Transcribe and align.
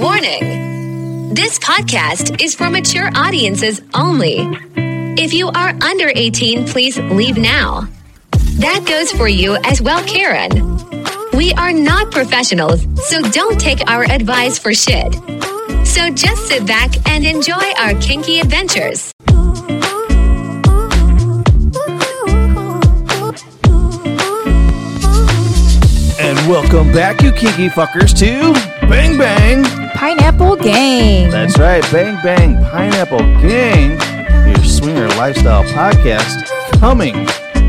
Warning 0.00 1.34
This 1.34 1.58
podcast 1.58 2.40
is 2.40 2.54
for 2.54 2.70
mature 2.70 3.10
audiences 3.16 3.80
only. 3.94 4.36
If 4.76 5.32
you 5.32 5.48
are 5.48 5.70
under 5.82 6.12
18, 6.14 6.68
please 6.68 6.96
leave 6.98 7.36
now. 7.36 7.88
That 8.60 8.84
goes 8.86 9.10
for 9.10 9.26
you 9.26 9.56
as 9.64 9.82
well, 9.82 10.04
Karen. 10.04 10.78
We 11.32 11.52
are 11.54 11.72
not 11.72 12.12
professionals, 12.12 12.86
so 13.08 13.20
don't 13.22 13.58
take 13.58 13.90
our 13.90 14.04
advice 14.04 14.56
for 14.56 14.72
shit. 14.72 15.12
So 15.84 16.10
just 16.10 16.46
sit 16.46 16.64
back 16.64 16.90
and 17.08 17.26
enjoy 17.26 17.72
our 17.80 17.94
kinky 17.94 18.38
adventures. 18.38 19.12
And 26.20 26.36
welcome 26.48 26.92
back, 26.92 27.20
you 27.22 27.32
kinky 27.32 27.68
fuckers, 27.68 28.16
to 28.18 28.52
Bang 28.86 29.18
Bang. 29.18 29.87
Pineapple 29.98 30.54
Gang. 30.56 31.28
That's 31.28 31.58
right, 31.58 31.82
Bang 31.90 32.14
Bang 32.22 32.54
Pineapple 32.70 33.18
Gang, 33.42 33.98
your 34.46 34.62
swinger 34.64 35.08
lifestyle 35.08 35.64
podcast 35.64 36.46
coming 36.78 37.16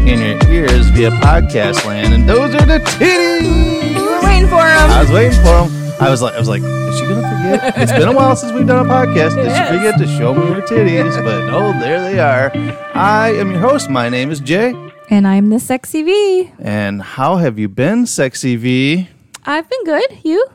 in 0.07 0.19
your 0.19 0.51
ears 0.53 0.87
via 0.91 1.09
podcast 1.09 1.83
land. 1.87 2.13
And 2.13 2.29
those 2.29 2.53
are 2.53 2.65
the 2.67 2.77
titties. 2.81 3.95
You 3.95 4.05
were 4.05 4.21
waiting 4.21 4.45
for 4.47 4.61
them. 4.61 4.89
I 4.91 5.01
was 5.01 5.11
waiting 5.11 5.39
for 5.39 5.45
them. 5.67 5.95
I 5.99 6.09
was 6.11 6.21
like, 6.21 6.35
I 6.35 6.39
was 6.39 6.47
like, 6.47 6.61
is 6.61 6.99
she 6.99 7.07
gonna 7.07 7.27
forget? 7.61 7.77
It's 7.79 7.91
been 7.93 8.07
a 8.07 8.13
while 8.15 8.35
since 8.35 8.53
we've 8.53 8.67
done 8.67 8.85
a 8.85 8.89
podcast. 8.89 9.33
Did 9.35 9.45
Yes. 9.45 9.67
she 9.71 9.75
forget 9.77 9.97
to 9.97 10.07
show 10.19 10.35
me 10.35 10.53
her 10.53 10.61
titties? 10.61 11.23
But 11.23 11.49
oh, 11.51 11.73
there 11.79 11.99
they 11.99 12.19
are. 12.19 12.51
I 12.93 13.31
am 13.33 13.49
your 13.51 13.59
host. 13.59 13.89
My 13.89 14.07
name 14.07 14.29
is 14.29 14.39
Jay. 14.39 14.75
And 15.09 15.27
I'm 15.27 15.49
the 15.49 15.59
sexy 15.59 16.03
V. 16.03 16.51
And 16.59 17.01
how 17.01 17.37
have 17.37 17.57
you 17.57 17.67
been, 17.67 18.05
sexy 18.05 18.55
V? 18.55 19.09
I've 19.47 19.67
been 19.67 19.83
good. 19.83 20.19
You? 20.23 20.45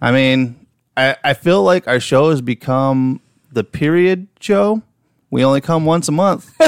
I 0.00 0.10
mean, 0.10 0.57
I, 0.98 1.16
I 1.24 1.34
feel 1.34 1.62
like 1.62 1.86
our 1.86 2.00
show 2.00 2.30
has 2.30 2.40
become 2.40 3.20
the 3.52 3.62
period 3.64 4.26
show. 4.40 4.82
We 5.30 5.44
only 5.44 5.60
come 5.60 5.84
once 5.84 6.08
a 6.08 6.12
month. 6.12 6.50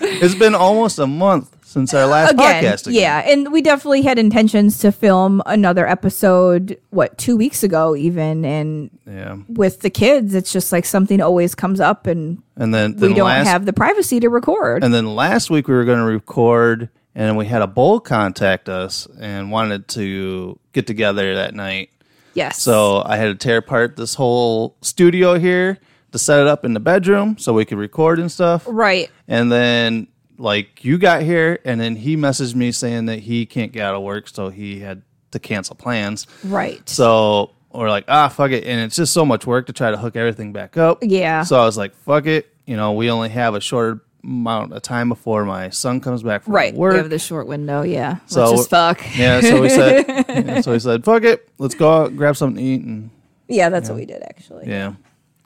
it's 0.00 0.34
been 0.34 0.54
almost 0.54 0.98
a 0.98 1.06
month 1.06 1.54
since 1.66 1.92
our 1.92 2.06
last 2.06 2.32
Again, 2.32 2.64
podcast. 2.64 2.86
again. 2.86 3.00
yeah. 3.00 3.18
And 3.30 3.52
we 3.52 3.60
definitely 3.60 4.02
had 4.02 4.18
intentions 4.18 4.78
to 4.78 4.90
film 4.92 5.42
another 5.44 5.86
episode, 5.86 6.78
what, 6.90 7.18
two 7.18 7.36
weeks 7.36 7.62
ago, 7.62 7.94
even. 7.94 8.44
And 8.44 8.90
Yeah. 9.06 9.36
with 9.48 9.80
the 9.80 9.90
kids, 9.90 10.34
it's 10.34 10.50
just 10.52 10.72
like 10.72 10.86
something 10.86 11.20
always 11.20 11.54
comes 11.54 11.80
up 11.80 12.06
and 12.06 12.42
And 12.56 12.72
then, 12.72 12.94
we 12.96 13.12
don't 13.12 13.26
last, 13.26 13.46
have 13.48 13.66
the 13.66 13.72
privacy 13.74 14.18
to 14.20 14.30
record. 14.30 14.82
And 14.82 14.94
then 14.94 15.14
last 15.14 15.50
week 15.50 15.68
we 15.68 15.74
were 15.74 15.84
going 15.84 15.98
to 15.98 16.04
record, 16.06 16.88
and 17.18 17.36
we 17.36 17.46
had 17.46 17.62
a 17.62 17.66
bowl 17.66 17.98
contact 18.00 18.68
us 18.68 19.08
and 19.20 19.50
wanted 19.50 19.88
to 19.88 20.58
get 20.72 20.86
together 20.86 21.34
that 21.34 21.54
night. 21.54 21.90
yes. 22.34 22.62
So 22.62 23.02
I 23.04 23.16
had 23.16 23.26
to 23.26 23.34
tear 23.34 23.58
apart 23.58 23.96
this 23.96 24.14
whole 24.14 24.76
studio 24.82 25.38
here 25.38 25.78
to 26.12 26.18
set 26.18 26.40
it 26.40 26.46
up 26.46 26.64
in 26.64 26.74
the 26.74 26.80
bedroom 26.80 27.36
so 27.36 27.52
we 27.52 27.64
could 27.64 27.76
record 27.78 28.18
and 28.20 28.30
stuff. 28.30 28.64
right. 28.68 29.10
And 29.26 29.50
then 29.50 30.06
like 30.38 30.84
you 30.84 30.96
got 30.96 31.22
here 31.22 31.58
and 31.64 31.80
then 31.80 31.96
he 31.96 32.16
messaged 32.16 32.54
me 32.54 32.70
saying 32.70 33.06
that 33.06 33.18
he 33.18 33.44
can't 33.46 33.72
get 33.72 33.82
out 33.82 33.96
of 33.96 34.02
work 34.02 34.28
so 34.28 34.48
he 34.50 34.78
had 34.78 35.02
to 35.32 35.40
cancel 35.40 35.74
plans. 35.74 36.26
Right. 36.44 36.88
So 36.88 37.50
we're 37.72 37.90
like, 37.90 38.04
ah, 38.08 38.28
fuck 38.28 38.52
it. 38.52 38.64
And 38.64 38.80
it's 38.80 38.94
just 38.96 39.12
so 39.12 39.26
much 39.26 39.44
work 39.44 39.66
to 39.66 39.72
try 39.72 39.90
to 39.90 39.96
hook 39.96 40.14
everything 40.14 40.52
back 40.52 40.76
up. 40.76 40.98
Yeah. 41.02 41.42
So 41.42 41.60
I 41.60 41.64
was 41.64 41.76
like, 41.76 41.94
fuck 41.96 42.26
it. 42.26 42.46
You 42.64 42.76
know, 42.76 42.92
we 42.92 43.10
only 43.10 43.28
have 43.30 43.54
a 43.54 43.60
short 43.60 44.06
amount 44.24 44.72
of 44.72 44.82
time 44.82 45.08
before 45.08 45.44
my 45.44 45.70
son 45.70 46.00
comes 46.00 46.22
back 46.22 46.42
from 46.44 46.54
right. 46.54 46.74
work. 46.74 46.92
We 46.92 46.98
have 46.98 47.10
the 47.10 47.18
short 47.18 47.46
window. 47.46 47.82
Yeah. 47.82 48.18
So- 48.26 48.40
Let's 48.46 48.52
just 48.58 48.70
fuck. 48.70 49.02
yeah, 49.16 49.40
so 49.40 49.60
we 49.60 49.68
said 49.68 50.04
yeah, 50.28 50.60
so 50.60 50.72
we 50.72 50.78
said, 50.78 51.04
fuck 51.04 51.22
it. 51.24 51.48
Let's 51.58 51.74
go 51.74 51.90
out, 52.04 52.16
grab 52.16 52.36
something 52.36 52.62
to 52.62 52.70
eat 52.70 52.82
and 52.82 53.10
Yeah, 53.48 53.68
that's 53.68 53.88
what 53.88 53.96
we 53.96 54.06
did, 54.06 54.22
actually. 54.22 54.68
yeah. 54.68 54.94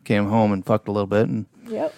Came 0.04 0.26
home 0.26 0.52
and 0.52 0.64
fucked 0.64 0.88
a 0.88 0.92
little 0.92 1.06
bit 1.06 1.28
and 1.28 1.46
Yep. 1.68 1.94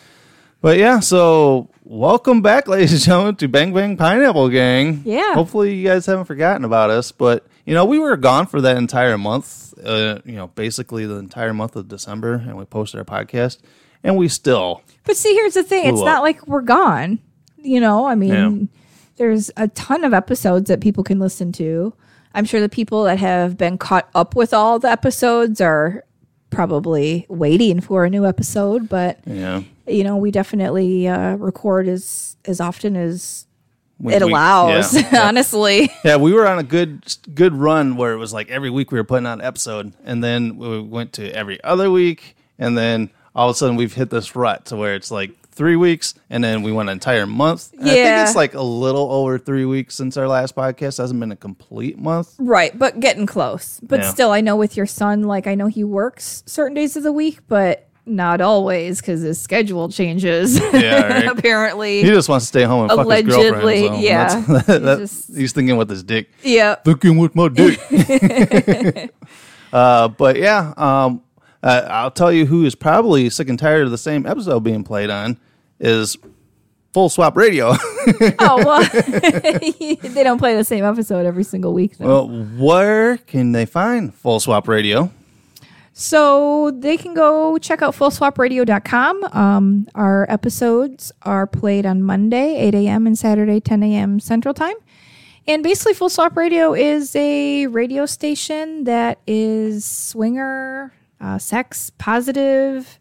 But 0.60 0.78
yeah, 0.78 1.00
so 1.00 1.68
welcome 1.84 2.40
back, 2.40 2.66
ladies 2.68 2.92
and 2.92 3.00
gentlemen, 3.02 3.36
to 3.36 3.48
Bang 3.48 3.72
Bang 3.74 3.96
Pineapple 3.98 4.48
Gang. 4.48 5.02
Yeah. 5.04 5.34
Hopefully 5.34 5.74
you 5.74 5.86
guys 5.86 6.06
haven't 6.06 6.24
forgotten 6.24 6.64
about 6.64 6.88
us. 6.90 7.12
But 7.12 7.46
you 7.66 7.74
know, 7.74 7.84
we 7.84 7.98
were 7.98 8.16
gone 8.16 8.46
for 8.46 8.60
that 8.62 8.76
entire 8.78 9.18
month. 9.18 9.74
Uh, 9.84 10.20
you 10.24 10.36
know, 10.36 10.46
basically 10.48 11.04
the 11.04 11.16
entire 11.16 11.52
month 11.52 11.76
of 11.76 11.88
December, 11.88 12.34
and 12.34 12.56
we 12.56 12.64
posted 12.64 12.98
our 12.98 13.04
podcast, 13.04 13.58
and 14.04 14.16
we 14.16 14.28
still 14.28 14.82
But 15.04 15.16
see, 15.16 15.34
here's 15.34 15.54
the 15.54 15.62
thing. 15.64 15.86
It's 15.86 15.94
Blew 15.96 16.04
not 16.04 16.22
like 16.22 16.46
we're 16.46 16.60
gone. 16.62 17.18
You 17.58 17.80
know, 17.80 18.06
I 18.06 18.14
mean, 18.14 18.30
Yeah. 18.30 18.66
there's 19.16 19.50
a 19.56 19.68
ton 19.68 20.04
of 20.04 20.12
episodes 20.14 20.68
that 20.68 20.80
people 20.80 21.02
can 21.02 21.18
listen 21.18 21.50
to. 21.52 21.92
I'm 22.34 22.44
sure 22.44 22.60
the 22.60 22.68
people 22.68 23.04
that 23.04 23.18
have 23.18 23.56
been 23.56 23.78
caught 23.78 24.08
up 24.14 24.36
with 24.36 24.52
all 24.54 24.78
the 24.78 24.90
episodes 24.90 25.60
are 25.60 26.04
probably 26.50 27.26
waiting 27.28 27.80
for 27.80 28.04
a 28.04 28.10
new 28.10 28.24
episode, 28.26 28.88
but 28.88 29.18
yeah. 29.26 29.62
you 29.86 30.04
know, 30.04 30.16
we 30.16 30.30
definitely 30.30 31.08
uh, 31.08 31.34
record 31.36 31.88
as 31.88 32.36
as 32.44 32.60
often 32.60 32.96
as 32.96 33.46
it 34.00 34.04
we- 34.04 34.14
allows. 34.32 34.94
yeah, 34.94 35.08
yeah. 35.12 35.28
honestly, 35.28 35.90
Yeah, 36.04 36.16
we 36.16 36.32
were 36.32 36.46
on 36.46 36.58
a 36.58 36.62
good 36.62 37.16
good 37.34 37.54
run 37.54 37.96
where 37.96 38.12
it 38.12 38.18
was 38.18 38.32
like 38.32 38.50
every 38.50 38.70
week 38.70 38.92
we 38.92 38.98
were 38.98 39.04
putting 39.04 39.26
out 39.26 39.38
an 39.40 39.44
episode, 39.44 39.92
and 40.04 40.22
then 40.22 40.56
we 40.56 40.80
went 40.80 41.12
to 41.14 41.30
every 41.34 41.62
other 41.64 41.90
week, 41.90 42.36
and 42.58 42.76
then 42.76 43.10
all 43.34 43.48
of 43.50 43.54
a 43.54 43.58
sudden 43.58 43.76
we've 43.76 43.94
hit 43.94 44.10
this 44.10 44.34
rut 44.36 44.66
to 44.66 44.76
where 44.76 44.94
it's 44.94 45.10
like 45.10 45.32
three 45.50 45.76
weeks, 45.76 46.14
and 46.30 46.42
then 46.42 46.62
we 46.62 46.72
went 46.72 46.88
an 46.88 46.94
entire 46.94 47.26
month. 47.26 47.72
And 47.74 47.82
I 47.88 47.92
think 47.94 48.26
it's 48.28 48.34
like 48.36 48.54
a 48.54 48.62
little 48.62 49.10
over 49.12 49.38
three 49.38 49.64
weeks 49.64 49.94
since 49.94 50.16
our 50.16 50.26
last 50.26 50.56
podcast. 50.56 50.98
hasn't 50.98 51.20
been 51.20 51.30
a 51.32 51.36
complete 51.36 51.96
month. 51.98 52.34
right? 52.38 52.76
But 52.76 52.98
getting 53.00 53.24
close. 53.26 53.78
But 53.82 54.00
Yeah. 54.00 54.10
still, 54.10 54.30
I 54.32 54.40
know 54.40 54.56
with 54.56 54.76
your 54.76 54.86
son, 54.86 55.22
like 55.22 55.46
I 55.46 55.54
know 55.54 55.68
he 55.68 55.84
works 55.84 56.42
certain 56.46 56.74
days 56.74 56.96
of 56.96 57.02
the 57.04 57.12
week, 57.12 57.38
but 57.48 57.88
not 58.06 58.40
always 58.42 59.00
because 59.00 59.22
his 59.22 59.40
schedule 59.40 59.88
changes. 59.88 60.58
Yeah, 60.58 61.06
right. 61.08 61.26
apparently. 61.26 62.02
He 62.02 62.08
just 62.08 62.28
wants 62.28 62.44
to 62.46 62.48
stay 62.48 62.64
home 62.64 62.82
and 62.82 62.90
fuck 62.90 62.98
his 62.98 63.06
Allegedly, 63.34 63.88
girlfriend. 63.88 63.94
so 63.94 64.00
yeah. 64.00 64.26
that's- 64.40 64.66
He's 64.66 64.66
that- 64.82 64.98
just- 64.98 65.36
he's 65.36 65.52
thinking 65.52 65.76
with 65.76 65.88
his 65.88 66.02
dick. 66.02 66.28
yeah. 66.42 66.74
Thinking 66.84 67.16
with 67.16 67.34
my 67.36 67.48
dick. 67.48 67.78
uh, 69.72 70.08
but 70.08 70.36
yeah, 70.36 70.74
um, 70.76 71.22
uh, 71.64 71.86
I'll 71.90 72.10
tell 72.12 72.30
you 72.32 72.46
who 72.46 72.64
is 72.64 72.74
probably 72.76 73.28
sick 73.30 73.48
and 73.48 73.58
tired 73.58 73.82
of 73.86 73.90
the 73.90 73.98
same 73.98 74.24
episode 74.26 74.60
being 74.60 74.84
played 74.84 75.10
on 75.10 75.38
is 75.80 76.16
Full 76.92 77.08
Swap 77.08 77.36
Radio. 77.36 77.74
Oh 78.38 78.56
well, 78.64 78.82
they 78.92 80.22
don't 80.22 80.38
play 80.38 80.54
the 80.54 80.62
same 80.64 80.84
episode 80.84 81.24
every 81.24 81.42
single 81.42 81.72
week 81.72 81.96
though. 81.96 82.26
well, 82.26 82.28
where 82.58 83.16
can 83.16 83.52
they 83.52 83.64
find 83.64 84.14
Full 84.14 84.38
Swap 84.40 84.68
Radio? 84.68 85.10
So 85.94 86.70
they 86.72 86.96
can 86.98 87.14
go 87.14 87.56
check 87.58 87.80
out 87.80 87.94
fullswapradio.com. 87.94 89.24
Um, 89.32 89.88
our 89.94 90.26
episodes 90.28 91.12
are 91.22 91.46
played 91.46 91.86
on 91.86 92.02
Monday, 92.02 92.56
8 92.56 92.74
a.m., 92.74 93.06
and 93.06 93.16
Saturday, 93.18 93.60
10 93.60 93.82
a.m. 93.84 94.18
Central 94.20 94.52
Time. 94.52 94.74
And 95.46 95.62
basically, 95.62 95.94
Full 95.94 96.10
Swap 96.10 96.36
Radio 96.36 96.74
is 96.74 97.14
a 97.16 97.68
radio 97.68 98.06
station 98.06 98.84
that 98.84 99.18
is 99.26 99.84
swinger, 99.84 100.92
uh, 101.24 101.38
sex 101.38 101.90
positive 101.98 102.98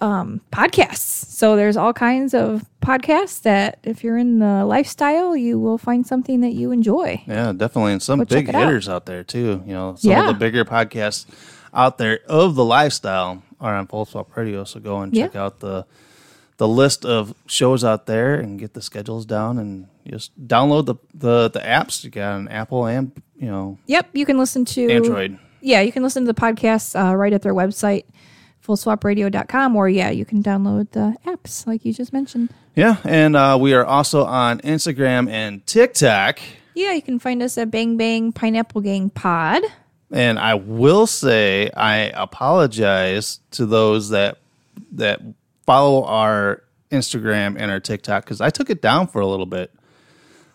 um, 0.00 0.40
podcasts. 0.52 1.26
So 1.30 1.56
there's 1.56 1.76
all 1.76 1.92
kinds 1.92 2.34
of 2.34 2.64
podcasts 2.82 3.42
that, 3.42 3.78
if 3.84 4.02
you're 4.02 4.18
in 4.18 4.38
the 4.40 4.64
lifestyle, 4.64 5.36
you 5.36 5.58
will 5.58 5.78
find 5.78 6.06
something 6.06 6.40
that 6.40 6.52
you 6.52 6.72
enjoy. 6.72 7.22
Yeah, 7.26 7.52
definitely. 7.52 7.92
And 7.92 8.02
some 8.02 8.18
Go 8.18 8.24
big 8.24 8.48
it 8.48 8.54
out. 8.54 8.66
hitters 8.66 8.88
out 8.88 9.06
there 9.06 9.22
too. 9.22 9.62
You 9.66 9.72
know, 9.72 9.94
some 9.96 10.10
Yeah. 10.10 10.20
of 10.28 10.34
the 10.34 10.38
bigger 10.38 10.64
podcasts 10.64 11.26
out 11.72 11.98
there 11.98 12.18
of 12.28 12.54
the 12.56 12.64
lifestyle 12.64 13.42
are 13.60 13.74
on 13.76 13.86
Full 13.86 14.04
Swap 14.04 14.36
Radio. 14.36 14.64
So 14.64 14.80
go 14.80 15.00
and 15.00 15.14
Yeah. 15.14 15.26
check 15.26 15.36
out 15.36 15.60
the 15.60 15.86
the 16.56 16.68
list 16.68 17.04
of 17.04 17.34
shows 17.46 17.82
out 17.82 18.06
there 18.06 18.34
and 18.36 18.60
get 18.60 18.74
the 18.74 18.80
schedules 18.82 19.26
down 19.26 19.58
and 19.58 19.86
just 20.06 20.30
download 20.46 20.86
the 20.86 20.94
the, 21.12 21.50
the 21.50 21.58
apps. 21.60 22.04
You 22.04 22.10
got 22.10 22.36
an 22.36 22.48
Apple 22.48 22.86
and 22.86 23.10
you 23.36 23.46
know 23.48 23.78
Yep, 23.86 24.10
you 24.12 24.26
can 24.26 24.38
listen 24.38 24.64
to 24.66 24.88
Android. 24.90 25.38
Yeah, 25.64 25.80
you 25.80 25.92
can 25.92 26.02
listen 26.02 26.26
to 26.26 26.32
the 26.32 26.38
podcasts 26.38 26.94
uh, 26.94 27.16
right 27.16 27.32
at 27.32 27.40
their 27.40 27.54
website, 27.54 28.04
fullswapradio.com, 28.62 29.74
or 29.74 29.88
yeah, 29.88 30.10
you 30.10 30.26
can 30.26 30.42
download 30.42 30.90
the 30.90 31.16
apps 31.24 31.66
like 31.66 31.86
you 31.86 31.92
just 31.94 32.12
mentioned. 32.12 32.52
Yeah, 32.76 32.98
and 33.02 33.34
uh, 33.34 33.56
we 33.58 33.72
are 33.72 33.84
also 33.84 34.26
on 34.26 34.58
Instagram 34.60 35.30
and 35.30 35.66
TikTok. 35.66 36.38
Yeah, 36.74 36.92
you 36.92 37.00
can 37.00 37.18
find 37.18 37.42
us 37.42 37.56
at 37.56 37.70
Bang 37.70 37.96
Bang 37.96 38.30
Pineapple 38.30 38.82
Gang 38.82 39.08
Pod. 39.08 39.62
And 40.12 40.38
I 40.38 40.52
will 40.52 41.06
say 41.06 41.70
I 41.74 42.12
apologize 42.14 43.40
to 43.52 43.64
those 43.64 44.10
that 44.10 44.36
that 44.92 45.22
follow 45.64 46.04
our 46.04 46.62
Instagram 46.90 47.56
and 47.58 47.70
our 47.70 47.80
TikTok 47.80 48.24
because 48.24 48.42
I 48.42 48.50
took 48.50 48.68
it 48.68 48.82
down 48.82 49.06
for 49.06 49.22
a 49.22 49.26
little 49.26 49.46
bit. 49.46 49.72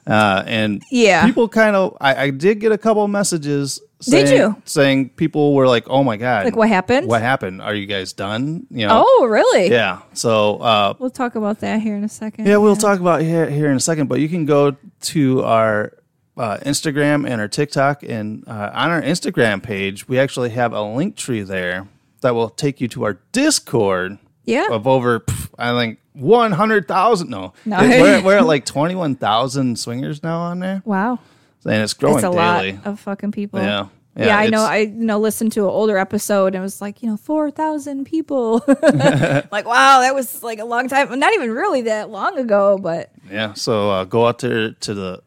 Uh, 0.09 0.43
and 0.47 0.81
Yeah. 0.91 1.25
people 1.25 1.47
kind 1.47 1.75
of 1.75 1.95
I, 2.01 2.23
I 2.25 2.29
did 2.31 2.59
get 2.59 2.71
a 2.71 2.77
couple 2.77 3.07
messages. 3.07 3.79
Did 4.01 4.27
saying, 4.29 4.39
you? 4.41 4.55
saying 4.63 5.09
people 5.09 5.53
were 5.53 5.67
like, 5.67 5.89
"Oh 5.89 6.05
my 6.05 6.15
god, 6.15 6.45
Like, 6.45 6.55
what 6.55 6.69
happened? 6.69 7.07
What 7.07 7.21
happened? 7.21 7.61
Are 7.61 7.75
you 7.75 7.85
guys 7.85 8.13
done?" 8.13 8.65
You 8.71 8.87
know? 8.87 9.03
Oh, 9.05 9.25
really? 9.29 9.69
yeah. 9.69 9.99
So 10.13 10.55
uh, 10.57 10.93
We'll 10.99 11.09
talk 11.09 11.35
about 11.35 11.59
that 11.59 11.81
here 11.81 11.95
in 11.97 12.03
a 12.05 12.09
second. 12.09 12.47
yeah, 12.47 12.55
we'll 12.57 12.77
talk 12.77 12.99
about 13.01 13.21
here 13.21 13.49
here 13.49 13.69
in 13.69 13.75
a 13.75 13.79
second. 13.81 14.07
But 14.07 14.21
you 14.21 14.29
can 14.29 14.45
go 14.45 14.77
to 15.01 15.43
our 15.43 15.91
uh, 16.37 16.57
Instagram 16.59 17.29
and 17.29 17.41
our 17.41 17.49
TikTok. 17.49 18.01
And 18.03 18.45
uh, 18.47 18.71
on 18.73 18.89
our 18.89 19.01
Instagram 19.01 19.61
page, 19.61 20.07
we 20.07 20.17
actually 20.17 20.51
have 20.51 20.71
a 20.71 20.81
link 20.81 21.17
tree 21.17 21.41
there 21.41 21.87
that 22.21 22.33
will 22.33 22.49
take 22.49 22.79
you 22.79 22.87
to 22.89 23.03
our 23.03 23.19
Discord 23.33 24.17
Yeah. 24.45 24.67
of 24.71 24.87
over, 24.87 25.19
pff, 25.19 25.49
I 25.57 25.77
think, 25.79 25.99
100,000. 26.13 27.29
No, 27.29 27.53
No. 27.65 27.79
It- 27.81 28.01
we're, 28.01 28.21
we're 28.23 28.37
at 28.37 28.45
like 28.47 28.65
21,000 28.65 29.77
swingers 29.77 30.23
now 30.23 30.39
on 30.39 30.59
there. 30.59 30.81
Wow. 30.85 31.19
And 31.65 31.83
it's 31.83 31.93
growing 31.93 32.15
It's 32.17 32.23
a 32.25 32.31
daily. 32.31 32.73
lot 32.73 32.85
of 32.85 32.99
fucking 32.99 33.31
people. 33.31 33.59
Yeah. 33.59 33.87
Yeah, 34.15 34.25
Yeah, 34.25 34.37
I 34.39 34.47
know. 34.49 34.61
I 34.63 34.77
you 34.79 34.87
know 34.89 35.19
listened 35.19 35.51
to 35.53 35.61
an 35.61 35.69
older 35.69 35.97
episode 35.97 36.47
and 36.47 36.55
it 36.57 36.59
was 36.61 36.81
like 36.81 37.01
you 37.03 37.09
know 37.09 37.15
four 37.15 37.51
thousand 37.51 38.05
people. 38.05 38.63
like 38.67 39.65
wow, 39.65 39.99
that 40.01 40.13
was 40.15 40.41
like 40.43 40.59
a 40.59 40.65
long 40.65 40.89
time. 40.89 41.17
Not 41.19 41.33
even 41.33 41.51
really 41.51 41.83
that 41.83 42.09
long 42.09 42.37
ago, 42.37 42.77
but 42.77 43.11
Yeah, 43.29 43.53
so 43.53 43.91
uh, 43.91 44.03
go 44.05 44.27
out 44.27 44.39
there 44.39 44.71
to 44.71 44.93
the 44.93 45.21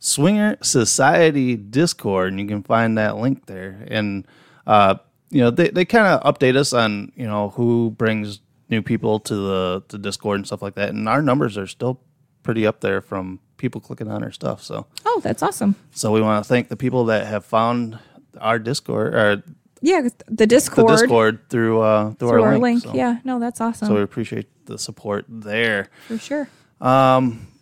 Swinger 0.00 0.58
Society 0.62 1.56
Discord, 1.56 2.32
and 2.32 2.40
you 2.40 2.46
can 2.46 2.62
find 2.62 2.98
that 2.98 3.16
link 3.16 3.46
there. 3.46 3.86
And 3.88 4.26
uh, 4.66 4.96
you 5.30 5.40
know, 5.40 5.50
they 5.50 5.68
they 5.70 5.84
kind 5.84 6.06
of 6.08 6.22
update 6.34 6.56
us 6.56 6.72
on 6.72 7.12
you 7.16 7.26
know 7.26 7.50
who 7.50 7.92
brings 7.96 8.40
new 8.68 8.82
people 8.82 9.20
to 9.20 9.34
the 9.34 9.82
to 9.88 9.98
Discord 9.98 10.36
and 10.38 10.46
stuff 10.46 10.62
like 10.62 10.74
that. 10.74 10.90
And 10.90 11.08
our 11.08 11.22
numbers 11.22 11.56
are 11.58 11.66
still 11.66 12.00
pretty 12.42 12.66
up 12.66 12.80
there 12.80 13.00
from 13.00 13.40
people 13.56 13.80
clicking 13.80 14.08
on 14.10 14.22
our 14.22 14.30
stuff. 14.32 14.62
So 14.62 14.86
oh, 15.06 15.20
that's 15.22 15.42
awesome. 15.42 15.76
so 15.92 16.12
we 16.12 16.20
want 16.20 16.44
to 16.44 16.48
thank 16.48 16.68
the 16.68 16.76
people 16.76 17.06
that 17.06 17.26
have 17.26 17.44
found 17.44 17.98
our 18.40 18.58
Discord 18.58 19.14
or 19.14 19.42
Yeah, 19.80 20.08
the 20.26 20.46
Discord, 20.46 20.88
the 20.88 20.96
Discord, 20.96 21.48
through 21.50 21.80
uh 21.80 22.10
through, 22.12 22.28
through 22.30 22.42
our, 22.42 22.48
our 22.48 22.58
link. 22.58 22.62
link. 22.62 22.82
So, 22.84 22.94
Yeah, 22.94 23.18
no, 23.24 23.38
that's 23.38 23.60
awesome 23.60 23.88
so 23.88 23.94
we 23.94 24.02
appreciate 24.02 24.48
the 24.66 24.78
support 24.78 25.24
there. 25.28 25.88
for 26.08 26.18
sure. 26.18 26.48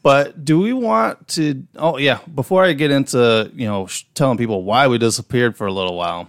But 0.03 0.45
do 0.45 0.59
we 0.59 0.73
want 0.73 1.29
to? 1.29 1.65
Oh 1.77 1.97
yeah. 1.97 2.19
Before 2.35 2.65
I 2.65 2.73
get 2.73 2.91
into 2.91 3.51
you 3.55 3.67
know 3.67 3.87
sh- 3.87 4.05
telling 4.15 4.37
people 4.37 4.65
why 4.65 4.89
we 4.89 4.99
disappeared 4.99 5.57
for 5.57 5.67
a 5.69 5.73
little 5.73 5.97
while, 5.97 6.29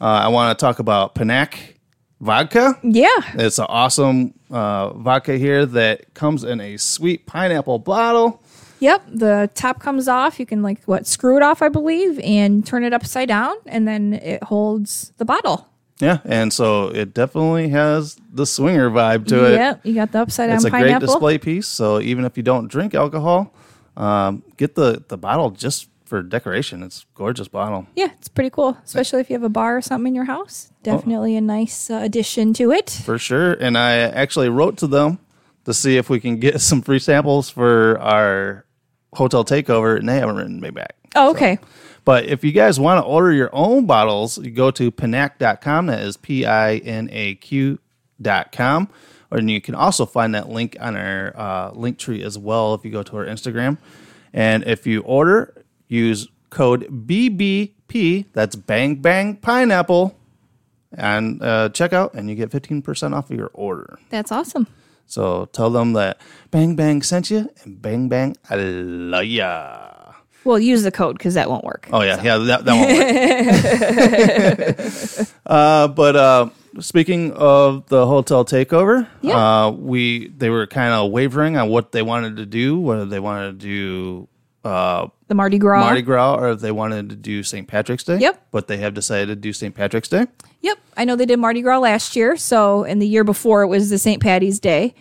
uh, 0.00 0.04
I 0.04 0.28
want 0.28 0.56
to 0.56 0.64
talk 0.64 0.78
about 0.78 1.16
Pinaq 1.16 1.74
vodka. 2.20 2.78
Yeah, 2.82 3.08
It's 3.34 3.58
an 3.58 3.66
awesome 3.68 4.34
uh, 4.50 4.90
vodka 4.94 5.36
here 5.36 5.66
that 5.66 6.14
comes 6.14 6.44
in 6.44 6.60
a 6.60 6.76
sweet 6.76 7.26
pineapple 7.26 7.78
bottle. 7.78 8.42
Yep, 8.80 9.02
the 9.12 9.50
top 9.54 9.80
comes 9.80 10.06
off. 10.06 10.38
You 10.38 10.46
can 10.46 10.62
like 10.62 10.84
what 10.84 11.06
screw 11.06 11.36
it 11.36 11.42
off, 11.42 11.62
I 11.62 11.68
believe, 11.68 12.18
and 12.20 12.64
turn 12.64 12.84
it 12.84 12.92
upside 12.92 13.28
down, 13.28 13.56
and 13.66 13.88
then 13.88 14.14
it 14.14 14.42
holds 14.44 15.12
the 15.16 15.24
bottle. 15.24 15.68
Yeah, 16.00 16.18
and 16.24 16.52
so 16.52 16.88
it 16.88 17.12
definitely 17.12 17.70
has 17.70 18.16
the 18.32 18.46
swinger 18.46 18.88
vibe 18.88 19.26
to 19.28 19.52
it. 19.52 19.54
Yep, 19.54 19.80
you 19.84 19.94
got 19.94 20.12
the 20.12 20.20
upside 20.20 20.48
down 20.48 20.56
It's 20.56 20.64
a 20.64 20.70
great 20.70 21.00
display 21.00 21.38
piece. 21.38 21.66
So 21.66 22.00
even 22.00 22.24
if 22.24 22.36
you 22.36 22.44
don't 22.44 22.68
drink 22.68 22.94
alcohol, 22.94 23.52
um, 23.96 24.44
get 24.56 24.76
the 24.76 25.02
the 25.08 25.18
bottle 25.18 25.50
just 25.50 25.88
for 26.08 26.22
decoration. 26.22 26.82
It's 26.82 27.02
a 27.02 27.18
gorgeous 27.18 27.48
bottle. 27.48 27.86
Yeah, 27.94 28.08
it's 28.18 28.28
pretty 28.28 28.50
cool, 28.50 28.76
especially 28.84 29.20
if 29.20 29.30
you 29.30 29.34
have 29.34 29.42
a 29.42 29.48
bar 29.48 29.76
or 29.76 29.82
something 29.82 30.08
in 30.08 30.14
your 30.14 30.24
house. 30.24 30.72
Definitely 30.82 31.36
a 31.36 31.40
nice 31.40 31.90
uh, 31.90 32.00
addition 32.02 32.54
to 32.54 32.72
it. 32.72 32.90
For 33.04 33.18
sure. 33.18 33.52
And 33.52 33.76
I 33.76 33.96
actually 33.98 34.48
wrote 34.48 34.78
to 34.78 34.86
them 34.86 35.18
to 35.64 35.74
see 35.74 35.96
if 35.96 36.08
we 36.08 36.18
can 36.18 36.38
get 36.38 36.60
some 36.62 36.82
free 36.82 36.98
samples 36.98 37.50
for 37.50 37.98
our 38.00 38.64
hotel 39.14 39.44
takeover, 39.44 39.98
and 39.98 40.08
they 40.08 40.18
haven't 40.18 40.36
written 40.36 40.60
me 40.60 40.70
back. 40.70 40.96
Oh, 41.14 41.30
okay. 41.30 41.58
But 42.04 42.24
if 42.24 42.42
you 42.42 42.52
guys 42.52 42.80
want 42.80 43.04
to 43.04 43.06
order 43.06 43.32
your 43.32 43.50
own 43.52 43.84
bottles, 43.84 44.38
you 44.38 44.50
go 44.50 44.70
to 44.70 44.90
pinaq.com. 44.90 45.86
That 45.86 46.00
is 46.00 46.16
P 46.16 46.46
I 46.46 46.76
N 46.76 47.08
A 47.12 47.34
Q.com. 47.34 48.88
Or 49.30 49.40
you 49.40 49.60
can 49.60 49.74
also 49.74 50.06
find 50.06 50.34
that 50.34 50.48
link 50.48 50.76
on 50.80 50.96
our 50.96 51.36
uh, 51.36 51.70
link 51.72 51.98
tree 51.98 52.22
as 52.22 52.38
well 52.38 52.72
if 52.74 52.84
you 52.84 52.90
go 52.90 53.02
to 53.02 53.16
our 53.18 53.26
Instagram. 53.26 53.76
And 54.32 54.64
if 54.66 54.86
you 54.86 55.02
order, 55.02 55.57
use 55.88 56.28
code 56.50 56.86
BBP, 57.06 58.26
that's 58.32 58.56
Bang 58.56 58.96
Bang 58.96 59.36
Pineapple, 59.36 60.16
and 60.92 61.42
uh, 61.42 61.68
checkout, 61.70 62.14
and 62.14 62.28
you 62.30 62.34
get 62.36 62.50
15% 62.50 63.14
off 63.14 63.30
of 63.30 63.36
your 63.36 63.50
order. 63.54 63.98
That's 64.10 64.32
awesome. 64.32 64.66
So 65.06 65.46
tell 65.52 65.70
them 65.70 65.94
that 65.94 66.20
Bang 66.50 66.76
Bang 66.76 67.02
sent 67.02 67.30
you, 67.30 67.50
and 67.64 67.80
Bang 67.80 68.08
Bang, 68.08 68.36
I 68.50 68.56
love 68.56 69.24
ya. 69.24 69.94
Well, 70.44 70.58
use 70.58 70.82
the 70.82 70.90
code 70.92 71.18
because 71.18 71.34
that 71.34 71.50
won't 71.50 71.64
work. 71.64 71.88
Oh 71.92 72.02
yeah, 72.02 72.22
yeah, 72.22 72.38
that, 72.38 72.64
that 72.64 72.74
won't 74.78 75.18
work. 75.18 75.28
uh, 75.46 75.88
but 75.88 76.16
uh, 76.16 76.48
speaking 76.80 77.32
of 77.32 77.86
the 77.88 78.06
hotel 78.06 78.44
takeover, 78.44 79.06
Yeah. 79.20 79.66
uh, 79.66 79.70
we 79.72 80.28
they 80.28 80.48
were 80.48 80.66
kind 80.66 80.92
of 80.94 81.10
wavering 81.10 81.56
on 81.56 81.68
what 81.68 81.92
they 81.92 82.02
wanted 82.02 82.36
to 82.36 82.46
do, 82.46 82.78
whether 82.78 83.04
they 83.04 83.20
wanted 83.20 83.60
to 83.60 83.66
do 83.66 84.28
uh, 84.68 85.08
The 85.28 85.34
Mardi 85.34 85.58
Gras. 85.58 85.80
Mardi 85.80 86.02
Gras 86.02 86.36
or 86.36 86.50
if 86.50 86.60
they 86.60 86.72
wanted 86.72 87.08
to 87.10 87.16
do 87.16 87.42
St. 87.42 87.66
Patrick's 87.66 88.04
Day. 88.04 88.18
Yep. 88.18 88.48
But 88.50 88.66
they 88.68 88.76
have 88.78 88.94
decided 88.94 89.28
to 89.28 89.36
do 89.36 89.52
St. 89.52 89.74
Patrick's 89.74 90.08
Day. 90.08 90.26
Yep, 90.60 90.78
I 90.96 91.04
know 91.04 91.16
they 91.16 91.26
did 91.26 91.38
Mardi 91.38 91.62
Gras 91.62 91.78
last 91.78 92.16
year. 92.16 92.36
So, 92.36 92.84
and 92.84 93.00
the 93.00 93.06
year 93.06 93.24
before 93.24 93.62
it 93.62 93.68
was 93.68 93.90
the 93.90 93.98
St. 93.98 94.22
Patty's 94.22 94.58
Day. 94.60 94.94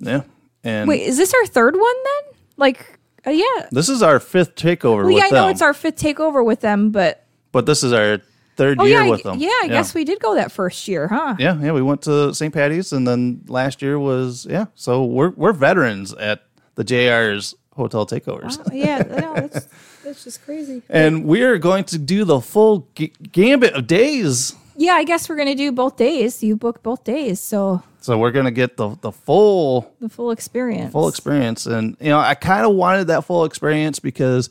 Yeah. 0.00 0.22
And 0.64 0.88
Wait, 0.88 1.02
is 1.02 1.16
this 1.16 1.32
our 1.34 1.46
third 1.46 1.74
one 1.74 1.94
then? 2.04 2.34
Like, 2.56 2.98
uh, 3.26 3.30
yeah. 3.30 3.68
this 3.70 3.88
is 3.88 4.02
our 4.02 4.20
fifth 4.20 4.54
takeover 4.54 4.98
Well, 4.98 5.06
with 5.06 5.16
yeah, 5.16 5.24
I 5.26 5.30
know 5.30 5.42
them. 5.42 5.50
it's 5.50 5.62
our 5.62 5.74
fifth 5.74 5.96
takeover 5.96 6.44
with 6.44 6.60
them, 6.60 6.90
but 6.90 7.26
but 7.52 7.66
this 7.66 7.82
is 7.82 7.92
our 7.92 8.18
third 8.56 8.78
oh 8.80 8.84
year 8.84 9.02
yeah, 9.04 9.10
with 9.10 9.22
them. 9.22 9.38
yeah. 9.38 9.50
I 9.62 9.68
guess 9.68 9.94
we 9.94 10.04
did 10.04 10.20
go 10.20 10.34
that 10.34 10.50
first 10.50 10.88
year, 10.88 11.08
huh? 11.08 11.36
Yeah, 11.38 11.58
yeah, 11.60 11.72
we 11.72 11.82
went 11.82 12.02
to 12.02 12.34
St. 12.34 12.52
Patty's, 12.52 12.92
and 12.92 13.06
then 13.06 13.42
last 13.48 13.82
year 13.82 13.98
was 13.98 14.46
yeah. 14.48 14.66
So 14.74 15.04
we're 15.04 15.30
we're 15.30 15.52
veterans 15.52 16.12
at 16.14 16.42
the 16.74 16.84
JR's 16.84 17.54
hotel 17.78 18.04
takeovers, 18.06 18.58
yeah, 18.72 18.98
no, 19.08 19.34
that's 19.34 19.66
that's 20.04 20.24
just 20.24 20.44
crazy. 20.44 20.82
and 20.90 21.24
we 21.24 21.40
are 21.42 21.56
going 21.56 21.84
to 21.84 21.98
do 21.98 22.24
the 22.24 22.40
full 22.40 22.86
g- 22.94 23.12
gambit 23.32 23.72
of 23.72 23.86
days. 23.86 24.54
Yeah, 24.76 24.92
I 24.92 25.04
guess 25.04 25.28
we're 25.28 25.36
gonna 25.36 25.54
do 25.56 25.72
both 25.72 25.96
days. 25.96 26.42
You 26.42 26.54
booked 26.56 26.82
both 26.82 27.02
days, 27.04 27.40
so 27.40 27.82
So 28.00 28.16
we're 28.18 28.30
gonna 28.30 28.50
get 28.52 28.76
the 28.76 28.96
the 29.00 29.10
full 29.12 29.90
the 30.00 30.08
full 30.08 30.30
experience. 30.30 30.92
full 30.92 31.08
experience, 31.08 31.64
and 31.66 31.96
you 32.00 32.10
know 32.10 32.18
I 32.20 32.34
kind 32.34 32.64
of 32.66 32.74
wanted 32.74 33.06
that 33.08 33.24
full 33.24 33.44
experience 33.44 33.98
because 33.98 34.50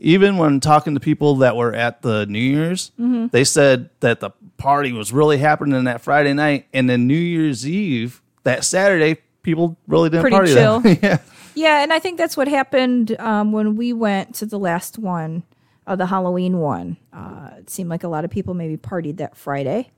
even 0.00 0.36
when 0.38 0.60
talking 0.60 0.94
to 0.94 1.00
people 1.00 1.36
that 1.36 1.56
were 1.56 1.74
at 1.74 2.02
the 2.02 2.24
New 2.26 2.38
Year's, 2.40 2.90
Mm-hmm. 2.98 3.26
they 3.28 3.44
said 3.44 3.90
that 4.00 4.20
the 4.20 4.30
party 4.56 4.92
was 4.92 5.12
really 5.12 5.38
happening 5.38 5.84
that 5.84 6.00
Friday 6.00 6.32
night, 6.32 6.66
and 6.72 6.88
then 6.90 7.06
New 7.06 7.14
Year's 7.14 7.66
Eve 7.66 8.20
that 8.44 8.64
Saturday. 8.64 9.18
People 9.44 9.78
really 9.86 10.10
didn't 10.10 10.22
Pretty 10.22 10.36
party 10.36 10.52
chill. 10.52 10.82
yeah. 11.02 11.18
Yeah, 11.58 11.82
and 11.82 11.92
I 11.92 11.98
think 11.98 12.18
that's 12.18 12.36
what 12.36 12.46
happened 12.46 13.16
um, 13.18 13.50
when 13.50 13.74
we 13.74 13.92
went 13.92 14.36
to 14.36 14.46
the 14.46 14.58
last 14.60 14.96
one, 14.96 15.42
uh, 15.88 15.96
the 15.96 16.06
Halloween 16.06 16.58
one. 16.58 16.96
Uh, 17.12 17.50
it 17.58 17.68
seemed 17.68 17.90
like 17.90 18.04
a 18.04 18.08
lot 18.08 18.24
of 18.24 18.30
people 18.30 18.54
maybe 18.54 18.76
partied 18.76 19.16
that 19.16 19.36
Friday. 19.36 19.90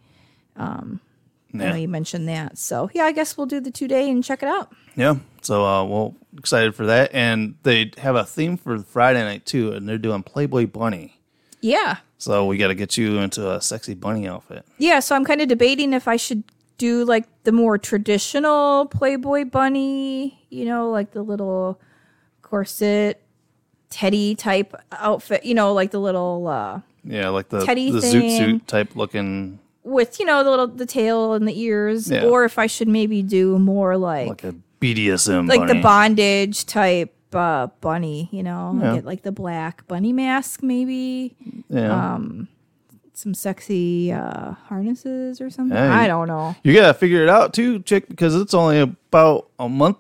Um, 0.56 1.00
I 1.52 1.56
know 1.58 1.74
you 1.74 1.88
mentioned 1.88 2.28
that, 2.28 2.56
so 2.56 2.88
yeah, 2.94 3.04
I 3.04 3.12
guess 3.12 3.36
we'll 3.36 3.46
do 3.46 3.60
the 3.60 3.70
two 3.72 3.88
day 3.88 4.08
and 4.08 4.22
check 4.24 4.42
it 4.42 4.48
out. 4.48 4.72
Yeah. 4.96 5.16
So, 5.42 5.64
uh, 5.66 5.84
well, 5.84 6.14
excited 6.38 6.74
for 6.74 6.86
that. 6.86 7.10
And 7.12 7.56
they 7.64 7.90
have 7.98 8.14
a 8.16 8.24
theme 8.24 8.56
for 8.56 8.78
Friday 8.78 9.22
night 9.22 9.44
too, 9.46 9.72
and 9.72 9.86
they're 9.88 9.98
doing 9.98 10.22
Playboy 10.22 10.66
Bunny. 10.66 11.20
Yeah, 11.60 11.96
So 12.16 12.46
we 12.46 12.56
got 12.56 12.68
to 12.68 12.74
get 12.74 12.96
you 12.96 13.18
into 13.18 13.50
a 13.50 13.60
sexy 13.60 13.92
bunny 13.94 14.26
outfit. 14.26 14.64
yeah. 14.78 15.00
So 15.00 15.14
I'm 15.14 15.26
kind 15.26 15.42
of 15.42 15.48
debating 15.48 15.92
if 15.92 16.08
I 16.08 16.16
should 16.16 16.42
do 16.80 17.04
like 17.04 17.26
the 17.44 17.52
more 17.52 17.76
traditional 17.78 18.86
Playboy 18.86 19.44
bunny, 19.44 20.44
you 20.50 20.64
know, 20.64 20.90
like 20.90 21.12
the 21.12 21.22
little 21.22 21.78
corset, 22.42 23.22
teddy 23.90 24.34
type 24.34 24.74
outfit, 24.92 25.44
you 25.44 25.54
know, 25.54 25.72
like 25.72 25.90
the 25.90 26.00
little. 26.00 26.48
uh 26.48 26.80
Yeah, 27.04 27.28
like 27.28 27.48
the 27.50 27.64
Teddy 27.64 27.90
the 27.90 27.98
zoot 27.98 28.36
suit 28.38 28.66
type 28.66 28.96
looking, 28.96 29.58
with 29.84 30.18
you 30.20 30.26
know 30.26 30.42
the 30.44 30.50
little 30.50 30.66
the 30.66 30.86
tail 30.86 31.34
and 31.34 31.46
the 31.46 31.58
ears, 31.60 32.10
Yeah. 32.10 32.24
or 32.24 32.44
if 32.44 32.58
I 32.58 32.66
should 32.66 32.88
maybe 32.88 33.22
do 33.22 33.58
more 33.58 33.96
like 33.96 34.28
like 34.28 34.44
a 34.44 34.54
BDSM 34.80 35.48
like 35.48 35.60
bunny. 35.60 35.72
the 35.74 35.80
bondage 35.82 36.64
type 36.66 37.14
uh, 37.32 37.68
bunny, 37.80 38.28
you 38.32 38.42
know, 38.42 38.76
Yeah. 38.82 39.00
like 39.04 39.22
the 39.22 39.32
black 39.32 39.86
bunny 39.86 40.12
mask, 40.12 40.62
maybe 40.62 41.36
Yeah. 41.68 42.14
um, 42.14 42.48
some 43.20 43.34
sexy 43.34 44.12
uh, 44.12 44.52
harnesses 44.52 45.40
or 45.40 45.50
something. 45.50 45.76
Yeah, 45.76 45.94
I 45.94 46.06
don't 46.06 46.26
know. 46.26 46.56
you 46.62 46.74
got 46.74 46.88
to 46.88 46.94
figure 46.94 47.22
it 47.22 47.28
out 47.28 47.52
too, 47.54 47.80
chick, 47.80 48.08
because 48.08 48.34
it's 48.34 48.54
only 48.54 48.80
about 48.80 49.48
a 49.58 49.68
month, 49.68 49.98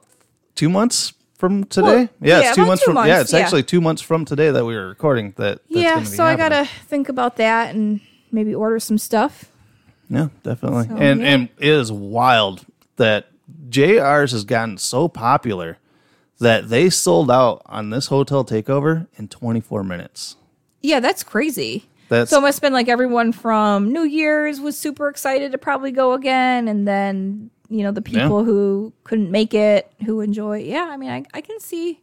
two 0.54 0.68
months 0.68 1.12
from 1.40 1.64
today. 1.64 1.82
Well, 1.82 2.08
yeah, 2.20 2.40
yeah, 2.40 2.40
it's 2.40 2.56
two 2.56 2.66
months 2.66 2.84
two 2.84 2.92
from. 2.92 3.06
yeah, 3.06 3.20
it's 3.20 3.32
yeah. 3.32 3.40
actually 3.40 3.62
two 3.62 3.80
months 3.80 4.02
from 4.02 4.24
today 4.24 4.50
that 4.50 4.64
we 4.64 4.74
were 4.74 4.88
recording. 4.88 5.32
That 5.36 5.60
that's 5.68 5.68
yeah, 5.68 6.02
so 6.02 6.24
I 6.24 6.36
gotta 6.36 6.66
think 6.86 7.08
about 7.08 7.36
that 7.36 7.74
and 7.74 8.00
maybe 8.32 8.54
order 8.54 8.78
some 8.78 8.98
stuff. 8.98 9.50
Yeah, 10.08 10.28
definitely. 10.42 10.88
So, 10.88 10.96
and 10.96 11.20
yeah. 11.20 11.26
and 11.28 11.48
it 11.58 11.68
is 11.68 11.90
wild 11.92 12.64
that 12.96 13.28
JR's 13.68 14.32
has 14.32 14.44
gotten 14.44 14.78
so 14.78 15.08
popular 15.08 15.78
that 16.38 16.68
they 16.68 16.90
sold 16.90 17.30
out 17.30 17.62
on 17.66 17.90
this 17.90 18.06
hotel 18.06 18.44
takeover 18.44 19.06
in 19.16 19.28
24 19.28 19.84
minutes. 19.84 20.36
Yeah, 20.82 21.00
that's 21.00 21.22
crazy. 21.22 21.86
That's 22.10 22.30
So 22.30 22.38
it 22.38 22.42
must 22.42 22.58
have 22.58 22.62
been 22.62 22.72
like 22.74 22.88
everyone 22.88 23.32
from 23.32 23.90
New 23.92 24.02
Year's 24.02 24.60
was 24.60 24.76
super 24.76 25.08
excited 25.08 25.52
to 25.52 25.58
probably 25.58 25.90
go 25.92 26.12
again, 26.12 26.68
and 26.68 26.86
then 26.86 27.50
you 27.70 27.82
know 27.82 27.92
the 27.92 28.02
people 28.02 28.44
who 28.44 28.92
couldn't 29.04 29.30
make 29.30 29.54
it, 29.54 29.90
who 30.04 30.20
enjoy. 30.20 30.58
Yeah, 30.58 30.88
I 30.90 30.96
mean, 30.98 31.10
I, 31.10 31.24
I 31.32 31.40
can 31.40 31.58
see 31.60 32.00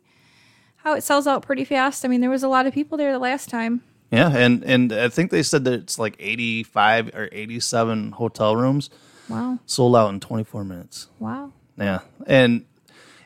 how 0.78 0.94
it 0.96 1.04
sells 1.04 1.28
out 1.28 1.42
pretty 1.44 1.66
fast. 1.66 2.04
I 2.06 2.08
mean, 2.08 2.22
there 2.22 2.30
was 2.30 2.44
a 2.44 2.48
lot 2.48 2.66
of 2.66 2.74
people 2.74 2.98
there 2.98 3.12
the 3.12 3.20
last 3.20 3.50
time. 3.50 3.84
Yeah, 4.12 4.30
and 4.36 4.64
and 4.64 4.94
I 4.94 5.10
think 5.10 5.30
they 5.32 5.44
said 5.44 5.66
that 5.66 5.74
it's 5.74 6.00
like 6.00 6.16
85 6.20 7.10
or 7.14 7.30
87 7.32 8.14
hotel 8.14 8.56
rooms 8.56 8.90
Wow. 9.28 9.60
sold 9.66 9.98
out 9.98 10.08
in 10.14 10.22
24 10.22 10.64
minutes. 10.64 11.08
Wow. 11.20 11.52
Yeah. 11.78 12.00
And 12.26 12.64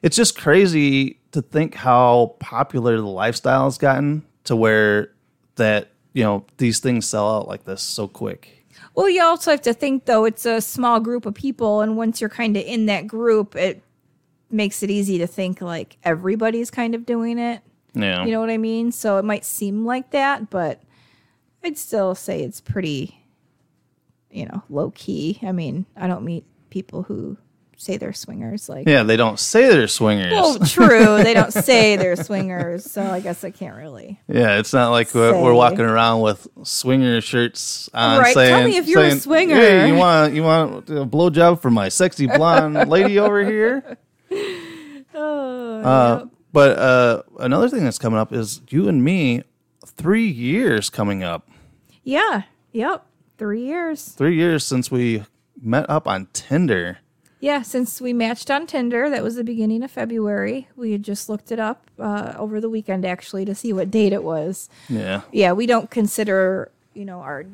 it's 0.02 0.16
just 0.18 0.36
crazy 0.36 1.20
to 1.32 1.44
think 1.44 1.76
how 1.76 2.36
popular 2.40 2.98
the 2.98 3.06
lifestyle 3.06 3.66
has 3.66 3.78
gotten 3.78 4.24
to 4.46 4.56
where 4.56 5.12
that, 5.58 5.90
you 6.14 6.24
know, 6.24 6.46
these 6.58 6.80
things 6.80 7.08
sell 7.08 7.38
out 7.38 7.48
like 7.48 7.66
this 7.66 7.82
so 7.82 8.08
quick. 8.08 8.66
Well, 8.96 9.10
you 9.10 9.24
also 9.24 9.52
have 9.52 9.62
to 9.62 9.74
think 9.74 10.06
though 10.06 10.26
it's 10.26 10.46
a 10.46 10.62
small 10.62 11.00
group 11.00 11.26
of 11.26 11.34
people, 11.34 11.82
and 11.82 11.96
once 11.98 12.20
you're 12.20 12.30
kind 12.30 12.58
of 12.58 12.64
in 12.64 12.86
that 12.88 13.08
group, 13.08 13.56
it 13.56 13.84
makes 14.50 14.84
it 14.84 14.90
easy 14.90 15.18
to 15.18 15.28
think 15.28 15.62
like 15.62 15.98
everybody's 16.04 16.70
kind 16.70 16.94
of 16.94 17.06
doing 17.06 17.40
it. 17.40 17.62
Yeah. 17.94 18.26
You 18.26 18.32
know 18.32 18.40
what 18.40 18.50
I 18.50 18.58
mean? 18.58 18.92
So 18.92 19.18
it 19.18 19.26
might 19.26 19.46
seem 19.46 19.86
like 19.86 20.12
that, 20.12 20.50
but 20.50 20.82
I'd 21.64 21.78
still 21.78 22.16
say 22.16 22.44
it's 22.44 22.62
pretty, 22.62 23.26
you 24.30 24.46
know, 24.46 24.64
low 24.70 24.92
key. 24.92 25.40
I 25.44 25.52
mean, 25.52 25.86
I 25.96 26.08
don't 26.08 26.24
meet 26.24 26.46
people 26.70 27.04
who 27.04 27.38
say 27.82 27.98
they're 27.98 28.14
swingers. 28.14 28.70
Like, 28.70 28.88
yeah, 28.88 29.04
they 29.04 29.18
don't 29.18 29.40
say 29.40 29.70
they're 29.70 29.88
swingers. 29.88 30.32
well, 30.32 30.60
true, 30.60 31.22
they 31.24 31.34
don't 31.34 31.52
say 31.52 31.96
they're 31.98 32.16
swingers, 32.16 32.90
so 32.90 33.02
I 33.04 33.20
guess 33.20 33.44
I 33.44 33.52
can't 33.52 33.76
really. 33.76 34.20
yeah, 34.28 34.58
it's 34.60 34.72
not 34.74 34.92
like 34.92 35.14
we're, 35.14 35.40
we're 35.42 35.54
walking 35.54 35.82
around 35.82 36.22
with 36.22 36.48
swinger 36.64 37.20
shirts 37.22 37.90
on 37.94 38.20
Right, 38.20 38.34
tell 38.34 38.64
me 38.64 38.78
if 38.78 38.88
you're 38.88 39.04
a 39.04 39.20
swinger." 39.20 39.56
Hey, 39.56 39.88
you 39.88 39.96
want 39.96 40.34
you 40.34 40.44
want 40.44 40.90
a 40.90 41.06
blowjob 41.06 41.62
for 41.62 41.72
my 41.72 41.90
sexy 41.90 42.28
blonde 42.28 42.88
lady 42.90 43.20
over 43.20 43.44
here? 43.44 43.98
Oh, 45.14 45.82
Uh, 45.82 46.26
But 46.54 46.78
uh, 46.80 47.24
another 47.40 47.70
thing 47.70 47.84
that's 47.84 47.98
coming 48.00 48.20
up 48.20 48.32
is 48.34 48.62
you 48.70 48.88
and 48.88 49.04
me, 49.04 49.44
three 49.86 50.28
years 50.28 50.90
coming 50.90 51.24
up. 51.24 51.50
yeah, 52.04 52.44
yep, 52.72 53.06
three 53.38 53.66
years. 53.66 54.10
Three 54.10 54.36
years 54.36 54.64
since 54.64 54.90
we 54.92 55.24
met 55.62 55.90
up 55.90 56.08
on 56.08 56.28
Tinder. 56.34 57.00
Yeah, 57.42 57.64
since 57.64 58.00
we 58.00 58.14
matched 58.14 58.50
on 58.52 58.68
Tinder, 58.68 59.10
that 59.10 59.24
was 59.24 59.36
the 59.36 59.44
beginning 59.44 59.82
of 59.84 59.90
February. 59.92 60.68
We 60.76 60.92
had 60.92 61.02
just 61.04 61.28
looked 61.28 61.52
it 61.52 61.60
up 61.60 61.90
uh, 62.00 62.34
over 62.38 62.62
the 62.62 62.70
weekend 62.70 63.04
actually 63.04 63.46
to 63.46 63.56
see 63.56 63.74
what 63.74 63.90
date 63.92 64.14
it 64.14 64.24
was. 64.24 64.70
Yeah. 64.88 65.22
Yeah, 65.32 65.52
we 65.54 65.66
don't 65.66 65.90
consider 65.90 66.72
you 66.94 67.04
know 67.04 67.20
our 67.22 67.46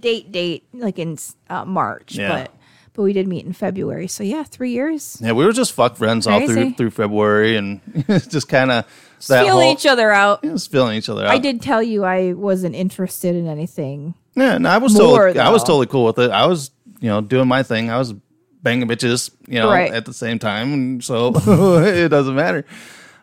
date 0.00 0.32
date 0.32 0.64
like 0.72 0.98
in 0.98 1.18
uh, 1.50 1.64
March, 1.64 2.16
Yeah. 2.16 2.28
but 2.28 2.50
but 2.94 3.02
we 3.02 3.12
did 3.12 3.28
meet 3.28 3.44
in 3.44 3.52
February. 3.52 4.06
So 4.08 4.24
yeah, 4.24 4.42
three 4.44 4.70
years. 4.70 5.18
Yeah, 5.20 5.32
we 5.32 5.44
were 5.44 5.52
just 5.52 5.72
fuck 5.72 5.96
friends 5.96 6.26
all 6.26 6.44
through 6.46 6.72
through 6.72 6.90
February 6.90 7.56
and 7.56 7.80
just 8.06 8.48
kind 8.48 8.70
of 8.72 8.86
Feeling 9.20 9.70
each 9.70 9.86
other 9.86 10.10
out. 10.10 10.42
Just 10.42 10.70
feeling 10.70 10.96
each 10.98 11.08
other 11.08 11.24
out. 11.24 11.30
I 11.30 11.38
did 11.38 11.62
tell 11.62 11.82
you 11.82 12.04
I 12.04 12.34
wasn't 12.34 12.74
interested 12.74 13.34
in 13.34 13.46
anything. 13.46 14.14
Yeah, 14.34 14.54
and 14.54 14.68
I 14.68 14.78
was 14.78 14.94
totally 14.94 15.38
I 15.38 15.50
was 15.50 15.62
totally 15.62 15.86
cool 15.86 16.04
with 16.04 16.18
it. 16.18 16.30
I 16.30 16.46
was, 16.46 16.70
you 17.00 17.08
know, 17.08 17.20
doing 17.20 17.48
my 17.48 17.62
thing. 17.62 17.90
I 17.90 17.98
was 17.98 18.14
banging 18.64 18.88
bitches, 18.88 19.30
you 19.46 19.60
know, 19.60 19.68
Right. 19.70 19.92
at 19.92 20.04
the 20.06 20.12
same 20.12 20.40
time, 20.40 21.00
so 21.10 21.32
it 21.84 22.08
doesn't 22.08 22.34
matter. 22.34 22.64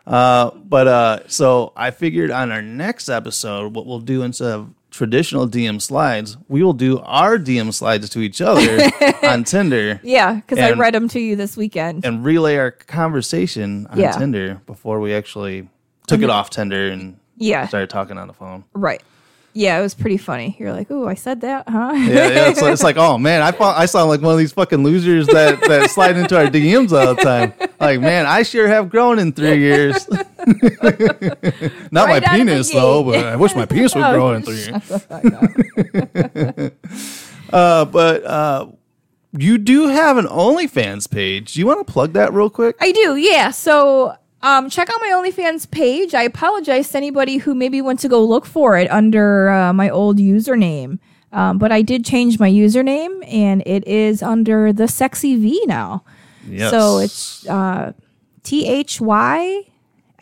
Uh, 0.06 0.50
but 0.64 0.88
uh, 0.88 1.18
so 1.28 1.72
I 1.76 1.90
figured 1.90 2.30
on 2.30 2.50
our 2.50 2.62
next 2.62 3.08
episode, 3.10 3.74
what 3.74 3.84
we'll 3.86 4.00
do 4.00 4.22
instead 4.22 4.50
of 4.52 4.70
traditional 4.90 5.46
DM 5.48 5.80
slides, 5.80 6.36
we 6.48 6.62
will 6.62 6.72
do 6.72 6.98
our 7.00 7.38
DM 7.38 7.72
slides 7.72 8.08
to 8.10 8.20
each 8.20 8.40
other 8.40 8.90
on 9.22 9.44
Tinder 9.44 10.00
Yeah, 10.02 10.34
because 10.34 10.58
I 10.58 10.72
read 10.72 10.94
them 10.94 11.08
to 11.10 11.20
you 11.20 11.36
this 11.36 11.56
weekend. 11.56 12.04
and 12.04 12.24
relay 12.24 12.56
our 12.56 12.70
conversation 12.72 13.86
on 13.90 13.98
Yeah. 13.98 14.12
Tinder 14.12 14.60
before 14.66 15.00
we 15.00 15.14
actually 15.14 15.68
took 16.08 16.20
it 16.22 16.30
off 16.30 16.50
Tinder 16.50 16.88
and 16.88 17.16
Yeah. 17.36 17.66
started 17.68 17.90
talking 17.90 18.18
on 18.18 18.26
the 18.26 18.34
phone. 18.34 18.64
right. 18.74 19.02
Yeah, 19.54 19.78
it 19.78 19.82
was 19.82 19.94
pretty 19.94 20.16
funny. 20.16 20.56
You're 20.58 20.72
like, 20.72 20.90
"Ooh, 20.90 21.06
I 21.06 21.14
said 21.14 21.42
that, 21.42 21.68
huh?" 21.68 21.92
Yeah, 21.94 22.06
yeah. 22.28 22.48
It's, 22.48 22.62
like, 22.62 22.72
it's 22.72 22.82
like, 22.82 22.96
oh 22.98 23.18
man, 23.18 23.42
I 23.42 23.52
fo- 23.52 23.64
I 23.64 23.84
sound 23.84 24.08
like 24.08 24.22
one 24.22 24.32
of 24.32 24.38
these 24.38 24.52
fucking 24.52 24.82
losers 24.82 25.26
that 25.26 25.60
that 25.62 25.90
slide 25.90 26.16
into 26.16 26.36
our 26.38 26.46
DMs 26.46 26.90
all 26.92 27.14
the 27.14 27.22
time. 27.22 27.52
Like, 27.78 28.00
man, 28.00 28.24
I 28.24 28.44
sure 28.44 28.66
have 28.68 28.88
grown 28.88 29.18
in 29.18 29.32
three 29.32 29.58
years. 29.58 30.08
Not 30.10 30.22
Right 30.48 31.92
out 31.92 31.92
my 31.92 32.16
of 32.16 32.22
the 32.22 32.28
penis 32.30 32.72
though, 32.72 33.04
but 33.04 33.26
I 33.26 33.36
wish 33.36 33.54
my 33.54 33.66
penis 33.66 33.94
would 33.94 34.12
grow 34.12 34.32
in 34.32 34.42
three 34.42 34.56
years. 34.56 34.90
uh, 37.52 37.84
but 37.84 38.24
uh, 38.24 38.66
you 39.36 39.58
do 39.58 39.88
have 39.88 40.16
an 40.16 40.26
OnlyFans 40.26 41.10
page. 41.10 41.54
Do 41.54 41.60
you 41.60 41.66
want 41.66 41.86
to 41.86 41.92
plug 41.92 42.14
that 42.14 42.32
real 42.32 42.50
quick? 42.50 42.76
I 42.80 42.92
do, 42.92 43.16
yeah. 43.16 43.50
So 43.50 44.16
um, 44.42 44.68
check 44.68 44.90
out 44.90 45.00
my 45.00 45.10
OnlyFans 45.14 45.70
page. 45.70 46.14
I 46.14 46.22
apologize 46.22 46.90
to 46.90 46.98
anybody 46.98 47.38
who 47.38 47.54
maybe 47.54 47.80
went 47.80 48.00
to 48.00 48.08
go 48.08 48.24
look 48.24 48.44
for 48.44 48.76
it 48.76 48.90
under 48.90 49.48
uh, 49.50 49.72
my 49.72 49.88
old 49.88 50.18
username. 50.18 50.98
Um, 51.32 51.58
but 51.58 51.72
I 51.72 51.80
did 51.82 52.04
change 52.04 52.38
my 52.38 52.50
username 52.50 53.26
and 53.26 53.62
it 53.64 53.86
is 53.86 54.22
under 54.22 54.72
the 54.72 54.86
sexy 54.86 55.36
V 55.36 55.64
now. 55.66 56.04
Yes. 56.46 56.70
So 56.70 56.98
it's 56.98 57.48
uh, 57.48 57.92
T 58.42 58.68
H 58.68 59.00
Y 59.00 59.64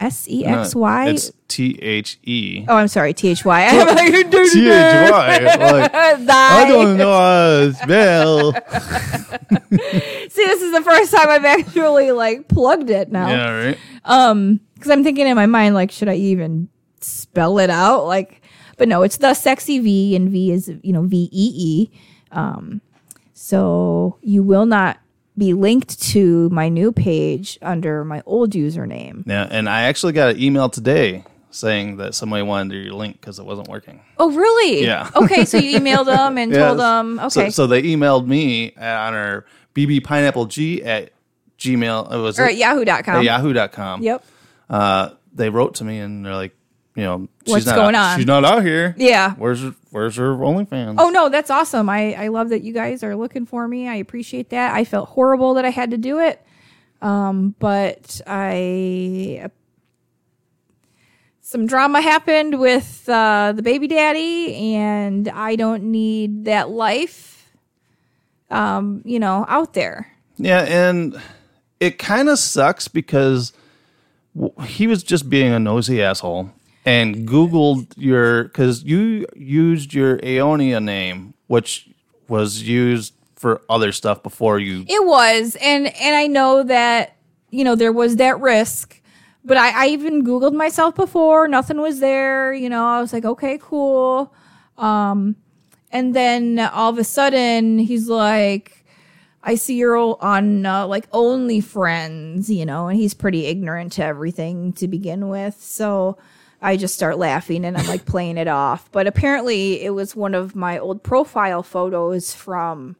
S 0.00 0.26
E 0.28 0.44
X 0.46 0.74
Y. 0.74 1.08
It's 1.10 1.30
T 1.46 1.78
H 1.80 2.18
E. 2.22 2.64
Oh, 2.66 2.76
I'm 2.76 2.88
sorry, 2.88 3.12
T 3.12 3.28
H 3.28 3.44
Y. 3.44 3.66
I'm 3.66 3.86
like, 3.86 4.30
T 4.30 4.68
H 4.68 5.10
Y. 5.10 5.38
Like, 5.60 5.94
I 5.94 6.64
don't 6.66 6.96
know 6.96 7.12
how 7.12 7.58
to 7.58 7.74
spell. 7.74 8.52
See, 10.30 10.44
this 10.46 10.62
is 10.62 10.72
the 10.72 10.82
first 10.82 11.12
time 11.12 11.28
I've 11.28 11.44
actually 11.44 12.12
like 12.12 12.48
plugged 12.48 12.88
it 12.90 13.12
now. 13.12 13.28
Yeah, 13.28 13.50
right. 13.50 13.78
because 14.74 14.90
I'm 14.90 15.04
thinking 15.04 15.26
in 15.26 15.36
my 15.36 15.46
mind, 15.46 15.74
like, 15.74 15.90
should 15.90 16.08
I 16.08 16.14
even 16.14 16.68
spell 17.00 17.58
it 17.58 17.70
out? 17.70 18.06
Like, 18.06 18.42
but 18.78 18.88
no, 18.88 19.02
it's 19.02 19.18
the 19.18 19.34
sexy 19.34 19.80
V, 19.80 20.16
and 20.16 20.30
V 20.30 20.50
is 20.50 20.72
you 20.82 20.92
know 20.92 21.02
V 21.02 21.28
E 21.30 21.52
E. 21.54 21.90
Um, 22.32 22.80
so 23.34 24.18
you 24.22 24.42
will 24.42 24.66
not 24.66 24.98
be 25.40 25.54
linked 25.54 26.00
to 26.00 26.48
my 26.50 26.68
new 26.68 26.92
page 26.92 27.58
under 27.62 28.04
my 28.04 28.22
old 28.26 28.52
username. 28.52 29.26
Yeah, 29.26 29.48
and 29.50 29.68
I 29.68 29.82
actually 29.84 30.12
got 30.12 30.34
an 30.34 30.40
email 30.40 30.68
today 30.68 31.24
saying 31.50 31.96
that 31.96 32.14
somebody 32.14 32.42
wanted 32.42 32.84
your 32.84 32.92
link 32.92 33.18
because 33.20 33.38
it 33.38 33.44
wasn't 33.44 33.66
working. 33.66 34.00
Oh, 34.18 34.30
really? 34.30 34.84
Yeah. 34.84 35.10
okay, 35.16 35.44
so 35.46 35.56
you 35.56 35.80
emailed 35.80 36.06
them 36.06 36.38
and 36.38 36.52
told 36.62 36.78
them. 36.78 37.18
Okay. 37.18 37.50
So, 37.50 37.66
they 37.66 37.82
emailed 37.82 38.26
me 38.26 38.72
on 38.76 39.14
our 39.14 39.46
BB 39.74 40.04
Pineapple 40.04 40.46
G 40.46 40.84
at 40.84 41.10
Gmail. 41.58 42.12
It 42.12 42.18
was 42.18 42.38
or 42.38 42.44
at 42.44 42.52
it? 42.52 42.58
yahoo.com. 42.58 43.16
at 43.16 43.24
yahoo.com. 43.24 44.02
Yep. 44.02 44.24
Uh, 44.68 45.10
they 45.32 45.48
wrote 45.48 45.76
to 45.76 45.84
me 45.84 45.98
and 45.98 46.24
they're 46.24 46.34
like, 46.34 46.54
you 47.00 47.06
know, 47.06 47.28
she's 47.46 47.52
What's 47.54 47.66
not 47.66 47.76
going 47.76 47.94
on? 47.94 48.18
She's 48.18 48.26
not 48.26 48.44
out 48.44 48.62
here. 48.62 48.94
Yeah. 48.98 49.32
Where's 49.36 49.62
her, 49.62 49.74
where's 49.90 50.16
her 50.16 50.34
OnlyFans? 50.34 50.96
Oh 50.98 51.08
no, 51.08 51.30
that's 51.30 51.48
awesome. 51.48 51.88
I 51.88 52.12
I 52.12 52.28
love 52.28 52.50
that 52.50 52.62
you 52.62 52.74
guys 52.74 53.02
are 53.02 53.16
looking 53.16 53.46
for 53.46 53.66
me. 53.66 53.88
I 53.88 53.94
appreciate 53.94 54.50
that. 54.50 54.74
I 54.74 54.84
felt 54.84 55.08
horrible 55.08 55.54
that 55.54 55.64
I 55.64 55.70
had 55.70 55.92
to 55.92 55.96
do 55.96 56.18
it. 56.18 56.44
Um 57.00 57.54
but 57.58 58.20
I 58.26 59.48
some 61.40 61.66
drama 61.66 62.02
happened 62.02 62.60
with 62.60 63.08
uh 63.08 63.52
the 63.56 63.62
baby 63.62 63.88
daddy 63.88 64.54
and 64.74 65.26
I 65.28 65.56
don't 65.56 65.84
need 65.84 66.44
that 66.44 66.68
life 66.68 67.50
um 68.50 69.00
you 69.06 69.18
know 69.18 69.46
out 69.48 69.72
there. 69.72 70.12
Yeah, 70.36 70.66
and 70.68 71.18
it 71.80 71.98
kind 71.98 72.28
of 72.28 72.38
sucks 72.38 72.88
because 72.88 73.54
he 74.66 74.86
was 74.86 75.02
just 75.02 75.30
being 75.30 75.50
a 75.52 75.58
nosy 75.58 76.02
asshole 76.02 76.50
and 76.84 77.28
Googled 77.28 77.92
your 77.96 78.44
because 78.44 78.82
you 78.84 79.26
used 79.34 79.92
your 79.92 80.18
Aonia 80.18 80.82
name, 80.82 81.34
which 81.46 81.90
was 82.28 82.62
used 82.62 83.14
for 83.34 83.62
other 83.68 83.92
stuff 83.92 84.22
before 84.22 84.58
you. 84.58 84.84
It 84.88 85.04
was, 85.04 85.56
and 85.60 85.86
and 85.96 86.16
I 86.16 86.26
know 86.26 86.62
that 86.62 87.16
you 87.50 87.64
know 87.64 87.74
there 87.74 87.92
was 87.92 88.16
that 88.16 88.40
risk, 88.40 89.00
but 89.44 89.56
I, 89.56 89.86
I 89.86 89.88
even 89.88 90.24
Googled 90.24 90.54
myself 90.54 90.94
before. 90.94 91.48
Nothing 91.48 91.80
was 91.80 92.00
there. 92.00 92.52
You 92.52 92.68
know, 92.68 92.86
I 92.86 93.00
was 93.00 93.12
like, 93.12 93.24
okay, 93.24 93.58
cool. 93.60 94.32
Um, 94.78 95.36
and 95.92 96.14
then 96.14 96.58
all 96.58 96.90
of 96.90 96.98
a 96.98 97.04
sudden, 97.04 97.78
he's 97.78 98.08
like, 98.08 98.84
I 99.42 99.54
see 99.54 99.76
you're 99.76 99.96
on 100.22 100.66
uh, 100.66 100.86
like 100.86 101.10
OnlyFriends, 101.10 102.48
you 102.48 102.64
know, 102.64 102.88
and 102.88 102.98
he's 102.98 103.14
pretty 103.14 103.46
ignorant 103.46 103.92
to 103.92 104.04
everything 104.04 104.72
to 104.74 104.86
begin 104.86 105.28
with. 105.28 105.62
So 105.62 106.18
I 106.62 106.76
just 106.76 106.94
start 106.94 107.18
laughing 107.18 107.64
and 107.64 107.76
I'm 107.76 107.86
like 107.86 108.04
playing 108.04 108.36
it 108.36 108.48
off. 108.48 108.90
But 108.92 109.06
apparently, 109.06 109.82
it 109.82 109.90
was 109.90 110.14
one 110.14 110.34
of 110.34 110.54
my 110.54 110.78
old 110.78 111.02
profile 111.02 111.62
photos 111.62 112.34
from 112.34 112.96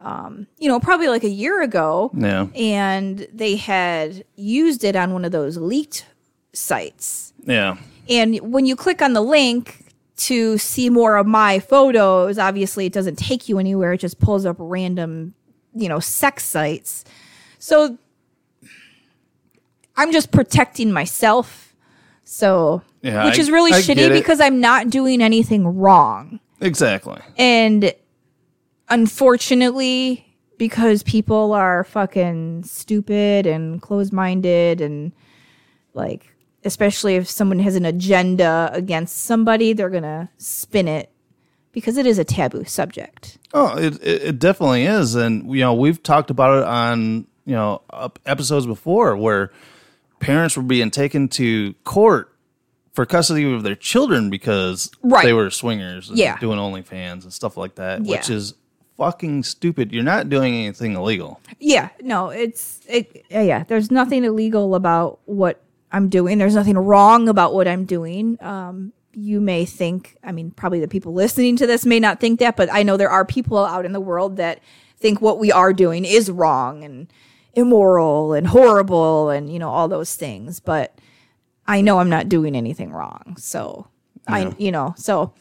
um, 0.00 0.46
you 0.58 0.68
know, 0.68 0.78
probably 0.78 1.08
like 1.08 1.24
a 1.24 1.28
year 1.28 1.62
ago. 1.62 2.10
Yeah, 2.14 2.46
And 2.54 3.26
they 3.32 3.56
had 3.56 4.24
used 4.36 4.84
it 4.84 4.94
on 4.94 5.12
one 5.12 5.24
of 5.24 5.32
those 5.32 5.56
leaked 5.56 6.06
sites. 6.52 7.32
yeah, 7.44 7.76
And 8.08 8.38
when 8.52 8.66
you 8.66 8.76
click 8.76 9.02
on 9.02 9.14
the 9.14 9.22
link 9.22 9.84
to 10.18 10.58
see 10.58 10.90
more 10.90 11.16
of 11.16 11.26
my 11.26 11.58
photos, 11.58 12.38
obviously 12.38 12.86
it 12.86 12.92
doesn't 12.92 13.16
take 13.16 13.48
you 13.48 13.58
anywhere. 13.58 13.94
It 13.94 13.98
just 13.98 14.18
pulls 14.18 14.46
up 14.46 14.56
random, 14.58 15.34
you 15.74 15.88
know, 15.88 15.98
sex 15.98 16.44
sites. 16.44 17.04
So 17.58 17.98
I'm 19.96 20.12
just 20.12 20.30
protecting 20.30 20.92
myself 20.92 21.65
So, 22.28 22.82
Yeah, 23.02 23.24
which 23.24 23.38
I- 23.38 23.40
is 23.40 23.50
really 23.52 23.72
I 23.72 23.80
shitty 23.80 24.12
because 24.12 24.40
I'm 24.40 24.60
not 24.60 24.90
doing 24.90 25.22
anything 25.22 25.64
wrong. 25.78 26.40
Exactly. 26.60 27.20
And 27.38 27.94
unfortunately, 28.88 30.26
because 30.58 31.02
people 31.02 31.52
are 31.52 31.84
fucking 31.84 32.64
stupid 32.64 33.46
and 33.46 33.80
closed 33.80 34.12
minded, 34.12 34.80
and 34.80 35.12
like, 35.94 36.34
especially 36.64 37.14
if 37.16 37.28
someone 37.30 37.58
has 37.60 37.76
an 37.76 37.84
agenda 37.84 38.70
against 38.72 39.24
somebody, 39.24 39.72
they're 39.72 39.90
going 39.90 40.02
to 40.02 40.28
spin 40.38 40.88
it 40.88 41.10
because 41.72 41.96
it 41.96 42.06
is 42.06 42.18
a 42.18 42.24
taboo 42.24 42.64
subject. 42.64 43.38
Oh, 43.52 43.76
it, 43.76 43.94
it 44.02 44.22
it 44.22 44.38
definitely 44.38 44.84
is, 44.84 45.14
and 45.14 45.48
you 45.54 45.60
know 45.60 45.74
we've 45.74 46.02
talked 46.02 46.30
about 46.30 46.58
it 46.58 46.64
on 46.64 47.26
you 47.44 47.54
know 47.54 47.82
episodes 48.24 48.66
before 48.66 49.16
where 49.16 49.52
parents 50.26 50.56
were 50.56 50.62
being 50.62 50.90
taken 50.90 51.28
to 51.28 51.74
court 51.84 52.32
for 52.92 53.04
custody 53.06 53.52
of 53.52 53.62
their 53.62 53.74
children 53.76 54.30
because 54.30 54.90
Right. 55.02 55.24
they 55.24 55.32
were 55.32 55.50
swingers, 55.50 56.08
and 56.08 56.18
Yeah. 56.18 56.38
doing 56.38 56.58
OnlyFans 56.58 57.24
and 57.24 57.32
stuff 57.32 57.56
like 57.56 57.74
that, 57.76 58.02
which 58.02 58.30
is 58.30 58.54
fucking 58.96 59.42
stupid. 59.42 59.92
You're 59.92 60.02
not 60.02 60.28
doing 60.30 60.54
anything 60.54 60.94
illegal. 60.96 61.40
Yeah, 61.60 61.90
no, 62.02 62.30
it's 62.30 62.80
it. 62.88 63.24
yeah, 63.30 63.42
Yeah, 63.42 63.64
there's 63.68 63.90
nothing 63.90 64.24
illegal 64.24 64.74
about 64.74 65.18
what 65.26 65.60
I'm 65.92 66.08
doing. 66.08 66.38
There's 66.38 66.54
nothing 66.54 66.78
wrong 66.78 67.28
about 67.28 67.52
what 67.54 67.68
I'm 67.68 67.84
doing. 67.84 68.38
Um, 68.40 68.92
you 69.12 69.40
may 69.40 69.64
think, 69.66 70.16
I 70.24 70.32
mean, 70.32 70.50
probably 70.50 70.80
the 70.80 70.88
people 70.88 71.12
listening 71.12 71.56
to 71.56 71.66
this 71.66 71.84
may 71.86 72.00
not 72.00 72.20
think 72.20 72.38
that, 72.40 72.56
but 72.56 72.70
I 72.72 72.82
know 72.82 72.96
there 72.96 73.10
are 73.10 73.24
people 73.24 73.58
out 73.58 73.84
in 73.84 73.92
the 73.92 74.00
world 74.00 74.36
that 74.38 74.60
think 74.98 75.20
what 75.20 75.38
we 75.38 75.52
are 75.52 75.72
doing 75.74 76.04
is 76.06 76.30
wrong 76.30 76.82
and 76.82 77.06
immoral 77.56 78.32
and 78.34 78.46
horrible 78.46 79.30
and 79.30 79.52
you 79.52 79.58
know 79.58 79.70
all 79.70 79.88
those 79.88 80.14
things. 80.14 80.60
But 80.60 80.94
I 81.66 81.80
know 81.80 81.98
I'm 81.98 82.10
not 82.10 82.28
doing 82.28 82.54
anything 82.54 82.92
wrong, 82.92 83.34
so 83.38 83.88
I, 84.28 84.54
you 84.58 84.70
know, 84.70 84.94
so 84.96 85.32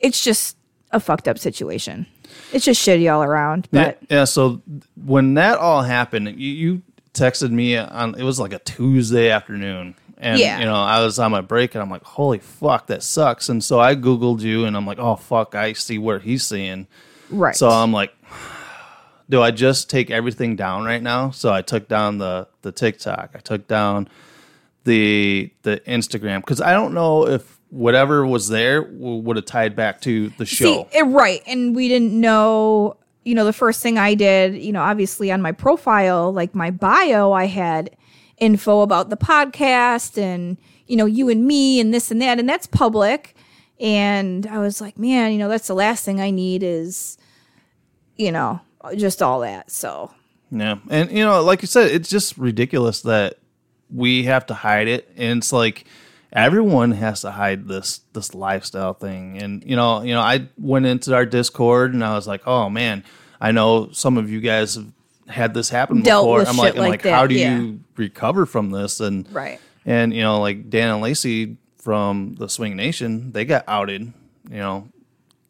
it's 0.00 0.22
just 0.22 0.56
a 0.92 1.00
fucked 1.00 1.26
up 1.28 1.38
situation. 1.38 2.06
It's 2.52 2.64
just 2.64 2.86
shitty 2.86 3.12
all 3.12 3.22
around. 3.22 3.68
But 3.72 3.98
yeah, 4.08 4.18
yeah. 4.18 4.24
So 4.24 4.62
when 5.04 5.34
that 5.34 5.58
all 5.58 5.82
happened, 5.82 6.28
you, 6.40 6.52
you 6.52 6.82
texted 7.14 7.50
me 7.50 7.76
on 7.76 8.14
it 8.14 8.22
was 8.22 8.38
like 8.38 8.52
a 8.52 8.58
Tuesday 8.60 9.30
afternoon, 9.30 9.94
and 10.18 10.38
Yeah. 10.38 10.58
you 10.60 10.64
know 10.66 10.74
I 10.76 11.02
was 11.04 11.18
on 11.18 11.30
my 11.30 11.40
break, 11.40 11.74
and 11.74 11.82
I'm 11.82 11.90
like, 11.90 12.04
"Holy 12.04 12.38
fuck, 12.38 12.86
that 12.88 13.02
sucks!" 13.02 13.48
And 13.48 13.62
so 13.62 13.80
I 13.80 13.94
googled 13.96 14.40
you, 14.40 14.64
and 14.66 14.76
I'm 14.76 14.86
like, 14.86 14.98
"Oh 14.98 15.16
fuck, 15.16 15.54
I 15.54 15.72
see 15.72 15.98
where 15.98 16.18
he's 16.18 16.44
seeing." 16.46 16.86
right. 17.30 17.56
So 17.56 17.68
I'm 17.68 17.92
like, 17.92 18.14
do 19.32 19.40
I 19.40 19.50
just 19.50 19.88
take 19.88 20.10
everything 20.10 20.56
down 20.56 20.84
right 20.84 21.02
now? 21.02 21.30
So 21.30 21.50
I 21.50 21.62
took 21.62 21.88
down 21.88 22.18
the 22.18 22.48
the 22.60 22.70
TikTok, 22.70 23.30
I 23.34 23.38
took 23.38 23.66
down 23.66 24.08
the 24.84 25.50
the 25.62 25.80
Instagram 25.86 26.40
because 26.40 26.60
I 26.60 26.74
don't 26.74 26.92
know 26.92 27.26
if 27.26 27.58
whatever 27.70 28.26
was 28.26 28.48
there 28.48 28.82
would 28.82 29.36
have 29.36 29.46
tied 29.46 29.74
back 29.74 30.02
to 30.02 30.28
the 30.36 30.44
show. 30.44 30.86
See, 30.92 30.98
eh, 30.98 31.02
right. 31.06 31.42
And 31.46 31.74
we 31.74 31.88
didn't 31.88 32.12
know, 32.12 32.98
you 33.24 33.34
know, 33.34 33.46
the 33.46 33.54
first 33.54 33.82
thing 33.82 33.96
I 33.96 34.12
did, 34.12 34.54
you 34.54 34.70
know, 34.70 34.82
obviously 34.82 35.32
on 35.32 35.40
my 35.40 35.52
profile, 35.52 36.30
like 36.30 36.54
my 36.54 36.70
bio, 36.70 37.32
I 37.32 37.46
had 37.46 37.96
info 38.36 38.82
about 38.82 39.08
the 39.08 39.16
podcast 39.16 40.18
and, 40.18 40.58
you 40.86 40.96
know, 40.96 41.06
you 41.06 41.30
and 41.30 41.46
me 41.46 41.80
and 41.80 41.94
this 41.94 42.10
and 42.10 42.20
that, 42.20 42.38
and 42.38 42.46
that's 42.46 42.66
public. 42.66 43.34
And 43.80 44.46
I 44.46 44.58
was 44.58 44.82
like, 44.82 44.98
man, 44.98 45.32
you 45.32 45.38
know, 45.38 45.48
that's 45.48 45.68
the 45.68 45.74
last 45.74 46.04
thing 46.04 46.20
I 46.20 46.30
need 46.30 46.62
is, 46.62 47.16
you 48.16 48.30
know, 48.30 48.60
just 48.96 49.22
all 49.22 49.40
that. 49.40 49.70
So, 49.70 50.12
Yeah. 50.50 50.78
And 50.90 51.10
you 51.10 51.24
know, 51.24 51.42
like 51.42 51.62
you 51.62 51.68
said, 51.68 51.90
it's 51.90 52.08
just 52.08 52.36
ridiculous 52.36 53.02
that 53.02 53.38
we 53.90 54.24
have 54.24 54.46
to 54.46 54.54
hide 54.54 54.88
it. 54.88 55.10
And 55.16 55.38
it's 55.38 55.52
like 55.52 55.86
everyone 56.32 56.92
has 56.92 57.22
to 57.22 57.30
hide 57.30 57.68
this 57.68 58.00
this 58.12 58.34
lifestyle 58.34 58.94
thing. 58.94 59.42
And 59.42 59.64
you 59.64 59.76
know, 59.76 60.02
you 60.02 60.14
know, 60.14 60.20
I 60.20 60.48
went 60.58 60.86
into 60.86 61.14
our 61.14 61.26
Discord 61.26 61.94
and 61.94 62.04
I 62.04 62.14
was 62.14 62.26
like, 62.26 62.46
"Oh 62.46 62.68
man, 62.68 63.04
I 63.40 63.52
know 63.52 63.90
some 63.92 64.18
of 64.18 64.30
you 64.30 64.40
guys 64.40 64.74
have 64.74 64.92
had 65.26 65.54
this 65.54 65.68
happen 65.68 66.02
Dealt 66.02 66.24
before." 66.24 66.40
I'm 66.46 66.56
like, 66.56 66.74
I'm 66.74 66.80
like 66.80 67.04
like, 67.04 67.12
how 67.12 67.26
do 67.26 67.34
yeah. 67.34 67.58
you 67.58 67.80
recover 67.96 68.46
from 68.46 68.70
this? 68.70 69.00
And 69.00 69.30
Right. 69.32 69.60
And 69.84 70.14
you 70.14 70.22
know, 70.22 70.40
like 70.40 70.70
Dan 70.70 70.90
and 70.90 71.02
Lacey 71.02 71.56
from 71.78 72.34
the 72.34 72.48
Swing 72.48 72.76
Nation, 72.76 73.32
they 73.32 73.44
got 73.44 73.64
outed, 73.66 74.12
you 74.48 74.58
know, 74.58 74.88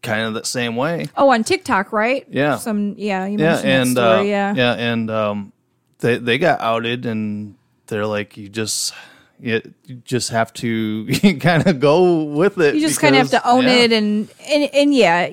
kind 0.03 0.23
of 0.23 0.35
the 0.35 0.45
same 0.45 0.77
way. 0.77 1.09
oh, 1.17 1.31
on 1.31 1.45
TikTok, 1.45 1.93
right? 1.93 2.27
Yeah. 2.29 2.57
Some, 2.57 2.95
yeah, 2.99 3.27
you 3.27 3.39
yeah, 3.39 3.59
and 3.59 3.91
story, 3.91 4.19
uh, 4.19 4.23
yeah. 4.23 4.55
yeah, 4.55 4.73
and 4.75 5.11
um, 5.11 5.53
they 5.99 6.19
they 6.19 6.39
got 6.39 6.61
outed, 6.61 7.07
and 7.07 7.57
they're 7.87 8.07
like, 8.07 8.37
you 8.37 8.49
just 8.49 8.95
you, 9.43 9.61
you 9.87 9.97
just 9.97 10.31
have 10.31 10.53
to 10.55 11.07
kind 11.41 11.67
of 11.67 11.81
go 11.81 12.23
with 12.23 12.59
it. 12.59 12.75
you 12.75 12.81
just 12.81 13.01
kind 13.01 13.17
of 13.17 13.23
have 13.23 13.43
to 13.43 13.49
own 13.49 13.65
yeah. 13.65 13.73
it 13.73 13.93
and, 13.93 14.29
and 14.49 14.71
and 14.73 14.95
yeah 14.95 15.31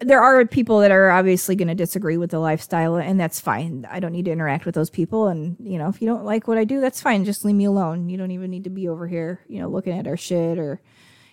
there 0.00 0.22
are 0.22 0.46
people 0.46 0.80
that 0.80 0.90
are 0.90 1.10
obviously 1.10 1.54
going 1.54 1.68
to 1.68 1.74
disagree 1.74 2.16
with 2.16 2.30
the 2.30 2.38
lifestyle 2.38 2.96
and 2.96 3.20
that's 3.20 3.38
fine 3.38 3.86
i 3.90 4.00
don't 4.00 4.12
need 4.12 4.24
to 4.24 4.30
interact 4.30 4.64
with 4.64 4.74
those 4.74 4.88
people 4.88 5.28
and 5.28 5.56
you 5.60 5.78
know 5.78 5.88
if 5.88 6.00
you 6.00 6.08
don't 6.08 6.24
like 6.24 6.48
what 6.48 6.56
i 6.56 6.64
do 6.64 6.80
that's 6.80 7.02
fine 7.02 7.24
just 7.24 7.44
leave 7.44 7.54
me 7.54 7.66
alone 7.66 8.08
you 8.08 8.16
don't 8.16 8.30
even 8.30 8.50
need 8.50 8.64
to 8.64 8.70
be 8.70 8.88
over 8.88 9.06
here 9.06 9.40
you 9.46 9.60
know 9.60 9.68
looking 9.68 9.96
at 9.96 10.06
our 10.06 10.16
shit 10.16 10.58
or 10.58 10.80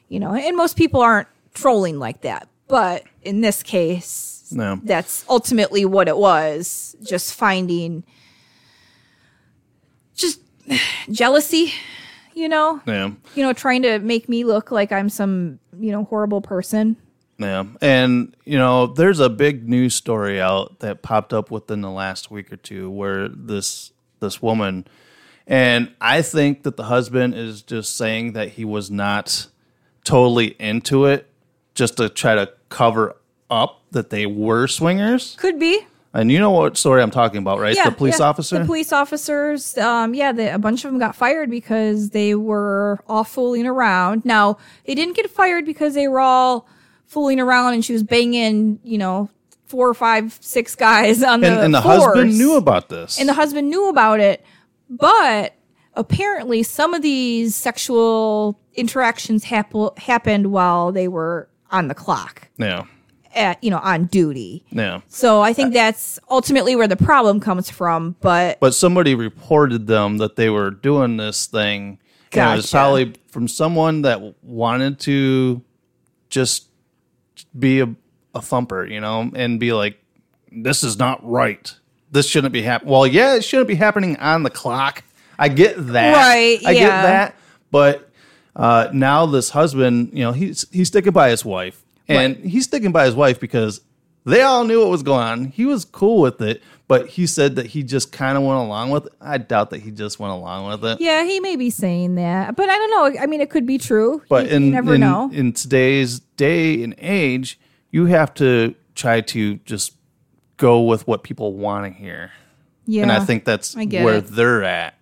you 0.10 0.19
know 0.19 0.34
and 0.34 0.58
most 0.58 0.76
people 0.76 1.02
aren't 1.02 1.30
trolling 1.54 1.97
like 1.97 2.21
that 2.21 2.50
but 2.67 3.03
in 3.23 3.41
this 3.41 3.63
case 3.63 4.49
No. 4.51 4.80
that's 4.84 5.25
ultimately 5.30 5.86
what 5.86 6.08
it 6.08 6.17
was 6.17 6.95
just 7.03 7.34
finding 7.34 8.03
just 10.15 10.39
jealousy 11.12 11.73
you 12.34 12.47
know 12.49 12.82
Yeah, 12.86 13.12
you 13.36 13.43
know, 13.43 13.53
trying 13.53 13.82
to 13.84 13.99
make 13.99 14.30
me 14.30 14.43
look 14.43 14.69
like 14.71 14.91
I'm 14.91 15.10
some, 15.10 15.60
you 15.80 15.91
know, 15.91 16.03
horrible 16.03 16.41
person. 16.41 16.95
yeah, 17.39 17.63
and 17.82 18.36
you 18.45 18.58
know, 18.60 18.86
there's 18.88 19.19
a 19.19 19.30
big 19.30 19.67
news 19.67 19.95
story 19.95 20.39
out 20.39 20.80
that 20.80 21.01
popped 21.01 21.34
up 21.34 21.49
within 21.49 21.82
the 21.82 21.89
last 21.89 22.30
week 22.30 22.51
or 22.53 22.58
two 22.58 22.91
where 22.91 23.27
this 23.27 23.91
this 24.19 24.39
woman, 24.41 24.86
and 25.47 25.91
I 25.99 26.21
think 26.21 26.62
that 26.63 26.77
the 26.77 26.84
husband 26.84 27.34
is 27.34 27.62
just 27.63 27.95
saying 27.97 28.34
that 28.34 28.49
he 28.49 28.65
was 28.65 28.91
not 28.91 29.47
totally 30.03 30.56
into 30.60 31.06
it, 31.06 31.27
just 31.73 31.97
to 31.97 32.08
try 32.08 32.36
to 32.36 32.51
cover 32.69 33.15
up 33.49 33.82
that 33.91 34.10
they 34.10 34.25
were 34.25 34.67
swingers. 34.67 35.36
Could 35.39 35.60
be. 35.60 35.86
And 36.13 36.32
you 36.32 36.39
know 36.39 36.51
what 36.51 36.77
story 36.77 37.01
I'm 37.03 37.12
talking 37.12 37.38
about, 37.39 37.60
right? 37.60 37.75
Yeah. 37.75 37.89
the 37.89 37.95
police 37.95 38.19
yeah. 38.19 38.25
officer. 38.25 38.60
The 38.60 38.65
police 38.65 38.91
officers, 38.91 39.77
um, 39.77 40.15
yeah, 40.15 40.32
the, 40.32 40.53
a 40.53 40.58
bunch 40.58 40.84
of 40.84 40.91
them 40.91 40.99
got 40.99 41.15
fired 41.15 41.49
because 41.49 42.10
they 42.10 42.34
were 42.34 42.99
all 43.08 43.23
fooling 43.23 43.67
around. 43.67 44.25
Now, 44.25 44.58
they 44.86 44.95
didn't 44.95 45.15
get 45.15 45.30
fired 45.30 45.65
because 45.65 45.93
they 45.93 46.08
were 46.08 46.19
all 46.19 46.67
fooling 47.06 47.39
around 47.39 47.73
and 47.73 47.86
she 47.86 47.93
was 47.93 48.03
banging, 48.03 48.80
you 48.84 48.97
know, 48.97 49.30
four 49.65 49.88
or 49.88 49.93
five, 49.93 50.38
six 50.41 50.75
guys 50.75 51.21
on 51.21 51.41
the 51.41 51.47
and, 51.47 51.60
and 51.60 51.75
the 51.75 51.82
force. 51.82 52.03
husband 52.03 52.38
knew 52.38 52.56
about 52.56 52.89
this. 52.89 53.19
and 53.19 53.30
the 53.30 53.34
husband 53.34 53.69
knew 53.69 53.89
about 53.89 54.19
it 54.19 54.43
but 54.89 55.53
apparently 55.93 56.63
some 56.63 56.93
of 56.93 57.01
these 57.01 57.56
sexual 57.56 58.60
interactions 58.75 59.43
hap- 59.45 59.97
happened 59.97 60.51
while 60.51 60.91
they 60.91 61.08
were 61.08 61.49
on 61.71 61.88
the 61.88 61.95
clock 61.95 62.47
yeah, 62.58 62.86
at 63.36 63.63
you 63.63 63.69
know 63.69 63.80
on 63.80 64.06
duty 64.06 64.63
yeah. 64.71 65.01
so 65.08 65.41
i 65.41 65.53
think 65.53 65.73
that's 65.73 66.19
ultimately 66.30 66.75
where 66.75 66.88
the 66.88 66.95
problem 66.95 67.39
comes 67.39 67.69
from 67.69 68.15
but 68.21 68.60
But 68.60 68.73
somebody 68.73 69.15
reported 69.15 69.88
them 69.88 70.17
that 70.17 70.36
they 70.36 70.49
were 70.49 70.71
doing 70.71 71.17
this 71.17 71.45
thing. 71.45 71.99
And 72.34 72.51
it 72.51 72.56
was 72.58 72.65
Gotcha. 72.65 72.77
probably 72.77 73.13
from 73.30 73.47
someone 73.47 74.01
that 74.03 74.21
wanted 74.43 74.99
to 75.01 75.63
just 76.30 76.67
be 77.58 77.80
a, 77.80 77.95
a 78.36 78.41
thumper, 78.41 78.86
you 78.86 78.99
know, 78.99 79.32
and 79.34 79.60
be 79.60 79.71
like, 79.73 79.97
"This 80.51 80.84
is 80.84 80.99
not 80.99 81.25
right. 81.27 81.73
This 82.12 82.27
shouldn't 82.27 82.53
be 82.53 82.62
happening." 82.62 82.91
Well, 82.91 83.08
yeah, 83.08 83.36
it 83.36 83.43
shouldn't 83.45 83.69
be 83.69 83.75
happening 83.75 84.17
on 84.17 84.43
the 84.43 84.49
clock. 84.49 85.03
I 85.39 85.47
get 85.49 85.75
that. 85.93 86.13
Right, 86.15 86.60
I 86.65 86.73
get 86.73 86.82
yeah. 86.82 87.01
that. 87.01 87.36
But 87.71 88.06
uh, 88.57 88.89
now 88.91 89.25
this 89.27 89.51
husband, 89.51 90.09
you 90.13 90.23
know, 90.25 90.33
he's 90.33 90.65
he's 90.71 90.87
sticking 90.89 91.13
by 91.13 91.29
his 91.29 91.45
wife, 91.45 91.81
and 92.09 92.35
Right. 92.35 92.45
he's 92.45 92.65
sticking 92.65 92.91
by 92.91 93.05
his 93.05 93.15
wife 93.15 93.39
because 93.39 93.79
they 94.25 94.41
all 94.41 94.65
knew 94.65 94.81
what 94.81 94.89
was 94.89 95.03
going 95.03 95.21
on. 95.25 95.45
He 95.45 95.65
was 95.65 95.85
cool 95.85 96.19
with 96.21 96.41
it, 96.41 96.61
but 96.89 97.07
he 97.07 97.25
said 97.27 97.55
that 97.55 97.67
he 97.67 97.81
just 97.83 98.11
kind 98.11 98.37
of 98.37 98.43
went 98.43 98.59
along 98.59 98.89
with 98.89 99.05
it. 99.05 99.13
I 99.21 99.37
doubt 99.37 99.69
that 99.69 99.79
he 99.81 99.91
just 99.91 100.19
went 100.19 100.33
along 100.33 100.67
with 100.69 100.83
it. 100.83 100.99
yeah 100.99 101.23
he 101.23 101.39
may 101.39 101.55
be 101.55 101.69
saying 101.69 102.15
that 102.15 102.55
but 102.57 102.67
i 102.69 102.75
don't 102.75 102.89
know 103.15 103.21
i 103.21 103.25
mean 103.25 103.39
it 103.41 103.49
could 103.49 103.65
be 103.65 103.77
true 103.77 104.21
But 104.27 104.49
you, 104.49 104.55
in, 104.55 104.63
you 104.65 104.71
never 104.71 104.95
in, 104.95 105.01
know 105.01 105.29
in 105.31 105.53
today's 105.53 106.19
day 106.19 106.83
and 106.83 106.93
age, 106.97 107.57
you 107.91 108.05
have 108.07 108.33
to 108.35 108.75
try 108.95 109.21
to 109.21 109.55
just 109.65 109.93
go 110.57 110.81
with 110.81 111.07
what 111.07 111.23
people 111.23 111.53
want 111.53 111.85
to 111.85 111.91
hear. 111.97 112.31
yeah 112.85 113.03
And 113.03 113.11
I 113.13 113.19
think 113.23 113.45
that's 113.45 113.77
I 113.77 113.85
where 113.85 114.15
it. 114.17 114.27
they're 114.27 114.63
at 114.63 114.95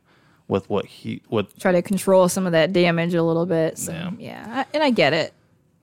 with 0.48 0.70
what 0.70 0.86
he 0.86 1.22
what 1.30 1.58
try 1.60 1.72
to 1.72 1.82
control 1.82 2.30
some 2.30 2.46
of 2.46 2.52
that 2.52 2.72
damage 2.74 3.14
a 3.14 3.24
little 3.24 3.46
bit 3.46 3.78
so 3.78 3.92
Yeah. 3.92 4.12
yeah, 4.20 4.46
I- 4.62 4.66
and 4.74 4.84
i 4.84 4.90
get 4.92 5.14
it 5.14 5.34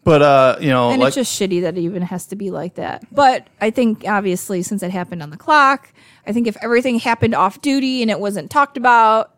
but 0.04 0.22
uh 0.22 0.56
you 0.60 0.68
know 0.68 0.90
and 0.90 1.00
like 1.00 1.08
it's 1.08 1.16
just 1.16 1.40
shitty 1.40 1.62
that 1.62 1.76
it 1.76 1.80
even 1.80 2.02
has 2.02 2.26
to 2.26 2.34
be 2.36 2.50
like 2.50 2.74
that. 2.74 3.04
But 3.14 3.46
I 3.60 3.70
think 3.70 4.04
obviously 4.06 4.62
since 4.62 4.82
it 4.82 4.90
happened 4.90 5.22
on 5.22 5.30
the 5.30 5.36
clock, 5.36 5.92
I 6.26 6.32
think 6.32 6.48
if 6.48 6.56
everything 6.60 6.98
happened 6.98 7.36
off 7.36 7.60
duty 7.60 8.02
and 8.02 8.10
it 8.10 8.18
wasn't 8.18 8.50
talked 8.50 8.76
about 8.76 9.32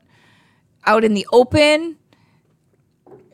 out 0.87 1.05
in 1.05 1.13
the 1.13 1.27
open, 1.33 1.99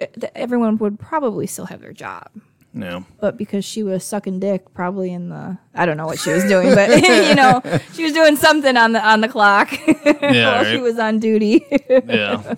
th- 0.00 0.33
everyone 0.35 0.76
would 0.79 0.98
probably 0.98 1.46
still 1.46 1.66
have 1.66 1.81
their 1.81 1.92
job. 1.92 2.29
No. 2.72 3.04
But 3.20 3.37
because 3.37 3.64
she 3.64 3.83
was 3.83 4.04
sucking 4.04 4.38
dick, 4.40 4.72
probably 4.74 5.12
in 5.12 5.28
the 5.28 5.59
I 5.74 5.87
don't 5.87 5.96
know 5.96 6.06
what 6.06 6.18
she 6.20 6.30
was 6.33 6.44
doing, 6.44 6.74
but 6.74 6.88
you 7.28 7.35
know 7.35 7.61
she 7.94 8.04
was 8.04 8.12
doing 8.12 8.37
something 8.37 8.76
on 8.76 8.92
the 8.92 9.04
on 9.06 9.20
the 9.22 9.28
clock 9.28 9.72
Yeah. 10.22 10.52
while 10.62 10.64
she 10.64 10.78
was 10.78 10.98
on 10.98 11.18
duty. 11.18 11.66
yeah. 12.06 12.54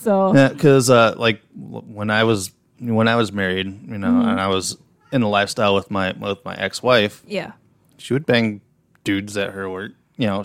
so 0.00 0.34
Yeah, 0.34 0.48
because 0.48 0.90
uh, 0.90 1.14
like 1.16 1.40
when 1.56 2.10
I 2.10 2.24
was 2.24 2.52
when 2.80 3.06
I 3.08 3.14
was 3.16 3.32
married, 3.32 3.66
you 3.88 3.98
know, 3.98 4.08
Mm-hmm. 4.08 4.28
and 4.28 4.40
I 4.40 4.48
was 4.48 4.76
in 5.12 5.22
a 5.22 5.28
lifestyle 5.28 5.74
with 5.74 5.90
my 5.90 6.12
with 6.18 6.44
my 6.44 6.54
ex 6.56 6.82
wife, 6.82 7.22
yeah, 7.26 7.52
she 7.98 8.12
would 8.14 8.26
bang 8.26 8.60
dudes 9.04 9.36
at 9.36 9.50
her 9.50 9.68
work, 9.70 9.92
you 10.16 10.26
know, 10.26 10.44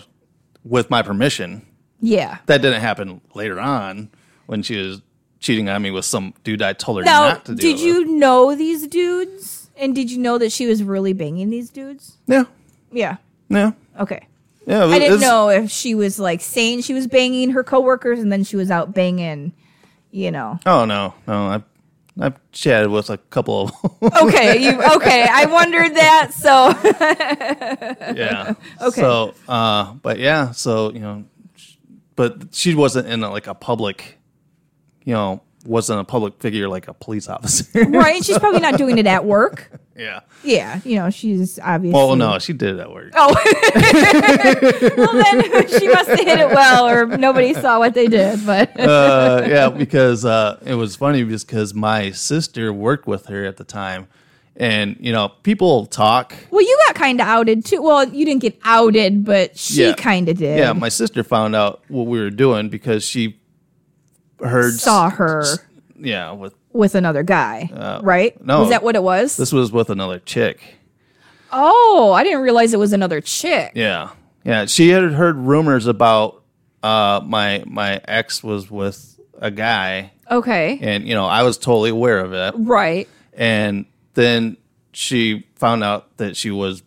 with 0.64 0.88
my 0.90 1.02
permission. 1.02 1.66
yeah. 2.00 2.38
That 2.46 2.62
didn't 2.62 2.80
happen 2.80 3.20
later 3.34 3.58
on 3.58 4.10
when 4.46 4.62
she 4.62 4.76
was 4.76 5.00
cheating 5.40 5.68
on 5.68 5.82
me 5.82 5.90
with 5.90 6.04
some 6.04 6.34
dude 6.44 6.62
I 6.62 6.72
told 6.72 6.98
her 6.98 7.04
Now, 7.04 7.28
not 7.28 7.44
to 7.46 7.54
do. 7.54 7.60
did 7.60 7.80
you 7.80 8.04
know 8.06 8.54
these 8.54 8.86
dudes? 8.86 9.70
And 9.76 9.94
did 9.94 10.10
you 10.10 10.18
know 10.18 10.38
that 10.38 10.50
she 10.50 10.66
was 10.66 10.82
really 10.82 11.12
banging 11.12 11.50
these 11.50 11.70
dudes? 11.70 12.16
Yeah, 12.26 12.44
Yeah. 12.92 13.18
yeah, 13.48 13.72
Okay. 14.00 14.26
yeah. 14.66 14.84
I 14.86 14.98
didn't 14.98 15.20
know 15.20 15.48
if 15.50 15.70
she 15.70 15.94
was 15.94 16.18
like 16.18 16.40
saying 16.40 16.82
she 16.82 16.94
was 16.94 17.06
banging 17.06 17.50
her 17.50 17.62
coworkers 17.62 18.18
and 18.18 18.32
then 18.32 18.42
she 18.42 18.56
was 18.56 18.70
out 18.72 18.92
banging, 18.92 19.52
you 20.10 20.30
know. 20.32 20.58
Oh 20.66 20.84
no, 20.84 21.14
no. 21.28 21.46
I've 21.48 21.62
I've 22.20 22.40
chatted 22.50 22.90
with 22.90 23.10
a 23.10 23.18
couple 23.18 23.68
of 24.02 24.12
Okay, 24.22 24.60
you 24.60 24.82
okay. 24.96 25.24
I 25.30 25.46
wondered 25.46 25.94
that. 25.94 26.32
So 26.34 26.70
yeah. 28.16 28.54
Okay. 28.80 29.00
So, 29.00 29.34
uh, 29.48 29.92
but 30.02 30.18
yeah, 30.18 30.50
so 30.50 30.90
you 30.92 30.98
know, 30.98 31.24
but 32.16 32.52
she 32.52 32.74
wasn't 32.74 33.06
in 33.06 33.22
a, 33.22 33.30
like 33.30 33.46
a 33.46 33.54
public, 33.54 34.17
you 35.08 35.14
know, 35.14 35.40
wasn't 35.64 35.98
a 35.98 36.04
public 36.04 36.34
figure 36.38 36.68
like 36.68 36.86
a 36.86 36.92
police 36.92 37.28
officer. 37.30 37.66
right, 37.86 38.16
and 38.16 38.24
she's 38.24 38.38
probably 38.38 38.60
not 38.60 38.76
doing 38.76 38.98
it 38.98 39.06
at 39.06 39.24
work. 39.24 39.70
yeah. 39.96 40.20
Yeah, 40.44 40.80
you 40.84 40.96
know, 40.96 41.08
she's 41.08 41.58
obviously 41.58 41.94
Well, 41.98 42.14
no, 42.14 42.38
she 42.38 42.52
did 42.52 42.74
it 42.76 42.80
at 42.80 42.92
work. 42.92 43.12
Oh. 43.16 43.34
well, 44.96 45.12
then 45.24 45.68
she 45.80 45.88
must 45.88 46.08
have 46.10 46.18
hit 46.20 46.38
it 46.40 46.48
well, 46.50 46.86
or 46.86 47.06
nobody 47.16 47.54
saw 47.54 47.78
what 47.78 47.94
they 47.94 48.06
did. 48.06 48.44
But 48.44 48.78
uh, 48.78 49.44
yeah, 49.48 49.70
because 49.70 50.26
uh, 50.26 50.58
it 50.64 50.74
was 50.74 50.94
funny 50.96 51.24
because 51.24 51.72
my 51.74 52.10
sister 52.10 52.70
worked 52.70 53.06
with 53.06 53.26
her 53.26 53.44
at 53.46 53.56
the 53.56 53.64
time, 53.64 54.08
and 54.56 54.96
you 55.00 55.12
know, 55.12 55.30
people 55.42 55.86
talk. 55.86 56.34
well, 56.50 56.62
you 56.62 56.78
got 56.86 56.94
kind 56.96 57.20
of 57.20 57.26
outed 57.26 57.64
too. 57.64 57.80
Well, 57.82 58.06
you 58.08 58.24
didn't 58.26 58.42
get 58.42 58.58
outed, 58.62 59.24
but 59.24 59.56
she 59.56 59.84
Yeah. 59.86 59.94
kind 59.94 60.28
of 60.28 60.36
did. 60.36 60.58
Yeah, 60.58 60.72
my 60.74 60.90
sister 60.90 61.24
found 61.24 61.56
out 61.56 61.82
what 61.88 62.06
we 62.06 62.20
were 62.20 62.30
doing 62.30 62.68
because 62.68 63.04
she 63.04 63.37
heard 64.40 64.74
saw 64.74 65.10
her 65.10 65.44
Yeah, 65.98 66.32
with 66.32 66.54
with 66.72 66.94
another 66.94 67.22
guy, 67.22 68.00
right? 68.02 68.34
Uh, 68.36 68.44
no. 68.44 68.60
was 68.60 68.70
that 68.70 68.82
what 68.82 68.94
it 68.96 69.02
was? 69.02 69.36
this 69.36 69.52
was 69.52 69.72
with 69.72 69.90
another 69.90 70.18
chick. 70.20 70.60
oh, 71.52 72.12
I 72.14 72.24
didn't 72.24 72.40
realize 72.42 72.72
it 72.74 72.78
was 72.78 72.92
another 72.92 73.20
chick. 73.20 73.72
Yeah, 73.74 74.10
yeah. 74.44 74.66
She 74.66 74.90
had 74.90 75.02
heard 75.12 75.36
rumors 75.36 75.86
about 75.86 76.42
uh, 76.82 77.20
my 77.24 77.64
my 77.66 78.00
ex 78.06 78.42
was 78.44 78.70
with 78.70 79.18
a 79.40 79.50
guy, 79.50 80.12
Okay, 80.30 80.78
and 80.82 81.06
you 81.08 81.14
know 81.14 81.26
I 81.26 81.42
was 81.42 81.58
totally 81.58 81.90
aware 81.90 82.18
of 82.18 82.32
it. 82.32 82.54
right. 82.58 83.08
And 83.32 83.86
then 84.14 84.56
she 84.92 85.46
found 85.54 85.84
out 85.84 86.16
that 86.16 86.36
she 86.36 86.50
was 86.50 86.82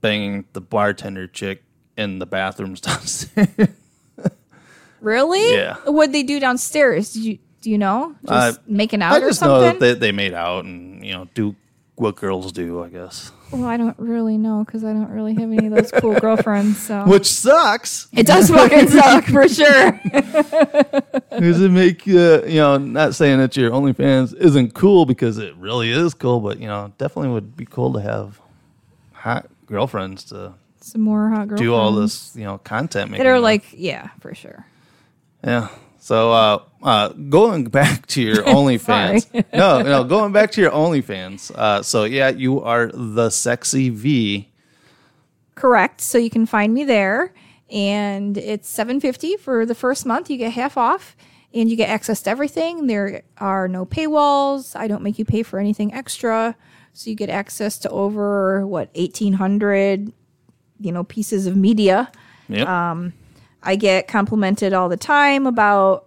banging 0.00 0.46
the 0.54 0.60
bartender 0.60 1.26
chick 1.26 1.62
in 1.98 2.18
the 2.18 2.24
bathrooms 2.26 2.80
downstairs. 2.82 3.68
Really? 5.06 5.52
Yeah. 5.54 5.76
What'd 5.84 6.12
they 6.12 6.24
do 6.24 6.40
downstairs? 6.40 7.12
Did 7.12 7.24
you 7.24 7.38
do 7.60 7.70
you 7.70 7.78
know? 7.78 8.16
Just 8.28 8.60
making 8.66 9.02
out 9.02 9.12
I 9.12 9.18
or 9.18 9.28
just 9.28 9.40
know 9.40 9.60
that 9.60 9.78
they, 9.78 9.94
they 9.94 10.10
made 10.10 10.34
out 10.34 10.64
and 10.64 11.04
you 11.06 11.12
know 11.12 11.28
do 11.32 11.54
what 11.94 12.16
girls 12.16 12.50
do, 12.50 12.82
I 12.82 12.88
guess. 12.88 13.30
well, 13.52 13.64
I 13.66 13.76
don't 13.76 13.96
really 14.00 14.36
know 14.36 14.64
because 14.66 14.82
I 14.82 14.92
don't 14.92 15.08
really 15.08 15.34
have 15.34 15.50
any 15.52 15.68
of 15.68 15.74
those 15.74 15.92
cool 15.92 16.18
girlfriends. 16.18 16.78
So 16.78 17.04
Which 17.06 17.26
sucks. 17.30 18.08
it 18.12 18.26
does 18.26 18.50
fucking 18.50 18.88
suck 18.88 19.24
for 19.26 19.48
sure. 19.60 20.00
Does 21.38 21.60
it 21.62 21.70
make 21.70 22.02
uh, 22.08 22.42
you 22.44 22.56
know? 22.56 22.76
Not 22.76 23.14
saying 23.14 23.38
that 23.38 23.56
your 23.56 23.70
OnlyFans 23.70 24.34
isn't 24.34 24.74
cool 24.74 25.06
because 25.06 25.38
it 25.38 25.54
really 25.54 25.92
is 25.92 26.14
cool, 26.14 26.40
but 26.40 26.58
you 26.58 26.66
know, 26.66 26.92
definitely 26.98 27.30
would 27.30 27.56
be 27.56 27.64
cool 27.64 27.92
to 27.92 28.00
have 28.00 28.40
hot 29.12 29.48
girlfriends 29.66 30.24
to 30.24 30.54
Some 30.80 31.02
more 31.02 31.30
hot 31.30 31.46
girls 31.46 31.60
do 31.60 31.74
all 31.74 31.92
this, 31.92 32.34
you 32.34 32.44
know, 32.44 32.58
content 32.58 33.12
making. 33.12 33.24
that 33.24 33.30
are 33.30 33.38
like, 33.40 33.64
yeah, 33.72 34.10
for 34.20 34.34
sure. 34.34 34.66
Yeah. 35.46 35.68
So, 35.98 36.30
uh, 36.30 36.62
uh, 36.82 37.08
going 37.08 37.64
back 37.64 38.06
to 38.08 38.22
your 38.22 38.36
OnlyFans, 38.44 39.44
no, 39.52 39.82
no, 39.82 40.04
going 40.04 40.32
back 40.32 40.52
to 40.52 40.60
your 40.60 40.70
OnlyFans. 40.70 41.50
Uh, 41.50 41.82
so 41.82 42.04
yeah, 42.04 42.28
you 42.28 42.62
are 42.62 42.92
the 42.92 43.30
sexy 43.30 43.88
V. 43.88 44.52
Correct. 45.56 46.00
So 46.00 46.18
you 46.18 46.30
can 46.30 46.46
find 46.46 46.72
me 46.72 46.84
there, 46.84 47.32
and 47.70 48.38
it's 48.38 48.68
seven 48.68 49.00
fifty 49.00 49.36
for 49.36 49.66
the 49.66 49.74
first 49.74 50.06
month. 50.06 50.30
You 50.30 50.36
get 50.36 50.52
half 50.52 50.76
off, 50.76 51.16
and 51.52 51.68
you 51.68 51.76
get 51.76 51.88
access 51.88 52.22
to 52.22 52.30
everything. 52.30 52.86
There 52.86 53.22
are 53.38 53.66
no 53.66 53.86
paywalls. 53.86 54.76
I 54.76 54.86
don't 54.86 55.02
make 55.02 55.18
you 55.18 55.24
pay 55.24 55.42
for 55.42 55.58
anything 55.58 55.92
extra, 55.92 56.54
so 56.92 57.10
you 57.10 57.16
get 57.16 57.30
access 57.30 57.78
to 57.78 57.90
over 57.90 58.66
what 58.66 58.90
eighteen 58.94 59.32
hundred, 59.32 60.12
you 60.78 60.92
know, 60.92 61.02
pieces 61.02 61.46
of 61.46 61.56
media. 61.56 62.12
Yep. 62.48 62.68
I 63.66 63.76
get 63.76 64.06
complimented 64.06 64.72
all 64.72 64.88
the 64.88 64.96
time 64.96 65.46
about 65.46 66.06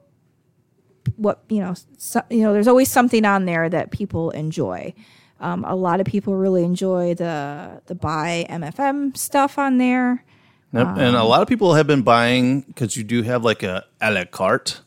what 1.18 1.44
you 1.50 1.60
know. 1.60 1.76
So, 1.98 2.22
you 2.30 2.42
know, 2.42 2.54
there's 2.54 2.68
always 2.68 2.90
something 2.90 3.26
on 3.26 3.46
there 3.46 3.70
that 3.70 3.92
people 3.92 4.32
enjoy. 4.32 4.94
Um, 5.42 5.64
a 5.66 5.76
lot 5.76 6.00
of 6.00 6.08
people 6.08 6.36
really 6.36 6.64
enjoy 6.64 7.14
the 7.14 7.82
the 7.86 7.96
bi 7.96 8.46
MFM 8.50 9.16
stuff 9.16 9.60
on 9.60 9.78
there. 9.78 10.24
Yep. 10.72 10.88
and 10.98 11.16
a 11.16 11.24
lot 11.24 11.42
of 11.42 11.48
people 11.48 11.74
have 11.74 11.88
been 11.88 12.04
buying 12.04 12.62
because 12.62 12.96
you 12.96 13.04
do 13.04 13.24
have 13.24 13.44
like 13.44 13.64
a 13.64 13.86
a 14.02 14.12
la 14.12 14.24
carte, 14.26 14.82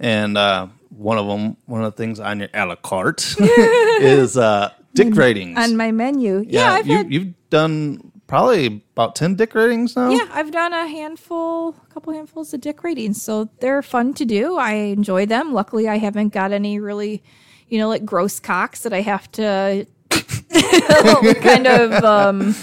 and 0.00 0.36
uh, 0.36 0.66
one 0.90 1.18
of 1.18 1.26
them, 1.26 1.56
one 1.66 1.84
of 1.84 1.94
the 1.94 1.96
things 1.96 2.18
on 2.18 2.40
your 2.40 2.48
a 2.54 2.66
la 2.66 2.74
carte 2.76 3.36
is 3.40 4.36
uh, 4.36 4.72
dick 4.94 5.14
ratings. 5.14 5.58
on 5.58 5.76
my 5.76 5.92
menu. 5.92 6.44
Yeah, 6.48 6.72
I've 6.72 6.86
you, 6.86 6.96
had, 6.96 7.12
you've 7.12 7.34
done 7.50 8.12
probably 8.26 8.82
about 8.92 9.14
ten 9.14 9.34
dick 9.34 9.54
ratings 9.54 9.96
now. 9.96 10.10
yeah, 10.10 10.28
I've 10.32 10.50
done 10.50 10.72
a 10.72 10.86
handful, 10.86 11.74
a 11.82 11.94
couple 11.94 12.12
handfuls 12.12 12.52
of 12.54 12.60
dick 12.60 12.82
ratings, 12.82 13.22
so 13.22 13.48
they're 13.60 13.82
fun 13.82 14.14
to 14.14 14.24
do. 14.24 14.56
I 14.56 14.72
enjoy 14.72 15.26
them. 15.26 15.52
Luckily, 15.52 15.88
I 15.88 15.98
haven't 15.98 16.30
got 16.30 16.52
any 16.52 16.78
really, 16.78 17.22
you 17.68 17.78
know, 17.78 17.88
like 17.88 18.04
gross 18.04 18.40
cocks 18.40 18.80
that 18.82 18.92
I 18.92 19.00
have 19.00 19.30
to 19.32 19.86
kind 21.42 21.66
of 21.66 22.04
um, 22.04 22.54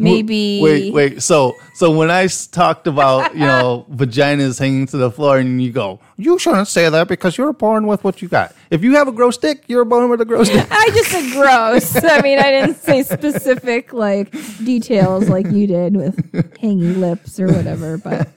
maybe. 0.00 0.60
Wait, 0.62 0.92
wait. 0.92 1.22
So, 1.22 1.56
so 1.74 1.90
when 1.90 2.10
i 2.10 2.26
talked 2.26 2.86
about 2.86 3.34
you 3.34 3.40
know 3.40 3.86
vaginas 3.92 4.58
hanging 4.58 4.86
to 4.86 4.96
the 4.96 5.10
floor, 5.10 5.38
and 5.38 5.62
you 5.62 5.72
go, 5.72 6.00
you 6.16 6.38
shouldn't 6.38 6.68
say 6.68 6.88
that 6.88 7.08
because 7.08 7.36
you're 7.38 7.52
born 7.52 7.86
with 7.86 8.04
what 8.04 8.22
you 8.22 8.28
got. 8.28 8.54
If 8.70 8.82
you 8.82 8.94
have 8.96 9.08
a 9.08 9.12
gross 9.12 9.36
dick, 9.36 9.64
you're 9.66 9.84
born 9.84 10.08
with 10.10 10.20
a 10.20 10.24
gross 10.24 10.48
dick. 10.48 10.66
I 10.70 10.90
just 10.90 11.10
said 11.10 11.30
gross. 11.32 11.96
I 12.04 12.20
mean, 12.22 12.38
I 12.38 12.50
didn't 12.50 12.76
say 12.76 13.02
specific 13.02 13.92
like 13.92 14.30
details 14.64 15.28
like 15.28 15.46
you 15.46 15.66
did 15.66 15.96
with 15.96 16.58
hanging 16.58 17.00
lips 17.00 17.38
or 17.38 17.46
whatever. 17.46 17.98
But 17.98 18.28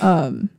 um, 0.00 0.50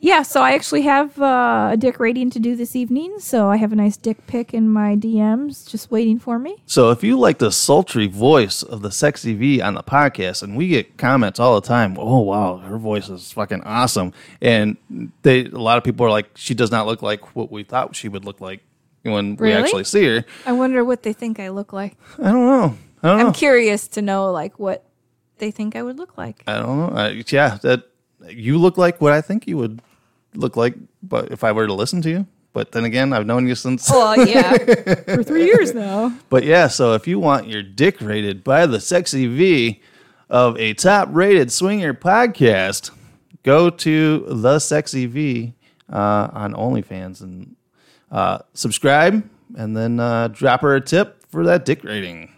yeah, 0.00 0.22
so 0.22 0.42
I 0.42 0.52
actually 0.52 0.82
have 0.82 1.20
uh, 1.20 1.70
a 1.72 1.76
dick 1.76 1.98
rating 1.98 2.30
to 2.30 2.38
do 2.38 2.56
this 2.56 2.76
evening. 2.76 3.18
So 3.18 3.48
I 3.48 3.56
have 3.56 3.72
a 3.72 3.76
nice 3.76 3.96
dick 3.96 4.26
pic 4.26 4.52
in 4.52 4.68
my 4.68 4.96
DMs 4.96 5.68
just 5.68 5.90
waiting 5.90 6.18
for 6.18 6.38
me. 6.38 6.56
So 6.66 6.90
if 6.90 7.02
you 7.02 7.18
like 7.18 7.38
the 7.38 7.52
sultry 7.52 8.06
voice 8.06 8.62
of 8.62 8.82
the 8.82 8.90
sexy 8.90 9.34
V 9.34 9.60
on 9.60 9.74
the 9.74 9.82
podcast, 9.82 10.42
and 10.42 10.56
we 10.56 10.68
get 10.68 10.96
comments 10.98 11.40
all 11.40 11.60
the 11.60 11.66
time, 11.66 11.96
oh 11.98 12.20
wow, 12.20 12.58
her 12.58 12.78
voice 12.78 13.08
is 13.08 13.32
fucking 13.32 13.62
awesome, 13.62 14.12
and 14.40 14.76
they 15.22 15.46
a 15.46 15.58
lot 15.58 15.78
of 15.78 15.84
people 15.84 16.04
are 16.06 16.10
like, 16.10 16.30
she 16.34 16.54
does 16.54 16.70
not 16.70 16.86
look 16.86 17.02
like 17.02 17.34
what 17.36 17.50
we 17.50 17.62
thought 17.64 17.96
she 17.96 18.08
would 18.08 18.24
look 18.24 18.40
like 18.40 18.60
when 19.02 19.36
we 19.36 19.52
actually 19.52 19.84
see 19.84 20.04
her. 20.04 20.24
I 20.44 20.52
wonder 20.52 20.84
what 20.84 21.02
they 21.02 21.12
think 21.12 21.40
I 21.40 21.48
look 21.48 21.72
like. 21.72 21.96
I 22.18 22.32
don't 22.32 22.46
know. 22.46 22.76
I 23.02 23.08
don't 23.08 23.20
I'm 23.26 23.32
curious 23.32 23.88
to 23.88 24.02
know 24.02 24.30
like 24.32 24.58
what 24.58 24.84
they 25.38 25.50
think 25.50 25.76
I 25.76 25.82
would 25.82 25.98
look 25.98 26.16
like. 26.16 26.42
I 26.46 26.58
don't 26.58 26.78
know. 26.78 26.96
I, 26.96 27.22
yeah, 27.28 27.58
that 27.62 27.84
you 28.28 28.58
look 28.58 28.78
like 28.78 29.00
what 29.00 29.12
I 29.12 29.20
think 29.20 29.46
you 29.46 29.56
would 29.58 29.80
look 30.34 30.56
like, 30.56 30.74
but 31.02 31.30
if 31.30 31.44
I 31.44 31.52
were 31.52 31.66
to 31.66 31.72
listen 31.72 32.02
to 32.02 32.10
you. 32.10 32.26
But 32.52 32.72
then 32.72 32.84
again, 32.84 33.12
I've 33.12 33.26
known 33.26 33.46
you 33.46 33.54
since. 33.54 33.90
Well, 33.90 34.26
yeah, 34.26 34.52
for 34.56 35.22
three 35.22 35.44
years 35.44 35.74
now. 35.74 36.16
But 36.30 36.44
yeah, 36.44 36.68
so 36.68 36.94
if 36.94 37.06
you 37.06 37.18
want 37.18 37.48
your 37.48 37.62
dick 37.62 38.00
rated 38.00 38.42
by 38.42 38.64
the 38.64 38.80
sexy 38.80 39.26
V 39.26 39.82
of 40.30 40.56
a 40.58 40.72
top 40.72 41.08
rated 41.12 41.52
swinger 41.52 41.92
podcast, 41.92 42.92
go 43.42 43.68
to 43.68 44.24
the 44.26 44.58
sexy 44.58 45.04
V 45.04 45.54
uh, 45.92 46.28
on 46.32 46.54
OnlyFans 46.54 47.20
and 47.20 47.56
uh, 48.10 48.38
subscribe, 48.54 49.28
and 49.54 49.76
then 49.76 50.00
uh, 50.00 50.28
drop 50.28 50.62
her 50.62 50.74
a 50.74 50.80
tip 50.80 51.26
for 51.28 51.44
that 51.44 51.66
dick 51.66 51.84
rating. 51.84 52.32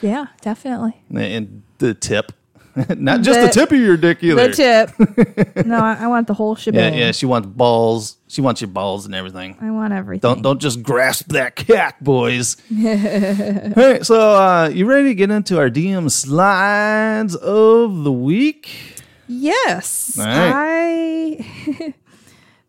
Yeah, 0.00 0.26
definitely. 0.40 1.02
And 1.14 1.62
the 1.78 1.92
tip 1.92 2.32
Not 2.96 3.22
just 3.22 3.40
the, 3.40 3.46
The- 3.46 3.52
tip 3.52 3.72
of 3.72 3.78
your 3.78 3.96
dick 3.96 4.22
either. 4.22 4.48
The 4.48 4.54
tip. 4.54 5.66
no, 5.66 5.78
I, 5.78 5.94
I 6.00 6.06
want 6.06 6.26
the 6.26 6.34
whole 6.34 6.54
yeah, 6.56 6.62
shebang. 6.62 6.94
yeah. 6.94 7.12
She 7.12 7.26
wants 7.26 7.46
balls. 7.48 8.16
She 8.26 8.40
wants 8.40 8.60
your 8.60 8.68
balls 8.68 9.06
and 9.06 9.14
everything. 9.14 9.56
I 9.60 9.70
want 9.70 9.92
everything. 9.92 10.20
Don't 10.20 10.42
don't 10.42 10.60
just 10.60 10.82
grasp 10.82 11.28
that 11.28 11.56
cock, 11.56 12.00
boys. 12.00 12.56
All 12.72 12.82
right, 12.84 14.04
so 14.04 14.18
uh, 14.20 14.70
you 14.72 14.86
ready 14.86 15.08
to 15.08 15.14
get 15.14 15.30
into 15.30 15.58
our 15.58 15.70
DM 15.70 16.10
slides 16.10 17.36
of 17.36 18.02
the 18.02 18.12
week? 18.12 18.70
Yes. 19.28 20.18
All 20.18 20.26
right. 20.26 21.36
I 21.40 21.94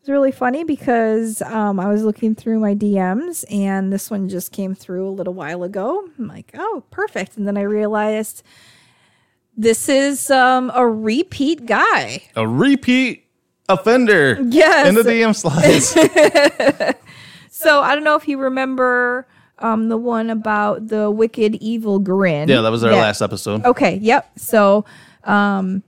it's 0.06 0.10
really 0.12 0.32
funny 0.32 0.64
because 0.64 1.42
um, 1.42 1.80
I 1.80 1.88
was 1.88 2.04
looking 2.04 2.36
through 2.36 2.60
my 2.60 2.76
DMs 2.76 3.44
and 3.52 3.92
this 3.92 4.12
one 4.12 4.30
just 4.30 4.52
came 4.52 4.76
through 4.76 5.08
a 5.08 5.10
little 5.10 5.34
while 5.34 5.64
ago. 5.64 6.08
I'm 6.20 6.28
like, 6.28 6.52
oh, 6.54 6.84
perfect. 6.92 7.38
And 7.38 7.48
then 7.48 7.58
I 7.58 7.64
realized 7.64 8.44
this 9.58 9.88
is 9.90 10.30
um, 10.32 10.72
a 10.74 10.88
repeat 10.88 11.66
guy. 11.66 12.24
A 12.36 12.48
repeat 12.48 13.26
offender. 13.70 14.38
Yes. 14.50 14.88
In 14.90 14.96
the 14.96 15.02
DM 15.04 15.36
slides. 15.36 15.96
So 17.58 17.80
I 17.82 17.96
don't 17.96 18.04
know 18.04 18.16
if 18.18 18.28
you 18.28 18.38
remember 18.38 19.26
um, 19.60 19.88
the 19.88 19.96
one 19.98 20.30
about 20.30 20.90
the 20.90 21.10
wicked 21.10 21.56
evil 21.56 22.00
grin. 22.00 22.50
yeah, 22.50 22.60
that 22.62 22.70
was 22.70 22.84
our 22.84 22.92
Yeah. 22.92 22.98
last 23.02 23.22
episode. 23.22 23.64
Okay, 23.66 23.96
yep. 24.02 24.30
So 24.38 24.84
um 25.24 25.82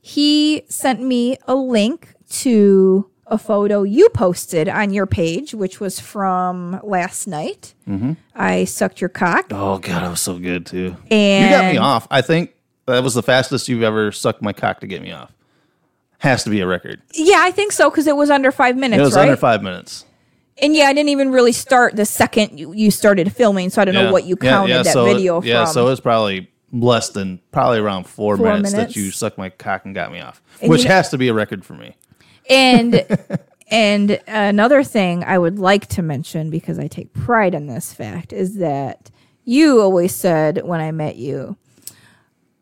he 0.00 0.62
sent 0.68 1.02
me 1.02 1.36
a 1.46 1.54
link 1.54 2.14
to 2.30 3.08
a 3.28 3.38
photo 3.38 3.82
you 3.82 4.08
posted 4.10 4.68
on 4.68 4.92
your 4.92 5.06
page, 5.06 5.52
which 5.54 5.80
was 5.80 5.98
from 5.98 6.80
last 6.84 7.26
night. 7.26 7.74
Mm-hmm. 7.88 8.12
I 8.34 8.64
sucked 8.64 9.00
your 9.00 9.08
cock. 9.10 9.46
Oh 9.50 9.78
god, 9.78 10.02
that 10.04 10.10
was 10.10 10.20
so 10.20 10.38
good 10.38 10.64
too. 10.66 10.96
And 11.10 11.44
you 11.50 11.56
got 11.56 11.72
me 11.72 11.78
off. 11.78 12.06
I 12.10 12.20
think 12.22 12.54
that 12.86 13.02
was 13.02 13.14
the 13.14 13.22
fastest 13.22 13.68
you've 13.68 13.82
ever 13.82 14.12
sucked 14.12 14.42
my 14.42 14.52
cock 14.52 14.80
to 14.80 14.86
get 14.86 15.02
me 15.02 15.10
off. 15.12 15.32
Has 16.18 16.44
to 16.44 16.50
be 16.50 16.60
a 16.60 16.66
record. 16.66 17.02
Yeah, 17.14 17.38
I 17.40 17.50
think 17.50 17.72
so 17.72 17.90
because 17.90 18.06
it 18.06 18.16
was 18.16 18.30
under 18.30 18.50
five 18.52 18.76
minutes, 18.76 19.00
It 19.00 19.02
was 19.04 19.16
right? 19.16 19.22
under 19.22 19.36
five 19.36 19.62
minutes. 19.62 20.04
and 20.62 20.74
yeah, 20.74 20.84
I 20.84 20.92
didn't 20.94 21.10
even 21.10 21.30
really 21.32 21.52
start 21.52 21.96
the 21.96 22.06
second 22.06 22.58
you, 22.58 22.72
you 22.72 22.90
started 22.90 23.32
filming, 23.32 23.70
so 23.70 23.82
I 23.82 23.84
don't 23.84 23.94
know 23.94 24.12
what 24.12 24.24
you 24.24 24.36
counted 24.36 24.70
yeah, 24.72 24.82
that 24.84 24.92
so 24.92 25.06
it- 25.06 25.14
video 25.14 25.42
Yeah, 25.42 25.64
from. 25.64 25.74
so 25.74 25.88
it's 25.88 26.00
probably 26.00 26.48
less 26.72 27.10
than 27.10 27.40
probably 27.52 27.78
around 27.78 28.06
four, 28.06 28.36
Four 28.36 28.46
minutes, 28.46 28.72
minutes. 28.72 28.94
that 28.94 29.00
you 29.00 29.10
sucked 29.10 29.36
my 29.36 29.50
cock 29.50 29.84
and 29.84 29.94
got 29.94 30.10
me 30.12 30.20
off, 30.20 30.40
And 30.62 30.70
which 30.70 30.82
you 30.82 30.88
know- 30.88 30.94
has 30.94 31.10
to 31.10 31.18
be 31.18 31.28
a 31.28 31.34
record 31.34 31.64
for 31.64 31.74
me. 31.74 31.96
And 32.48 33.06
and 33.70 34.20
another 34.26 34.82
thing 34.84 35.24
I 35.24 35.38
would 35.38 35.58
like 35.58 35.86
to 35.88 36.02
mention 36.02 36.50
because 36.50 36.78
I 36.78 36.86
take 36.88 37.12
pride 37.12 37.54
in 37.54 37.66
this 37.66 37.92
fact 37.92 38.32
is 38.32 38.56
that 38.56 39.10
you 39.44 39.80
always 39.80 40.14
said 40.14 40.62
when 40.64 40.80
I 40.80 40.90
met 40.92 41.16
you, 41.16 41.56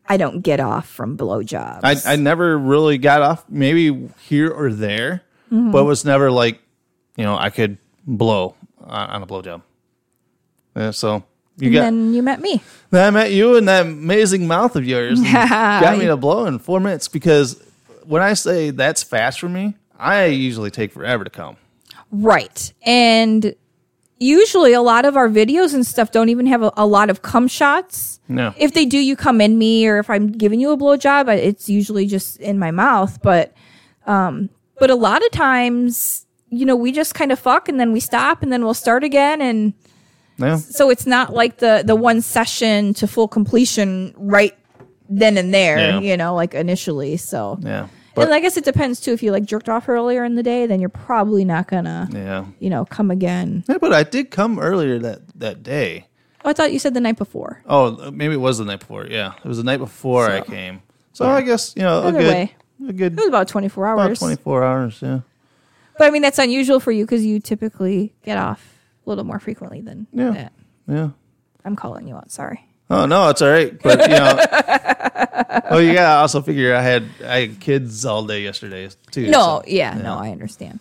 I 0.07 0.17
don't 0.17 0.41
get 0.41 0.59
off 0.59 0.87
from 0.87 1.17
blowjobs. 1.17 1.79
I, 1.83 1.95
I 2.13 2.15
never 2.15 2.57
really 2.57 2.97
got 2.99 3.21
off, 3.21 3.45
maybe 3.49 4.09
here 4.21 4.49
or 4.51 4.71
there, 4.71 5.21
Mm-hmm. 5.51 5.69
but 5.71 5.81
it 5.81 5.85
was 5.85 6.03
never 6.03 6.31
like, 6.31 6.59
you 7.17 7.23
know, 7.23 7.37
I 7.37 7.51
could 7.51 7.77
blow 8.07 8.55
on, 8.81 9.09
on 9.11 9.23
a 9.23 9.27
blowjob. 9.27 9.61
Yeah, 10.75 10.89
so 10.89 11.23
you 11.57 11.67
and 11.67 11.73
got. 11.73 11.81
then 11.81 12.13
you 12.15 12.23
met 12.23 12.41
me. 12.41 12.61
Then 12.89 13.05
I 13.07 13.11
met 13.11 13.31
you 13.31 13.55
and 13.55 13.67
that 13.67 13.85
amazing 13.85 14.47
mouth 14.47 14.75
of 14.75 14.85
yours 14.87 15.21
got 15.31 15.99
me 15.99 16.05
to 16.07 16.17
blow 16.17 16.45
in 16.47 16.57
four 16.57 16.79
minutes 16.79 17.07
because 17.07 17.61
when 18.07 18.21
I 18.21 18.33
say 18.33 18.71
that's 18.71 19.03
fast 19.03 19.39
for 19.39 19.49
me, 19.49 19.75
I 19.97 20.25
usually 20.25 20.71
take 20.71 20.91
forever 20.91 21.23
to 21.23 21.29
come. 21.29 21.57
Right. 22.11 22.73
And 22.83 23.55
usually 24.19 24.73
a 24.73 24.81
lot 24.81 25.05
of 25.05 25.17
our 25.17 25.27
videos 25.27 25.73
and 25.73 25.85
stuff 25.85 26.11
don't 26.11 26.29
even 26.29 26.45
have 26.45 26.61
a, 26.63 26.71
a 26.77 26.85
lot 26.85 27.09
of 27.09 27.21
cum 27.21 27.47
shots. 27.47 28.19
No. 28.27 28.53
If 28.57 28.73
they 28.73 28.85
do, 28.85 28.97
you 28.97 29.15
come 29.15 29.41
in 29.41 29.57
me, 29.57 29.87
or 29.87 29.99
if 29.99 30.09
I'm 30.09 30.31
giving 30.31 30.59
you 30.59 30.71
a 30.71 30.77
blowjob, 30.77 31.27
it's 31.35 31.69
usually 31.69 32.05
just 32.07 32.37
in 32.39 32.57
my 32.59 32.71
mouth. 32.71 33.21
But, 33.21 33.53
um, 34.07 34.49
but 34.79 34.89
a 34.89 34.95
lot 34.95 35.23
of 35.25 35.31
times, 35.31 36.25
you 36.49 36.65
know, 36.65 36.75
we 36.75 36.91
just 36.91 37.13
kind 37.15 37.31
of 37.31 37.39
fuck 37.39 37.67
and 37.69 37.79
then 37.79 37.91
we 37.91 37.99
stop 37.99 38.41
and 38.41 38.51
then 38.51 38.63
we'll 38.63 38.73
start 38.73 39.03
again. 39.03 39.41
And 39.41 39.73
Yeah. 40.37 40.57
so 40.57 40.89
it's 40.89 41.05
not 41.05 41.33
like 41.33 41.57
the, 41.57 41.83
the 41.85 41.95
one 41.95 42.21
session 42.21 42.93
to 42.95 43.07
full 43.07 43.27
completion 43.27 44.13
right 44.17 44.55
then 45.09 45.37
and 45.37 45.53
there, 45.53 45.77
Yeah. 45.77 45.99
you 45.99 46.17
know, 46.17 46.35
like 46.35 46.53
initially. 46.53 47.17
So, 47.17 47.57
Yeah. 47.61 47.87
But 48.15 48.25
and 48.27 48.33
I 48.33 48.39
guess 48.39 48.55
it 48.55 48.63
depends 48.63 49.01
too. 49.01 49.11
If 49.11 49.21
you 49.21 49.31
like 49.33 49.43
jerked 49.43 49.67
off 49.67 49.89
earlier 49.89 50.23
in 50.23 50.35
the 50.35 50.43
day, 50.43 50.65
then 50.67 50.79
you're 50.79 50.87
probably 50.87 51.43
not 51.43 51.67
gonna, 51.67 52.07
yeah. 52.13 52.45
you 52.59 52.69
know, 52.69 52.85
come 52.85 53.11
again. 53.11 53.65
Yeah, 53.67 53.77
but 53.77 53.91
I 53.91 54.03
did 54.03 54.31
come 54.31 54.57
earlier 54.57 54.97
that, 54.99 55.19
that 55.37 55.63
day. 55.63 56.07
Oh, 56.45 56.49
I 56.49 56.53
thought 56.53 56.71
you 56.71 56.79
said 56.79 56.93
the 56.93 57.01
night 57.01 57.17
before. 57.17 57.61
Oh, 57.67 58.11
maybe 58.11 58.35
it 58.35 58.37
was 58.39 58.57
the 58.59 58.63
night 58.65 58.79
before. 58.79 59.05
Yeah, 59.07 59.33
it 59.43 59.45
was 59.45 59.57
the 59.57 59.63
night 59.65 59.77
before 59.79 60.29
I 60.31 60.39
came. 60.41 60.81
So 61.11 61.25
I 61.27 61.41
guess 61.41 61.73
you 61.75 61.81
know 61.81 62.07
a 62.07 62.11
good, 62.13 62.21
way. 62.21 62.55
a 62.87 62.93
good 62.93 63.13
It 63.13 63.17
was 63.19 63.27
about 63.27 63.47
24 63.49 63.85
about 63.93 64.07
hours. 64.09 64.19
twenty 64.19 64.35
four 64.37 64.63
hours. 64.63 64.99
Yeah, 65.01 65.21
But 65.97 66.07
I 66.07 66.09
mean, 66.11 66.21
that's 66.21 66.39
unusual 66.39 66.79
for 66.79 66.91
you 66.93 67.03
because 67.05 67.25
you 67.25 67.39
typically 67.41 68.13
get 68.23 68.37
off 68.37 68.77
a 69.05 69.09
little 69.09 69.23
more 69.25 69.39
frequently 69.39 69.81
than 69.81 70.07
Yeah. 70.13 70.31
that. 70.31 70.53
yeah. 70.87 71.09
I'm 71.65 71.75
calling 71.75 72.07
you 72.07 72.15
out. 72.15 72.31
Sorry. 72.31 72.65
Oh 72.89 73.05
no, 73.05 73.29
it's 73.29 73.41
all 73.41 73.49
right. 73.49 73.81
But 73.81 74.01
you 74.01 74.07
know, 74.09 74.39
oh 75.71 75.79
you 75.79 75.93
gotta 75.93 76.19
also 76.21 76.41
figure 76.41 76.75
I 76.75 76.81
had 76.81 77.03
I 77.25 77.39
had 77.41 77.59
kids 77.59 78.05
all 78.05 78.25
day 78.25 78.43
yesterday 78.43 78.89
too. 79.11 79.27
No, 79.27 79.61
so, 79.61 79.63
yeah, 79.67 79.95
no, 79.97 80.15
I 80.17 80.31
understand. 80.31 80.79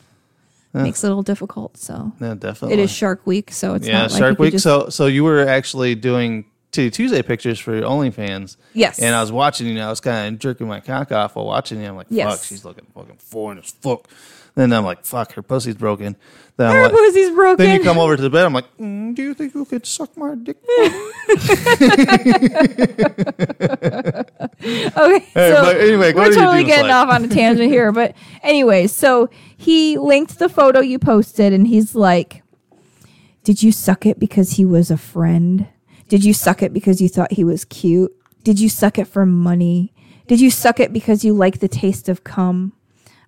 Makes 0.74 1.04
it 1.04 1.06
a 1.06 1.10
little 1.10 1.22
difficult. 1.22 1.76
So 1.76 2.12
yeah, 2.20 2.34
definitely. 2.34 2.72
it 2.74 2.80
is 2.80 2.90
Shark 2.90 3.24
Week, 3.26 3.52
so 3.52 3.74
it's 3.74 3.86
yeah, 3.86 4.02
not 4.02 4.10
like 4.10 4.18
Shark 4.18 4.38
Week. 4.40 4.52
just- 4.52 4.64
So 4.64 4.88
so 4.88 5.06
you 5.06 5.22
were 5.22 5.46
actually 5.46 5.94
doing 5.94 6.46
Tuesday 6.72 7.22
pictures 7.22 7.60
for 7.60 7.74
your 7.76 7.84
OnlyFans. 7.84 8.56
Yes. 8.72 8.98
And 8.98 9.14
I 9.14 9.20
was 9.20 9.30
watching 9.30 9.68
you. 9.68 9.74
know, 9.74 9.86
I 9.86 9.90
was 9.90 10.00
kind 10.00 10.34
of 10.34 10.40
jerking 10.40 10.66
my 10.66 10.80
cock 10.80 11.12
off 11.12 11.36
while 11.36 11.46
watching 11.46 11.80
you. 11.80 11.86
I'm 11.86 11.94
like, 11.96 12.08
fuck, 12.08 12.16
Yes. 12.16 12.44
she's 12.46 12.64
looking 12.64 12.84
fucking 12.92 13.18
foreign 13.18 13.58
as 13.58 13.70
fuck. 13.70 14.08
Then 14.56 14.72
I'm 14.72 14.84
like, 14.84 15.04
fuck, 15.04 15.32
her 15.32 15.42
pussy's 15.42 15.74
broken. 15.74 16.16
Then 16.56 16.70
I'm 16.70 16.76
Her 16.76 16.82
like, 16.84 16.92
pussy's 16.92 17.30
broken. 17.30 17.66
Then 17.66 17.78
you 17.78 17.84
come 17.84 17.98
over 17.98 18.16
to 18.16 18.22
the 18.22 18.30
bed. 18.30 18.46
I'm 18.46 18.52
like, 18.52 18.76
mm, 18.78 19.14
do 19.14 19.22
you 19.22 19.34
think 19.34 19.52
you 19.54 19.64
could 19.64 19.84
suck 19.84 20.16
my 20.16 20.36
dick? 20.36 20.58
Okay, 20.68 20.90
Hey, 25.34 25.36
so 25.50 25.62
but 25.62 25.76
anyway, 25.80 26.12
what 26.12 26.24
we're 26.24 26.30
did 26.30 26.38
totally 26.38 26.64
getting 26.64 26.86
inside? 26.86 27.02
off 27.02 27.08
on 27.10 27.24
a 27.24 27.28
tangent 27.28 27.70
here, 27.70 27.92
but 27.92 28.14
anyway, 28.42 28.86
so 28.86 29.28
he 29.56 29.98
linked 29.98 30.38
the 30.38 30.48
photo 30.48 30.80
you 30.80 30.98
posted, 30.98 31.52
and 31.52 31.66
he's 31.66 31.94
like, 31.94 32.42
"Did 33.42 33.62
you 33.62 33.72
suck 33.72 34.06
it 34.06 34.18
because 34.18 34.52
he 34.52 34.64
was 34.64 34.90
a 34.90 34.96
friend? 34.96 35.66
Did 36.08 36.24
you 36.24 36.32
suck 36.32 36.62
it 36.62 36.72
because 36.72 37.00
you 37.00 37.08
thought 37.08 37.32
he 37.32 37.44
was 37.44 37.64
cute? 37.64 38.14
Did 38.44 38.60
you 38.60 38.68
suck 38.68 38.98
it 38.98 39.08
for 39.08 39.26
money? 39.26 39.92
Did 40.26 40.40
you 40.40 40.50
suck 40.50 40.80
it 40.80 40.92
because 40.92 41.24
you 41.24 41.34
like 41.34 41.58
the 41.58 41.68
taste 41.68 42.08
of 42.08 42.24
cum?" 42.24 42.72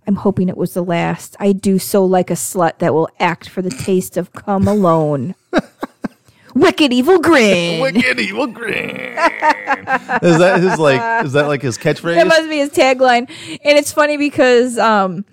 I'm 0.06 0.16
hoping 0.16 0.48
it 0.48 0.56
was 0.56 0.74
the 0.74 0.84
last. 0.84 1.36
I 1.40 1.52
do 1.52 1.78
so 1.78 2.04
like 2.04 2.30
a 2.30 2.34
slut 2.34 2.78
that 2.78 2.94
will 2.94 3.08
act 3.18 3.48
for 3.48 3.60
the 3.60 3.70
taste 3.70 4.16
of 4.16 4.32
cum 4.32 4.68
alone. 4.68 5.34
Wicked 6.54 6.92
evil 6.92 7.18
grin. 7.18 7.80
Wicked 7.82 8.18
evil 8.20 8.46
grin. 8.46 8.88
is 8.88 10.38
that 10.38 10.60
his 10.62 10.78
like? 10.78 11.24
Is 11.26 11.32
that 11.32 11.48
like 11.48 11.60
his 11.60 11.76
catchphrase? 11.76 12.14
That 12.14 12.26
must 12.26 12.48
be 12.48 12.58
his 12.58 12.70
tagline. 12.70 13.28
And 13.50 13.76
it's 13.78 13.92
funny 13.92 14.16
because 14.16 14.78
um, 14.78 15.24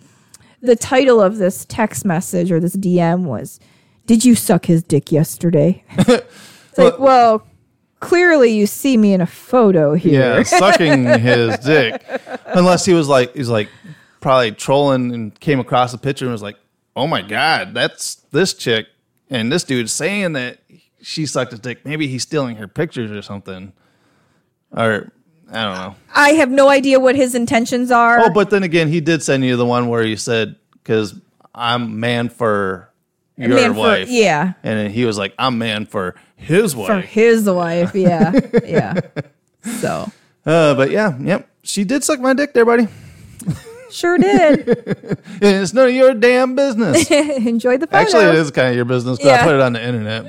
the 0.61 0.75
title 0.75 1.21
of 1.21 1.37
this 1.37 1.65
text 1.65 2.03
message 2.03 2.51
or 2.51 2.59
this 2.59 2.75
DM 2.75 3.23
was, 3.23 3.59
Did 4.05 4.25
you 4.25 4.35
suck 4.35 4.65
his 4.65 4.83
dick 4.83 5.11
yesterday? 5.11 5.83
it's 5.97 6.77
like, 6.77 6.99
well, 6.99 7.45
clearly 8.01 8.51
you 8.51 8.67
see 8.67 8.97
me 8.97 9.13
in 9.13 9.21
a 9.21 9.25
photo 9.25 9.93
here. 9.93 10.37
yeah, 10.37 10.43
sucking 10.43 11.05
his 11.05 11.57
dick. 11.59 12.03
Unless 12.47 12.85
he 12.85 12.93
was 12.93 13.07
like, 13.07 13.33
he's 13.33 13.49
like 13.49 13.69
probably 14.23 14.51
trolling 14.53 15.13
and 15.13 15.39
came 15.39 15.59
across 15.59 15.93
a 15.93 15.97
picture 15.99 16.25
and 16.25 16.31
was 16.31 16.41
like, 16.41 16.55
"Oh 16.95 17.05
my 17.05 17.21
god, 17.21 17.73
that's 17.75 18.15
this 18.31 18.53
chick," 18.55 18.87
and 19.29 19.51
this 19.51 19.63
dude 19.63 19.89
saying 19.89 20.33
that 20.33 20.57
she 21.01 21.25
sucked 21.27 21.51
his 21.51 21.59
dick. 21.59 21.85
Maybe 21.85 22.07
he's 22.07 22.23
stealing 22.23 22.55
her 22.55 22.67
pictures 22.67 23.11
or 23.11 23.21
something, 23.21 23.73
or 24.71 25.11
I 25.51 25.63
don't 25.63 25.75
know. 25.75 25.95
I 26.15 26.29
have 26.29 26.49
no 26.49 26.69
idea 26.69 26.99
what 26.99 27.15
his 27.15 27.35
intentions 27.35 27.91
are. 27.91 28.21
Oh, 28.21 28.29
but 28.33 28.49
then 28.49 28.63
again, 28.63 28.87
he 28.87 29.01
did 29.01 29.21
send 29.21 29.43
you 29.43 29.57
the 29.57 29.65
one 29.65 29.89
where 29.89 30.03
he 30.03 30.15
said, 30.15 30.55
"Because 30.71 31.13
I'm 31.53 31.99
man 31.99 32.29
for 32.29 32.89
your 33.37 33.49
Man 33.49 33.73
for- 33.73 33.79
wife," 33.79 34.09
yeah. 34.09 34.53
and 34.63 34.79
then 34.79 34.91
he 34.91 35.03
was 35.05 35.17
like, 35.17 35.33
"I'm 35.37 35.57
man 35.57 35.85
for 35.85 36.15
his 36.37 36.75
wife." 36.75 36.87
For 36.87 37.01
his 37.01 37.43
wife, 37.49 37.93
yeah. 37.93 38.31
yeah. 38.65 38.99
So, 39.81 40.11
Uh, 40.45 40.75
but 40.75 40.91
yeah, 40.91 41.17
yep, 41.19 41.49
she 41.63 41.83
did 41.83 42.03
suck 42.03 42.19
my 42.19 42.33
dick 42.33 42.53
there, 42.53 42.65
buddy. 42.65 42.87
Sure 43.93 44.17
did. 44.17 45.19
It's 45.41 45.73
none 45.73 45.89
of 45.89 45.93
your 45.93 46.13
damn 46.13 46.55
business. 46.55 47.09
Enjoy 47.11 47.77
the 47.77 47.87
photo. 47.87 47.97
Actually, 47.97 48.25
it 48.25 48.35
is 48.35 48.51
kind 48.51 48.69
of 48.69 48.75
your 48.75 48.85
business 48.85 49.17
because 49.17 49.39
I 49.39 49.43
put 49.43 49.55
it 49.55 49.61
on 49.61 49.73
the 49.73 49.85
internet. 49.85 50.23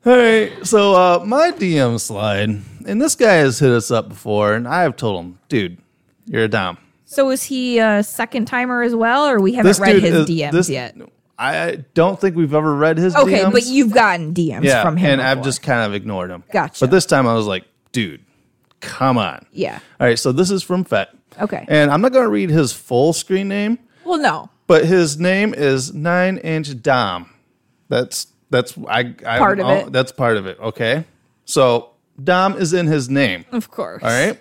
All 0.06 0.16
right, 0.16 0.66
so 0.66 0.94
uh, 0.94 1.24
my 1.26 1.50
DM 1.50 2.00
slide, 2.00 2.48
and 2.86 3.02
this 3.02 3.14
guy 3.14 3.34
has 3.34 3.58
hit 3.58 3.70
us 3.70 3.90
up 3.90 4.08
before, 4.08 4.54
and 4.54 4.66
I 4.66 4.82
have 4.82 4.96
told 4.96 5.22
him, 5.22 5.38
dude, 5.48 5.76
you're 6.24 6.44
a 6.44 6.48
dom. 6.48 6.78
So, 7.04 7.28
is 7.30 7.42
he 7.42 7.78
a 7.80 8.02
second 8.02 8.46
timer 8.46 8.82
as 8.82 8.94
well, 8.94 9.26
or 9.26 9.40
we 9.40 9.52
haven't 9.52 9.78
read 9.78 10.02
his 10.02 10.14
is- 10.14 10.26
DMs 10.26 10.52
this- 10.52 10.70
yet? 10.70 10.96
I 11.38 11.84
don't 11.94 12.20
think 12.20 12.36
we've 12.36 12.52
ever 12.52 12.74
read 12.74 12.98
his 12.98 13.14
DMs. 13.14 13.22
Okay, 13.22 13.40
DMs. 13.44 13.52
but 13.52 13.64
you've 13.64 13.92
gotten 13.92 14.34
DMs 14.34 14.64
yeah, 14.64 14.82
from 14.82 14.98
him. 14.98 15.12
and 15.12 15.22
I've 15.22 15.42
just 15.42 15.62
kind 15.62 15.86
of 15.86 15.94
ignored 15.94 16.30
him. 16.30 16.44
Gotcha. 16.52 16.84
But 16.84 16.90
this 16.90 17.06
time 17.06 17.26
I 17.26 17.32
was 17.32 17.46
like, 17.46 17.64
dude, 17.92 18.22
come 18.80 19.18
on. 19.18 19.46
Yeah. 19.52 19.78
All 20.00 20.06
right, 20.06 20.18
so 20.18 20.32
this 20.32 20.50
is 20.50 20.62
from 20.62 20.84
Fett. 20.84 21.10
Okay. 21.40 21.64
And 21.68 21.90
I'm 21.90 22.00
not 22.00 22.12
going 22.12 22.24
to 22.24 22.30
read 22.30 22.50
his 22.50 22.72
full 22.72 23.12
screen 23.12 23.48
name, 23.48 23.78
Well, 24.04 24.18
no. 24.18 24.50
but 24.66 24.84
his 24.84 25.18
name 25.18 25.54
is 25.54 25.94
Nine 25.94 26.38
Inch 26.38 26.82
Dom. 26.82 27.30
That's 27.88 28.26
that's 28.50 28.76
I, 28.88 29.14
I 29.26 29.38
Part 29.38 29.60
of 29.60 29.68
it. 29.68 29.92
That's 29.92 30.10
part 30.12 30.36
of 30.36 30.46
it. 30.46 30.58
Okay. 30.58 31.04
So 31.44 31.90
Dom 32.22 32.54
is 32.56 32.72
in 32.72 32.86
his 32.88 33.08
name. 33.08 33.44
Of 33.52 33.70
course. 33.70 34.02
All 34.02 34.10
right. 34.10 34.40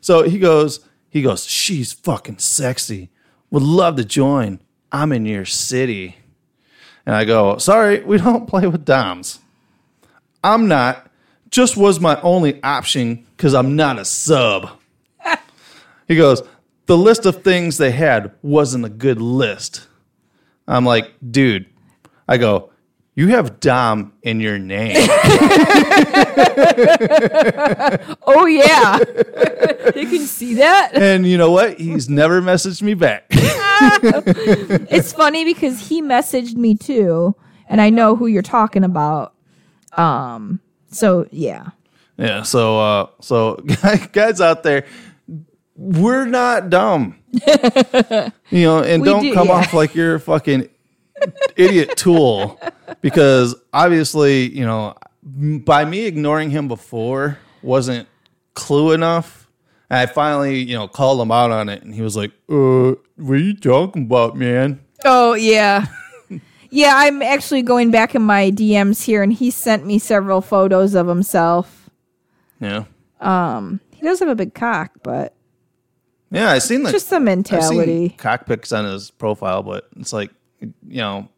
So 0.00 0.22
he 0.24 0.38
goes, 0.38 0.80
he 1.10 1.22
goes, 1.22 1.46
she's 1.46 1.92
fucking 1.92 2.38
sexy. 2.38 3.08
Would 3.50 3.62
love 3.62 3.96
to 3.96 4.04
join. 4.04 4.60
I'm 4.92 5.12
in 5.12 5.24
your 5.26 5.44
city. 5.46 6.16
And 7.06 7.14
I 7.16 7.24
go, 7.24 7.56
sorry, 7.58 8.02
we 8.04 8.18
don't 8.18 8.46
play 8.48 8.66
with 8.66 8.84
Doms. 8.84 9.40
I'm 10.44 10.68
not. 10.68 11.07
Just 11.50 11.76
was 11.76 11.98
my 12.00 12.20
only 12.20 12.62
option 12.62 13.26
because 13.36 13.54
I'm 13.54 13.76
not 13.76 13.98
a 13.98 14.04
sub. 14.04 14.70
he 16.06 16.16
goes, 16.16 16.42
the 16.86 16.96
list 16.96 17.26
of 17.26 17.42
things 17.42 17.78
they 17.78 17.90
had 17.90 18.32
wasn't 18.42 18.84
a 18.84 18.88
good 18.90 19.20
list. 19.20 19.86
I'm 20.66 20.84
like, 20.84 21.12
dude, 21.30 21.66
I 22.26 22.36
go, 22.38 22.70
you 23.14 23.28
have 23.28 23.60
Dom 23.60 24.12
in 24.22 24.40
your 24.40 24.58
name. 24.58 25.08
Oh 28.30 28.46
yeah. 28.46 28.98
you 29.96 30.06
can 30.08 30.26
see 30.26 30.54
that. 30.54 30.90
and 30.94 31.26
you 31.26 31.36
know 31.38 31.50
what? 31.50 31.78
He's 31.78 32.08
never 32.08 32.40
messaged 32.42 32.82
me 32.82 32.94
back. 32.94 33.24
It's 34.90 35.12
funny 35.12 35.44
because 35.44 35.88
he 35.88 36.02
messaged 36.02 36.56
me 36.56 36.74
too, 36.74 37.34
and 37.68 37.80
I 37.80 37.90
know 37.90 38.16
who 38.16 38.26
you're 38.26 38.42
talking 38.42 38.82
about. 38.84 39.34
Um. 39.96 40.60
So 40.90 41.26
yeah. 41.30 41.68
Yeah, 42.16 42.42
so 42.42 42.78
uh 42.80 43.06
so 43.20 43.54
guys 44.12 44.40
out 44.40 44.62
there, 44.62 44.86
we're 45.76 46.26
not 46.26 46.70
dumb. 46.70 47.16
you 48.50 48.62
know, 48.62 48.82
and 48.82 49.02
We 49.02 49.08
don't 49.08 49.22
do- 49.22 49.34
come 49.34 49.48
yeah. 49.48 49.54
off 49.54 49.72
like 49.74 49.94
you're 49.94 50.16
a 50.16 50.20
fucking 50.20 50.68
idiot 51.56 51.96
tool 51.96 52.60
because 53.00 53.54
obviously, 53.72 54.48
you 54.50 54.64
know, 54.64 54.94
by 55.22 55.84
me 55.84 56.06
ignoring 56.06 56.50
him 56.50 56.68
before 56.68 57.38
wasn't 57.62 58.08
clue 58.54 58.92
enough. 58.92 59.48
And 59.90 59.98
I 60.00 60.06
finally, 60.06 60.58
you 60.62 60.74
know, 60.76 60.88
called 60.88 61.20
him 61.20 61.30
out 61.30 61.50
on 61.50 61.68
it 61.68 61.82
and 61.82 61.94
he 61.94 62.02
was 62.02 62.16
like, 62.16 62.32
"Uh, 62.50 62.92
what 63.16 63.34
are 63.34 63.36
you 63.36 63.54
talking 63.56 64.02
about, 64.04 64.36
man?" 64.36 64.80
Oh 65.04 65.34
yeah. 65.34 65.86
Yeah, 66.70 66.92
I'm 66.94 67.22
actually 67.22 67.62
going 67.62 67.90
back 67.90 68.14
in 68.14 68.22
my 68.22 68.50
DMs 68.50 69.02
here, 69.04 69.22
and 69.22 69.32
he 69.32 69.50
sent 69.50 69.86
me 69.86 69.98
several 69.98 70.40
photos 70.40 70.94
of 70.94 71.06
himself. 71.06 71.88
Yeah. 72.60 72.84
Um, 73.20 73.80
he 73.94 74.02
does 74.02 74.20
have 74.20 74.28
a 74.28 74.34
big 74.34 74.54
cock, 74.54 74.92
but 75.02 75.34
Yeah, 76.30 76.50
I've 76.50 76.62
seen 76.62 76.82
that. 76.84 76.92
just 76.92 77.10
the 77.10 77.20
mentality. 77.20 78.08
seen 78.10 78.16
cockpits 78.18 78.70
on 78.72 78.84
his 78.84 79.10
profile, 79.10 79.62
but 79.62 79.88
it's 79.96 80.12
like, 80.12 80.30
you 80.60 80.70
know, 80.98 81.28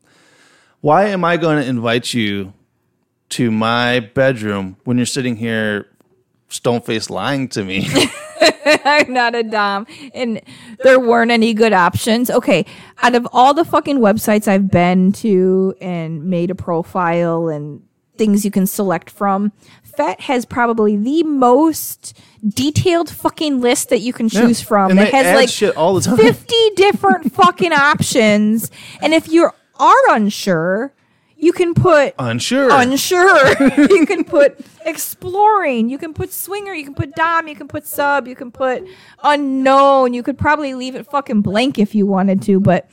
why 0.81 1.07
am 1.07 1.25
I 1.25 1.37
going 1.37 1.63
to 1.63 1.69
invite 1.69 2.13
you 2.13 2.53
to 3.31 3.51
my 3.51 4.01
bedroom 4.01 4.77
when 4.85 4.97
you're 4.97 5.07
sitting 5.07 5.37
here 5.37 5.87
stone 6.49 6.81
faced 6.81 7.11
lying 7.11 7.49
to 7.51 7.63
me? 7.65 7.89
I'm 8.65 9.13
not 9.13 9.35
a 9.35 9.43
dom, 9.43 9.87
and 10.15 10.41
there 10.83 11.01
weren't 11.01 11.31
any 11.31 11.55
good 11.55 11.73
options. 11.73 12.31
Okay, 12.31 12.67
out 13.03 13.15
of 13.15 13.27
all 13.33 13.55
the 13.55 13.65
fucking 13.65 13.99
websites 13.99 14.49
I've 14.49 14.71
been 14.71 15.13
to 15.13 15.75
and 15.81 16.25
made 16.25 16.51
a 16.51 16.55
profile 16.55 17.49
and 17.49 17.83
things 18.17 18.45
you 18.45 18.51
can 18.51 18.67
select 18.67 19.09
from, 19.09 19.51
Fet 19.83 20.21
has 20.21 20.45
probably 20.45 20.97
the 20.97 21.23
most 21.23 22.19
detailed 22.47 23.09
fucking 23.09 23.61
list 23.61 23.89
that 23.89 24.01
you 24.01 24.13
can 24.13 24.29
choose 24.29 24.61
from. 24.61 24.91
And 24.91 25.01
It 25.01 25.13
has 25.13 25.35
like 25.35 25.49
shit 25.49 25.77
all 25.77 25.95
the 25.95 26.03
time. 26.03 26.19
50 26.19 26.55
different 26.77 27.33
fucking 27.33 27.73
options. 27.73 28.71
And 29.01 29.15
if 29.15 29.29
you 29.29 29.51
are 29.79 30.11
unsure, 30.11 30.93
you 31.41 31.53
can 31.53 31.75
put 31.75 32.15
Unsure. 32.19 32.69
unsure. 32.71 33.49
you 33.91 34.07
can 34.07 34.25
put 34.25 34.61
exploring. 34.85 35.89
You 35.89 35.99
can 35.99 36.13
put 36.15 36.33
swinger. 36.33 36.73
You 36.75 36.85
can 36.85 36.95
put 36.95 37.15
dom. 37.15 37.49
You 37.49 37.55
can 37.57 37.67
put 37.69 37.87
sub. 37.87 38.29
You 38.29 38.35
can 38.37 38.51
put 38.53 38.85
unknown. 39.23 40.13
You 40.15 40.23
could 40.23 40.39
probably 40.39 40.75
leave 40.75 40.95
it 40.95 41.07
fucking 41.07 41.41
blank 41.43 41.79
if 41.79 41.95
you 41.95 42.07
wanted 42.07 42.43
to. 42.43 42.61
But 42.61 42.89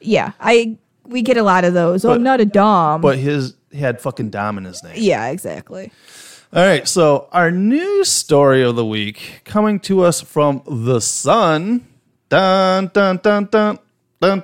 yeah, 0.00 0.32
I 0.40 0.78
we 1.04 1.22
get 1.22 1.36
a 1.36 1.42
lot 1.42 1.64
of 1.64 1.74
those. 1.74 2.04
oh, 2.04 2.08
But- 2.08 2.14
I'm 2.16 2.22
not 2.22 2.40
a 2.40 2.44
dom. 2.46 3.00
but 3.00 3.18
his 3.18 3.54
he 3.70 3.78
had 3.80 4.00
fucking 4.00 4.30
Dom 4.30 4.56
in 4.58 4.64
his 4.64 4.82
name. 4.84 4.94
yeah, 4.96 5.28
exactly. 5.28 5.90
All 6.52 6.64
right, 6.64 6.86
so 6.86 7.28
our 7.32 7.50
new 7.50 8.04
story 8.04 8.62
of 8.62 8.76
the 8.76 8.86
week 8.86 9.42
coming 9.44 9.80
to 9.80 10.02
us 10.02 10.20
from 10.20 10.62
the 10.68 11.00
Sun. 11.00 11.84
Dun 12.28 12.90
dun 12.94 13.18
dun 13.22 13.46
dun 13.50 13.78
dun 14.28 14.42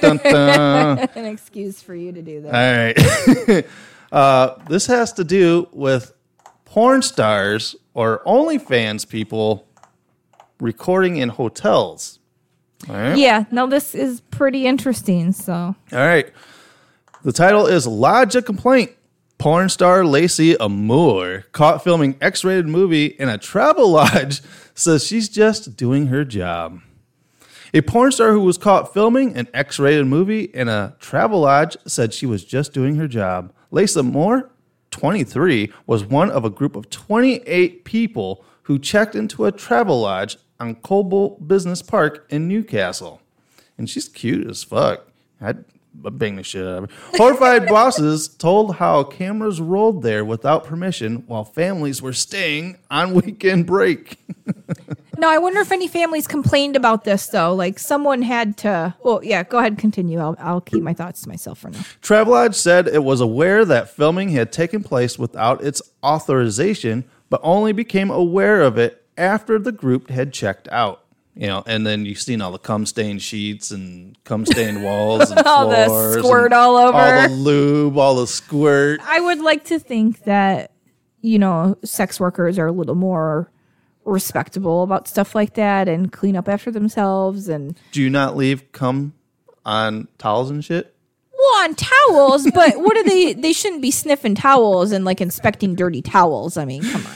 dun 0.00 0.16
dun. 0.18 0.98
An 1.14 1.24
excuse 1.24 1.82
for 1.82 1.94
you 1.94 2.12
to 2.12 2.22
do 2.22 2.42
that. 2.42 2.54
All 2.54 3.54
right. 3.54 3.66
uh, 4.12 4.56
this 4.68 4.86
has 4.86 5.12
to 5.14 5.24
do 5.24 5.68
with 5.72 6.12
porn 6.64 7.02
stars 7.02 7.76
or 7.94 8.22
OnlyFans 8.26 9.08
people 9.08 9.66
recording 10.60 11.16
in 11.16 11.30
hotels. 11.30 12.18
All 12.88 12.94
right. 12.94 13.16
Yeah, 13.16 13.44
no, 13.50 13.66
this 13.66 13.94
is 13.94 14.20
pretty 14.20 14.66
interesting. 14.66 15.32
So 15.32 15.52
All 15.54 15.76
right. 15.92 16.30
The 17.24 17.32
title 17.32 17.66
is 17.66 17.86
Lodge 17.86 18.36
a 18.36 18.42
Complaint. 18.42 18.92
Porn 19.38 19.68
star 19.68 20.04
Lacey 20.04 20.56
Amour, 20.58 21.44
caught 21.52 21.84
filming 21.84 22.16
X 22.22 22.42
rated 22.42 22.66
movie 22.68 23.06
in 23.06 23.28
a 23.28 23.36
travel 23.36 23.90
lodge, 23.92 24.40
says 24.74 25.06
she's 25.06 25.28
just 25.28 25.76
doing 25.76 26.06
her 26.06 26.24
job. 26.24 26.80
A 27.76 27.82
porn 27.82 28.10
star 28.10 28.32
who 28.32 28.40
was 28.40 28.56
caught 28.56 28.94
filming 28.94 29.36
an 29.36 29.48
X 29.52 29.78
rated 29.78 30.06
movie 30.06 30.44
in 30.44 30.66
a 30.66 30.96
Travelodge 30.98 31.76
said 31.86 32.14
she 32.14 32.24
was 32.24 32.42
just 32.42 32.72
doing 32.72 32.96
her 32.96 33.06
job. 33.06 33.52
Lacey 33.70 34.00
Moore, 34.00 34.50
23, 34.92 35.70
was 35.86 36.02
one 36.02 36.30
of 36.30 36.42
a 36.42 36.48
group 36.48 36.74
of 36.74 36.88
28 36.88 37.84
people 37.84 38.42
who 38.62 38.78
checked 38.78 39.14
into 39.14 39.44
a 39.44 39.52
Travelodge 39.52 40.38
on 40.58 40.76
Cobalt 40.76 41.46
Business 41.46 41.82
Park 41.82 42.24
in 42.30 42.48
Newcastle. 42.48 43.20
And 43.76 43.90
she's 43.90 44.08
cute 44.08 44.48
as 44.48 44.64
fuck. 44.64 45.08
I'd 45.38 45.62
bang 45.92 46.36
the 46.36 46.44
shit 46.44 46.66
out 46.66 46.84
of 46.84 46.90
her. 46.90 46.96
Horrified 47.18 47.66
bosses 47.68 48.26
told 48.26 48.76
how 48.76 49.04
cameras 49.04 49.60
rolled 49.60 50.02
there 50.02 50.24
without 50.24 50.64
permission 50.64 51.24
while 51.26 51.44
families 51.44 52.00
were 52.00 52.14
staying 52.14 52.78
on 52.90 53.12
weekend 53.12 53.66
break. 53.66 54.16
no, 55.18 55.28
I 55.30 55.38
wonder 55.38 55.60
if 55.60 55.72
any 55.72 55.88
families 55.88 56.26
complained 56.26 56.76
about 56.76 57.04
this 57.04 57.26
though. 57.28 57.54
Like 57.54 57.78
someone 57.78 58.22
had 58.22 58.56
to. 58.58 58.94
Well, 59.02 59.20
yeah. 59.24 59.42
Go 59.42 59.58
ahead, 59.58 59.72
and 59.72 59.78
continue. 59.78 60.18
I'll 60.18 60.36
I'll 60.38 60.60
keep 60.60 60.82
my 60.82 60.94
thoughts 60.94 61.22
to 61.22 61.28
myself 61.28 61.58
for 61.58 61.70
now. 61.70 61.80
Travelodge 62.02 62.54
said 62.54 62.88
it 62.88 63.04
was 63.04 63.20
aware 63.20 63.64
that 63.64 63.90
filming 63.90 64.30
had 64.30 64.52
taken 64.52 64.82
place 64.82 65.18
without 65.18 65.62
its 65.64 65.80
authorization, 66.04 67.04
but 67.30 67.40
only 67.42 67.72
became 67.72 68.10
aware 68.10 68.62
of 68.62 68.78
it 68.78 69.04
after 69.16 69.58
the 69.58 69.72
group 69.72 70.10
had 70.10 70.32
checked 70.32 70.68
out. 70.70 71.02
You 71.38 71.48
know, 71.48 71.62
and 71.66 71.86
then 71.86 72.06
you've 72.06 72.20
seen 72.20 72.40
all 72.40 72.50
the 72.50 72.58
cum 72.58 72.86
stained 72.86 73.20
sheets 73.20 73.70
and 73.70 74.16
cum 74.24 74.46
stained 74.46 74.82
walls 74.82 75.30
and 75.30 75.40
All 75.46 75.68
the 75.68 76.18
squirt 76.18 76.52
all 76.54 76.76
over. 76.76 76.96
all 76.96 77.28
the 77.28 77.34
lube, 77.34 77.98
all 77.98 78.16
the 78.16 78.26
squirt. 78.26 79.00
I 79.04 79.20
would 79.20 79.40
like 79.40 79.64
to 79.64 79.78
think 79.78 80.24
that 80.24 80.72
you 81.20 81.38
know 81.38 81.76
sex 81.84 82.18
workers 82.18 82.58
are 82.58 82.68
a 82.68 82.72
little 82.72 82.94
more 82.94 83.50
respectable 84.06 84.82
about 84.82 85.08
stuff 85.08 85.34
like 85.34 85.54
that 85.54 85.88
and 85.88 86.12
clean 86.12 86.36
up 86.36 86.48
after 86.48 86.70
themselves 86.70 87.48
and 87.48 87.76
Do 87.92 88.00
you 88.02 88.10
not 88.10 88.36
leave 88.36 88.70
cum 88.72 89.14
on 89.64 90.08
towels 90.18 90.50
and 90.50 90.64
shit? 90.64 90.92
well 91.38 91.64
on 91.64 91.74
towels 91.74 92.50
but 92.52 92.74
what 92.80 92.96
are 92.96 93.04
they 93.04 93.34
they 93.34 93.52
shouldn't 93.52 93.82
be 93.82 93.90
sniffing 93.90 94.34
towels 94.34 94.90
and 94.90 95.04
like 95.04 95.20
inspecting 95.20 95.74
dirty 95.74 96.00
towels 96.00 96.56
i 96.56 96.64
mean 96.64 96.82
come 96.82 97.06
on 97.06 97.12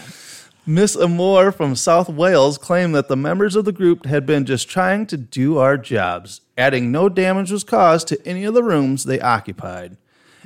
Miss 0.66 0.94
Amour 0.94 1.52
from 1.52 1.74
South 1.74 2.08
Wales 2.10 2.58
claimed 2.58 2.94
that 2.94 3.08
the 3.08 3.16
members 3.16 3.56
of 3.56 3.64
the 3.64 3.72
group 3.72 4.04
had 4.04 4.26
been 4.26 4.44
just 4.44 4.68
trying 4.68 5.06
to 5.06 5.16
do 5.16 5.56
our 5.56 5.76
jobs, 5.78 6.42
adding 6.56 6.92
no 6.92 7.08
damage 7.08 7.50
was 7.50 7.64
caused 7.64 8.06
to 8.08 8.24
any 8.28 8.44
of 8.44 8.52
the 8.54 8.62
rooms 8.62 9.02
they 9.04 9.18
occupied. 9.20 9.96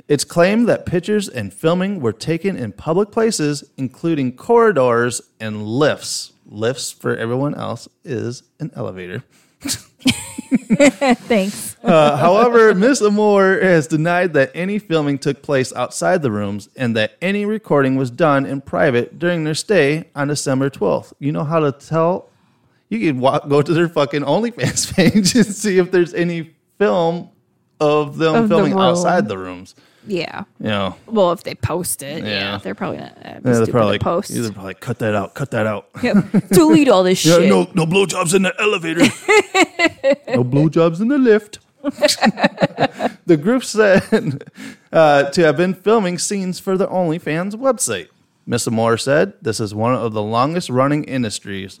It's 0.07 0.23
claimed 0.23 0.67
that 0.69 0.85
pictures 0.85 1.27
and 1.27 1.53
filming 1.53 1.99
were 1.99 2.13
taken 2.13 2.55
in 2.55 2.71
public 2.71 3.11
places, 3.11 3.69
including 3.77 4.35
corridors 4.37 5.21
and 5.39 5.63
lifts. 5.67 6.31
Lifts, 6.45 6.91
for 6.91 7.15
everyone 7.15 7.55
else, 7.55 7.87
is 8.03 8.43
an 8.59 8.71
elevator. 8.75 9.23
thanks 11.27 11.75
Uh, 11.83 12.17
however, 12.17 12.73
Miss 12.73 13.01
Amour 13.01 13.59
has 13.61 13.87
denied 13.87 14.33
that 14.33 14.51
any 14.55 14.79
filming 14.79 15.17
took 15.17 15.41
place 15.41 15.73
outside 15.73 16.21
the 16.21 16.31
rooms 16.31 16.69
and 16.75 16.95
that 16.95 17.13
any 17.21 17.45
recording 17.45 17.95
was 17.95 18.09
done 18.11 18.45
in 18.45 18.61
private 18.61 19.19
during 19.19 19.43
their 19.43 19.53
stay 19.53 20.05
on 20.15 20.27
December 20.27 20.69
12th. 20.69 21.13
You 21.19 21.31
know 21.31 21.43
how 21.43 21.59
to 21.59 21.71
tell? 21.71 22.29
You 22.89 22.99
can 22.99 23.19
walk, 23.19 23.47
go 23.49 23.61
to 23.61 23.73
their 23.73 23.89
fucking 23.89 24.21
OnlyFans 24.21 24.93
page 24.95 25.35
and 25.35 25.45
see 25.45 25.77
if 25.77 25.91
there's 25.91 26.13
any 26.13 26.51
film 26.77 27.29
of 27.79 28.17
them 28.17 28.35
Of 28.35 28.49
filming 28.49 28.73
room. 28.73 28.81
outside 28.81 29.27
the 29.27 29.37
rooms. 29.37 29.75
Yeah. 30.07 30.43
You 30.59 30.67
know, 30.67 30.95
Well, 31.07 31.31
if 31.31 31.43
they 31.43 31.55
post 31.55 32.03
it, 32.03 32.23
yeah, 32.23 32.29
Yeah. 32.29 32.57
they're 32.63 32.75
probably 32.75 32.97
not. 32.99 33.11
Uh, 33.17 33.19
yeah, 33.23 33.39
they're 33.41 33.65
to 33.65 33.71
probably 33.71 33.99
post. 33.99 34.33
they're 34.33 34.51
probably 34.51 34.73
cut 34.75 34.99
that 34.99 35.15
out, 35.15 35.33
cut 35.33 35.51
that 35.51 35.65
out. 35.67 35.87
Yep. 36.03 36.17
Delete 36.49 36.89
all 36.89 37.03
this 37.03 37.25
Yeah, 37.25 37.37
shit. 37.39 37.49
no, 37.49 37.67
no 37.73 37.85
blowjobs 37.85 38.33
in 38.35 38.43
the 38.43 38.53
elevator. 38.59 38.99
no 40.35 40.43
blowjobs 40.43 41.01
in 41.01 41.07
the 41.07 41.17
lift. 41.17 41.59
the 43.25 43.37
group 43.37 43.63
said 43.63 44.43
uh, 44.91 45.23
to 45.29 45.41
have 45.43 45.57
been 45.57 45.73
filming 45.73 46.17
scenes 46.17 46.59
for 46.59 46.77
the 46.77 46.87
OnlyFans 46.87 47.53
website. 47.53 48.07
Miss 48.47 48.69
Moore 48.69 48.97
said, 48.97 49.33
This 49.41 49.59
is 49.59 49.73
one 49.73 49.95
of 49.95 50.13
the 50.13 50.21
longest 50.21 50.69
running 50.69 51.03
industries, 51.03 51.79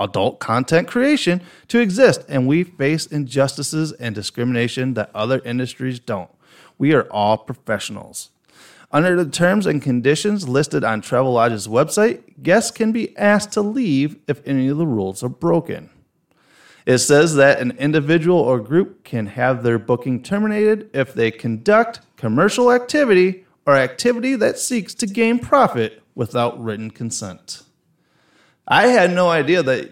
adult 0.00 0.38
content 0.40 0.88
creation, 0.88 1.42
to 1.68 1.78
exist, 1.80 2.24
and 2.28 2.46
we 2.46 2.64
face 2.64 3.06
injustices 3.06 3.92
and 3.92 4.14
discrimination 4.14 4.94
that 4.94 5.10
other 5.14 5.40
industries 5.44 5.98
don't. 6.00 6.30
We 6.78 6.94
are 6.94 7.10
all 7.10 7.38
professionals. 7.38 8.30
Under 8.92 9.22
the 9.22 9.30
terms 9.30 9.66
and 9.66 9.82
conditions 9.82 10.48
listed 10.48 10.84
on 10.84 11.00
Travelodge's 11.00 11.68
website, 11.68 12.42
guests 12.42 12.70
can 12.70 12.92
be 12.92 13.16
asked 13.16 13.52
to 13.52 13.60
leave 13.60 14.16
if 14.28 14.40
any 14.46 14.68
of 14.68 14.78
the 14.78 14.86
rules 14.86 15.22
are 15.22 15.28
broken. 15.28 15.90
It 16.86 16.98
says 16.98 17.34
that 17.34 17.60
an 17.60 17.72
individual 17.78 18.38
or 18.38 18.60
group 18.60 19.02
can 19.02 19.26
have 19.26 19.64
their 19.64 19.78
booking 19.78 20.22
terminated 20.22 20.88
if 20.94 21.12
they 21.12 21.32
conduct 21.32 22.00
commercial 22.16 22.70
activity 22.70 23.44
or 23.66 23.74
activity 23.74 24.36
that 24.36 24.58
seeks 24.58 24.94
to 24.94 25.06
gain 25.06 25.40
profit 25.40 26.00
without 26.14 26.62
written 26.62 26.92
consent. 26.92 27.64
I 28.68 28.86
had 28.86 29.12
no 29.12 29.28
idea 29.28 29.64
that, 29.64 29.90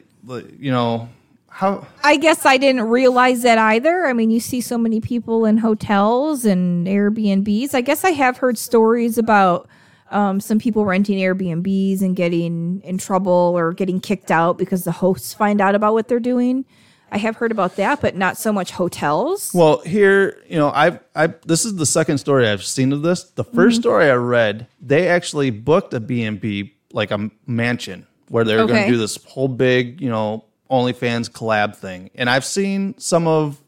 you 0.59 0.71
know, 0.71 1.09
how. 1.55 1.87
I 2.03 2.17
guess 2.17 2.45
I 2.45 2.57
didn't 2.57 2.83
realize 2.83 3.43
that 3.43 3.59
either. 3.59 4.07
I 4.07 4.13
mean, 4.13 4.33
you 4.33 4.41
see 4.41 4.61
so 4.61 4.77
many 4.77 5.01
people 5.01 5.45
in 5.45 5.59
hotels 5.59 6.45
and 6.45 6.85
Airbnbs. 6.89 7.75
I 7.75 7.81
guess 7.81 8.03
I 8.03 8.11
have 8.11 8.39
heard 8.39 8.59
stories 8.59 9.19
about 9.19 9.69
um, 10.11 10.41
some 10.41 10.59
people 10.59 10.85
renting 10.85 11.17
Airbnbs 11.19 12.03
and 12.03 12.17
getting 12.17 12.81
in 12.83 12.99
trouble 12.99 13.33
or 13.57 13.73
getting 13.73 14.01
kicked 14.01 14.33
out 14.33 14.59
because 14.59 14.83
the 14.83 14.91
hosts 14.91 15.33
find 15.33 15.61
out 15.61 15.77
about 15.77 15.93
what 15.93 16.09
they're 16.09 16.19
doing. 16.19 16.65
I 17.13 17.19
have 17.19 17.37
heard 17.37 17.53
about 17.53 17.77
that, 17.77 18.01
but 18.01 18.17
not 18.17 18.37
so 18.37 18.53
much 18.53 18.73
hotels. 18.73 19.53
Well, 19.55 19.79
here, 19.83 20.43
you 20.49 20.59
know, 20.59 20.73
I've, 20.75 20.99
I, 21.15 21.29
this 21.47 21.65
is 21.65 21.77
the 21.77 21.87
second 21.87 22.19
story 22.19 22.49
I've 22.49 22.65
seen 22.65 22.93
of 22.93 23.03
this. 23.03 23.23
The 23.23 23.45
1st 23.45 23.75
story 23.75 24.11
I 24.11 24.17
read, 24.17 24.67
they 24.81 25.07
actually 25.07 25.51
booked 25.51 25.95
a 25.95 26.01
B 26.01 26.25
and 26.25 26.41
B, 26.41 26.75
like 26.93 27.13
a 27.13 27.31
mansion, 27.47 28.09
where 28.29 28.43
they 28.43 28.57
were 28.57 28.67
going 28.67 28.83
to 28.83 28.91
do 28.91 28.99
this 28.99 29.23
whole 29.25 29.47
big, 29.47 30.01
you 30.01 30.11
know, 30.11 30.45
OnlyFans 30.75 31.31
collab 31.31 31.77
thing. 31.77 32.11
And 32.15 32.29
I've 32.29 32.45
seen 32.45 32.95
some 32.99 33.27
of 33.29 33.61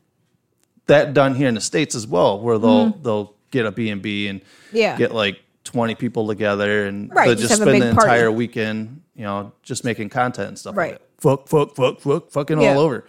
that 0.86 1.14
done 1.14 1.34
here 1.34 1.48
in 1.48 1.54
the 1.54 1.60
states 1.60 1.94
as 1.94 2.06
well, 2.06 2.40
where 2.40 2.58
they'll 2.58 2.90
they'll 2.90 3.34
get 3.50 3.66
a 3.66 3.70
B 3.72 3.90
and 3.90 4.02
B 4.02 4.28
and 4.28 4.40
Yeah. 4.72 4.96
get 4.96 5.14
like 5.14 5.38
twenty 5.64 5.94
people 5.94 6.26
together 6.26 6.86
and 6.86 7.10
Right, 7.14 7.26
they'll 7.26 7.34
just 7.36 7.48
just 7.48 7.62
spend 7.62 7.82
the 7.82 7.92
party. 7.94 8.08
entire 8.10 8.30
weekend, 8.32 9.00
you 9.14 9.24
know, 9.24 9.52
just 9.62 9.84
making 9.84 10.08
content 10.10 10.48
and 10.48 10.58
stuff 10.58 10.76
Right. 10.76 10.92
like 10.92 11.00
that. 11.00 11.20
Fuck, 11.20 11.48
fuck, 11.48 11.74
fuck, 11.76 12.00
fuck, 12.00 12.30
fucking 12.30 12.60
Yeah. 12.60 12.74
all 12.74 12.80
over. 12.80 13.04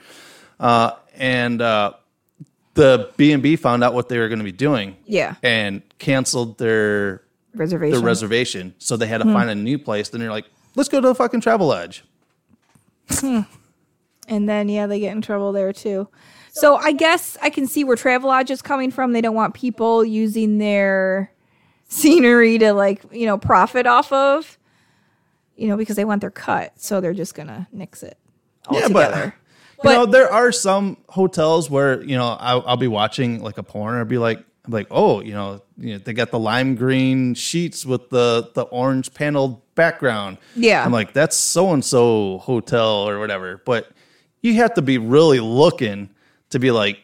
Uh, 0.60 0.92
and 1.16 1.62
uh, 1.62 1.94
the 2.76 3.10
B 3.18 3.32
and 3.32 3.42
B 3.44 3.56
found 3.56 3.84
out 3.84 3.94
what 3.94 4.10
they 4.10 4.18
were 4.20 4.28
going 4.28 4.40
to 4.40 4.46
be 4.46 4.52
doing, 4.52 4.96
Yeah. 5.06 5.36
and 5.44 5.82
canceled 6.00 6.58
their 6.58 7.22
Reservation. 7.54 7.92
their 8.00 8.06
reservation. 8.06 8.74
So 8.80 8.98
they 8.98 9.08
had 9.08 9.22
Hmm. 9.22 9.28
to 9.30 9.34
find 9.34 9.50
a 9.50 9.56
new 9.56 9.78
place. 9.80 10.10
Then 10.10 10.22
they're 10.22 10.32
like, 10.32 10.46
let's 10.76 10.90
go 10.90 11.00
to 11.02 11.08
the 11.08 11.16
fucking 11.16 11.42
Travelodge. 11.42 12.02
And 14.28 14.48
then 14.48 14.68
yeah, 14.70 14.88
they 14.88 15.00
get 15.00 15.14
in 15.16 15.22
trouble 15.22 15.52
there 15.52 15.72
too. 15.74 16.10
So 16.52 16.76
I 16.76 16.92
guess 16.92 17.38
I 17.42 17.50
can 17.50 17.68
see 17.68 17.84
where 17.84 17.96
Travelodge 17.96 18.50
is 18.50 18.62
coming 18.62 18.92
from. 18.92 19.14
They 19.14 19.22
don't 19.22 19.36
want 19.36 19.54
people 19.54 20.04
using 20.04 20.58
their 20.58 21.32
scenery 21.88 22.58
to 22.58 22.74
like, 22.74 23.02
you 23.12 23.26
know, 23.26 23.38
profit 23.38 23.86
off 23.88 24.12
of. 24.12 24.58
You 25.56 25.68
know, 25.68 25.78
because 25.78 25.96
they 25.96 26.06
want 26.06 26.22
their 26.22 26.30
cut. 26.32 26.74
So 26.76 27.02
they're 27.02 27.16
just 27.16 27.34
gonna 27.34 27.68
nix 27.72 28.04
it 28.04 28.18
Yeah, 28.72 28.82
altogether. 28.84 29.36
but 29.82 29.90
you 29.90 29.96
know, 29.96 30.06
there 30.06 30.32
are 30.32 30.52
some 30.52 30.98
hotels 31.10 31.68
where 31.68 32.04
you 32.04 32.16
know 32.16 32.38
I'll, 32.40 32.64
I'll 32.68 32.78
be 32.78 32.88
watching 32.88 33.42
like 33.42 33.58
a 33.58 33.64
porn 33.64 33.96
or 33.96 34.06
be 34.06 34.20
like, 34.20 34.38
I'm 34.66 34.72
like, 34.72 34.86
oh, 34.92 35.22
you 35.22 35.34
know, 35.34 35.64
you 35.80 35.94
know, 35.94 35.98
they 36.00 36.14
got 36.14 36.30
the 36.30 36.38
lime 36.38 36.76
green 36.76 37.34
sheets 37.34 37.88
with 37.88 38.12
the 38.12 38.52
the 38.54 38.64
orange 38.64 39.14
paneled 39.16 39.62
background. 39.74 40.38
Yeah. 40.56 40.86
I'm 40.86 40.92
like, 40.92 41.14
that's 41.14 41.36
so 41.36 41.74
and 41.74 41.84
so 41.84 42.38
hotel 42.40 43.10
or 43.10 43.18
whatever. 43.20 43.60
But 43.66 43.90
you 44.42 44.56
have 44.56 44.74
to 44.76 44.82
be 44.82 44.98
really 44.98 45.40
looking 45.40 46.10
to 46.50 46.60
be 46.60 46.72
like, 46.72 47.00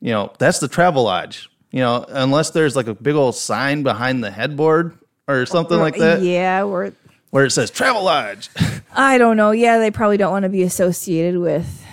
you 0.00 0.10
know, 0.12 0.32
that's 0.38 0.58
the 0.58 0.68
Travelodge. 0.68 1.48
You 1.70 1.80
know, 1.80 2.04
unless 2.08 2.50
there's 2.50 2.76
like 2.76 2.86
a 2.86 2.94
big 2.94 3.14
old 3.14 3.34
sign 3.34 3.82
behind 3.82 4.22
the 4.22 4.30
headboard 4.30 4.96
or 5.28 5.44
something 5.46 5.78
like 5.78 5.96
that 5.96 6.22
Yeah, 6.22 6.64
or 6.64 6.92
where 7.30 7.44
it 7.44 7.50
says 7.50 7.70
Travelodge. 7.70 8.48
I 8.94 9.18
don't 9.18 9.36
know. 9.36 9.50
Yeah, 9.50 9.78
they 9.78 9.90
probably 9.90 10.16
don't 10.16 10.32
want 10.32 10.44
to 10.44 10.48
be 10.48 10.62
associated 10.62 11.38
with 11.38 11.84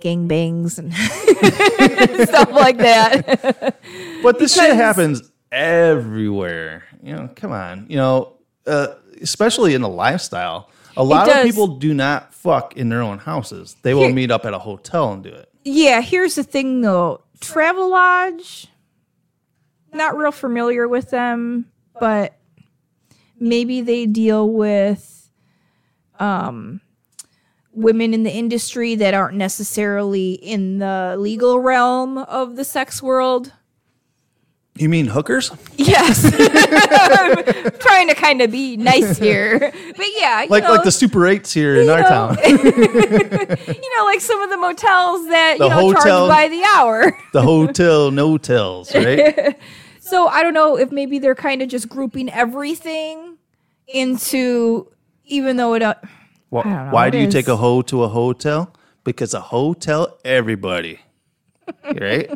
gang 0.00 0.26
bangs 0.28 0.78
and 0.78 0.92
stuff 0.94 2.50
like 2.50 2.78
that. 2.78 3.76
But 4.22 4.38
this 4.38 4.54
shit 4.54 4.74
happens 4.74 5.30
everywhere. 5.50 6.84
You 7.02 7.16
know, 7.16 7.30
come 7.34 7.52
on. 7.52 7.86
You 7.88 7.96
know, 7.96 8.32
uh, 8.66 8.88
especially 9.20 9.74
in 9.74 9.82
the 9.82 9.88
lifestyle. 9.88 10.70
A 10.96 11.04
lot 11.04 11.28
of 11.28 11.42
people 11.44 11.66
do 11.66 11.92
not 11.94 12.32
fuck 12.32 12.76
in 12.76 12.88
their 12.88 13.02
own 13.02 13.18
houses. 13.18 13.76
They 13.82 13.94
will 13.94 14.04
Here- 14.04 14.14
meet 14.14 14.30
up 14.30 14.44
at 14.44 14.54
a 14.54 14.58
hotel 14.58 15.12
and 15.12 15.22
do 15.22 15.30
it. 15.30 15.48
Yeah, 15.64 16.00
here's 16.00 16.34
the 16.34 16.42
thing 16.44 16.82
though. 16.82 17.22
Travelodge, 17.40 18.66
not 19.92 20.16
real 20.16 20.32
familiar 20.32 20.86
with 20.88 21.10
them, 21.10 21.66
but 21.98 22.34
maybe 23.38 23.80
they 23.80 24.06
deal 24.06 24.48
with 24.48 25.30
um 26.20 26.80
women 27.72 28.14
in 28.14 28.22
the 28.22 28.30
industry 28.32 28.94
that 28.94 29.14
aren't 29.14 29.36
necessarily 29.36 30.34
in 30.34 30.78
the 30.78 31.16
legal 31.18 31.58
realm 31.58 32.18
of 32.18 32.54
the 32.56 32.64
sex 32.64 33.02
world. 33.02 33.52
You 34.76 34.88
mean 34.88 35.06
hookers? 35.06 35.52
Yes. 35.76 36.22
Trying 37.78 38.08
to 38.08 38.14
kind 38.16 38.42
of 38.42 38.50
be 38.50 38.76
nice 38.76 39.18
here. 39.18 39.58
But 39.60 40.06
yeah, 40.16 40.42
you 40.42 40.48
Like 40.48 40.64
know, 40.64 40.72
like 40.72 40.82
the 40.82 40.90
Super 40.90 41.26
Eights 41.28 41.52
here 41.52 41.76
in 41.80 41.88
our 41.88 42.00
know, 42.02 42.08
town. 42.08 42.38
you 42.44 43.96
know, 43.96 44.04
like 44.04 44.20
some 44.20 44.42
of 44.42 44.50
the 44.50 44.56
motels 44.56 45.28
that, 45.28 45.56
The 45.58 45.64
you 45.64 45.70
know, 45.70 45.76
hotel- 45.92 46.02
charge 46.02 46.28
by 46.28 46.48
the 46.48 46.64
hour. 46.76 47.16
the 47.32 47.42
hotel 47.42 48.10
no 48.10 48.36
tells, 48.36 48.92
right? 48.94 49.56
So 50.00 50.26
I 50.26 50.42
don't 50.42 50.54
know 50.54 50.76
if 50.76 50.90
maybe 50.90 51.18
they're 51.20 51.34
kind 51.36 51.62
of 51.62 51.68
just 51.68 51.88
grouping 51.88 52.28
everything 52.30 53.38
into, 53.86 54.90
even 55.24 55.56
though 55.56 55.74
it. 55.74 55.82
Uh, 55.82 55.94
Why, 56.50 56.62
don't 56.64 56.72
know, 56.72 56.90
why 56.90 57.06
it 57.06 57.10
do 57.12 57.18
you 57.18 57.30
take 57.30 57.46
a 57.48 57.56
hoe 57.56 57.82
to 57.82 58.02
a 58.02 58.08
hotel? 58.08 58.74
Because 59.04 59.34
a 59.34 59.40
hotel 59.40 60.18
everybody. 60.24 60.98
right? 61.84 62.28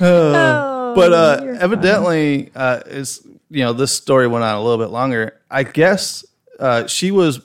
Oh, 0.00 0.92
but 0.96 1.12
uh, 1.12 1.56
evidently, 1.60 2.50
uh, 2.54 2.80
is 2.86 3.26
you 3.50 3.64
know 3.64 3.72
this 3.72 3.92
story 3.92 4.26
went 4.26 4.44
on 4.44 4.54
a 4.54 4.62
little 4.62 4.78
bit 4.84 4.92
longer. 4.92 5.40
I 5.50 5.62
guess 5.62 6.24
uh, 6.58 6.86
she 6.86 7.10
was 7.10 7.40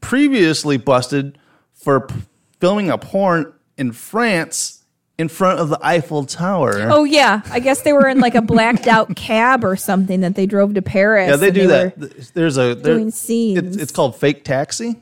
previously 0.00 0.76
busted 0.76 1.38
for 1.74 2.02
p- 2.02 2.14
filming 2.60 2.90
a 2.90 2.98
porn 2.98 3.52
in 3.76 3.92
France 3.92 4.82
in 5.18 5.28
front 5.28 5.60
of 5.60 5.68
the 5.68 5.78
Eiffel 5.82 6.24
Tower. 6.24 6.88
Oh 6.90 7.04
yeah, 7.04 7.42
I 7.50 7.60
guess 7.60 7.82
they 7.82 7.92
were 7.92 8.08
in 8.08 8.20
like 8.20 8.34
a 8.34 8.42
blacked 8.42 8.86
out 8.86 9.14
cab 9.16 9.64
or 9.64 9.76
something 9.76 10.20
that 10.20 10.34
they 10.34 10.46
drove 10.46 10.74
to 10.74 10.82
Paris. 10.82 11.30
yeah, 11.30 11.36
they 11.36 11.50
do 11.50 11.68
that. 11.68 11.98
There's 12.34 12.56
a 12.58 12.74
there, 12.74 12.94
doing 12.94 13.10
scenes. 13.10 13.58
It's, 13.58 13.76
it's 13.76 13.92
called 13.92 14.16
fake 14.16 14.44
taxi. 14.44 14.96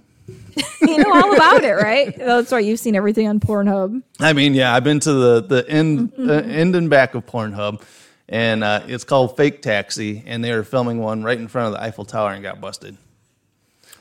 you 0.83 0.99
know 0.99 1.13
all 1.13 1.35
about 1.35 1.65
it, 1.65 1.75
right? 1.75 2.17
That's 2.17 2.53
right. 2.53 2.65
You've 2.65 2.81
seen 2.81 2.97
everything 2.97 3.29
on 3.29 3.41
Pornhub. 3.41 4.03
I 4.19 4.33
mean, 4.33 4.55
yeah, 4.55 4.75
I've 4.75 4.85
been 4.85 5.01
to 5.01 5.13
the 5.13 5.41
the 5.43 5.69
end 5.69 6.13
uh, 6.19 6.33
end 6.33 6.75
and 6.77 6.91
back 6.91 7.15
of 7.15 7.27
Pornhub, 7.27 7.83
and 8.29 8.65
uh, 8.65 8.83
it's 8.87 9.05
called 9.05 9.37
Fake 9.37 9.63
Taxi, 9.63 10.23
and 10.27 10.43
they 10.45 10.53
were 10.53 10.65
filming 10.65 10.99
one 10.99 11.23
right 11.23 11.39
in 11.39 11.49
front 11.49 11.69
of 11.69 11.73
the 11.75 11.83
Eiffel 11.83 12.05
Tower 12.05 12.31
and 12.33 12.43
got 12.43 12.61
busted. 12.61 12.97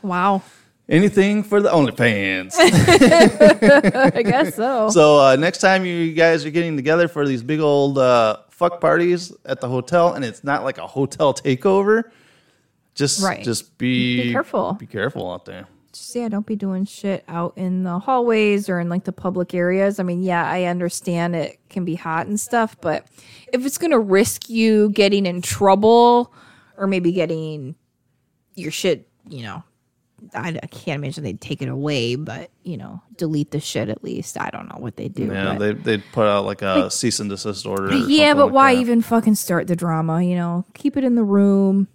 Wow, 0.01 0.43
Anything 0.89 1.43
for 1.43 1.61
the 1.61 1.69
OnlyFans. 1.69 2.55
I 2.57 4.23
guess 4.23 4.55
so. 4.55 4.89
so 4.91 5.19
uh, 5.19 5.35
next 5.35 5.59
time 5.59 5.85
you 5.85 6.13
guys 6.13 6.43
are 6.45 6.49
getting 6.49 6.75
together 6.75 7.07
for 7.07 7.27
these 7.27 7.43
big 7.43 7.59
old 7.59 7.99
uh, 7.99 8.37
fuck 8.49 8.81
parties 8.81 9.31
at 9.45 9.61
the 9.61 9.67
hotel, 9.69 10.13
and 10.13 10.25
it's 10.25 10.43
not 10.43 10.63
like 10.63 10.79
a 10.79 10.87
hotel 10.87 11.31
takeover, 11.31 12.05
just 12.95 13.21
Right. 13.23 13.43
just 13.43 13.77
be 13.77 14.23
Be 14.23 14.31
careful. 14.31 14.73
Be 14.73 14.87
careful 14.87 15.31
out 15.31 15.45
there. 15.45 15.67
Just 15.99 16.15
yeah, 16.15 16.29
don't 16.29 16.45
be 16.45 16.55
doing 16.55 16.85
shit 16.85 17.23
out 17.27 17.53
in 17.55 17.83
the 17.83 17.99
hallways 17.99 18.69
or 18.69 18.79
in 18.79 18.89
like 18.89 19.03
the 19.03 19.11
public 19.11 19.53
areas. 19.53 19.99
I 19.99 20.03
mean, 20.03 20.23
yeah, 20.23 20.49
I 20.49 20.63
understand 20.63 21.35
it 21.35 21.59
can 21.69 21.85
be 21.85 21.95
hot 21.95 22.27
and 22.27 22.39
stuff, 22.39 22.75
but 22.81 23.05
if 23.53 23.65
it's 23.65 23.77
gonna 23.77 23.99
risk 23.99 24.49
you 24.49 24.89
getting 24.89 25.25
in 25.25 25.41
trouble 25.41 26.33
or 26.77 26.87
maybe 26.87 27.11
getting 27.11 27.75
your 28.55 28.71
shit, 28.71 29.07
you 29.27 29.43
know, 29.43 29.63
I, 30.33 30.59
I 30.61 30.67
can't 30.67 31.03
imagine 31.03 31.23
they'd 31.23 31.41
take 31.41 31.61
it 31.61 31.69
away, 31.69 32.15
but 32.15 32.49
you 32.63 32.77
know, 32.77 33.01
delete 33.17 33.51
the 33.51 33.59
shit 33.59 33.89
at 33.89 34.03
least. 34.03 34.39
I 34.39 34.49
don't 34.49 34.67
know 34.67 34.79
what 34.79 34.97
they 34.97 35.07
do. 35.07 35.25
Yeah, 35.25 35.57
but- 35.57 35.83
they'd 35.83 36.03
put 36.11 36.27
out 36.27 36.45
like 36.45 36.61
a 36.61 36.89
cease 36.89 37.19
and 37.19 37.29
desist 37.29 37.65
order. 37.65 37.93
yeah, 37.95 38.33
but 38.33 38.47
like 38.47 38.53
why 38.53 38.75
that. 38.75 38.81
even 38.81 39.01
fucking 39.01 39.35
start 39.35 39.67
the 39.67 39.75
drama? 39.75 40.23
You 40.23 40.35
know, 40.35 40.65
keep 40.73 40.97
it 40.97 41.03
in 41.03 41.15
the 41.15 41.23
room. 41.23 41.87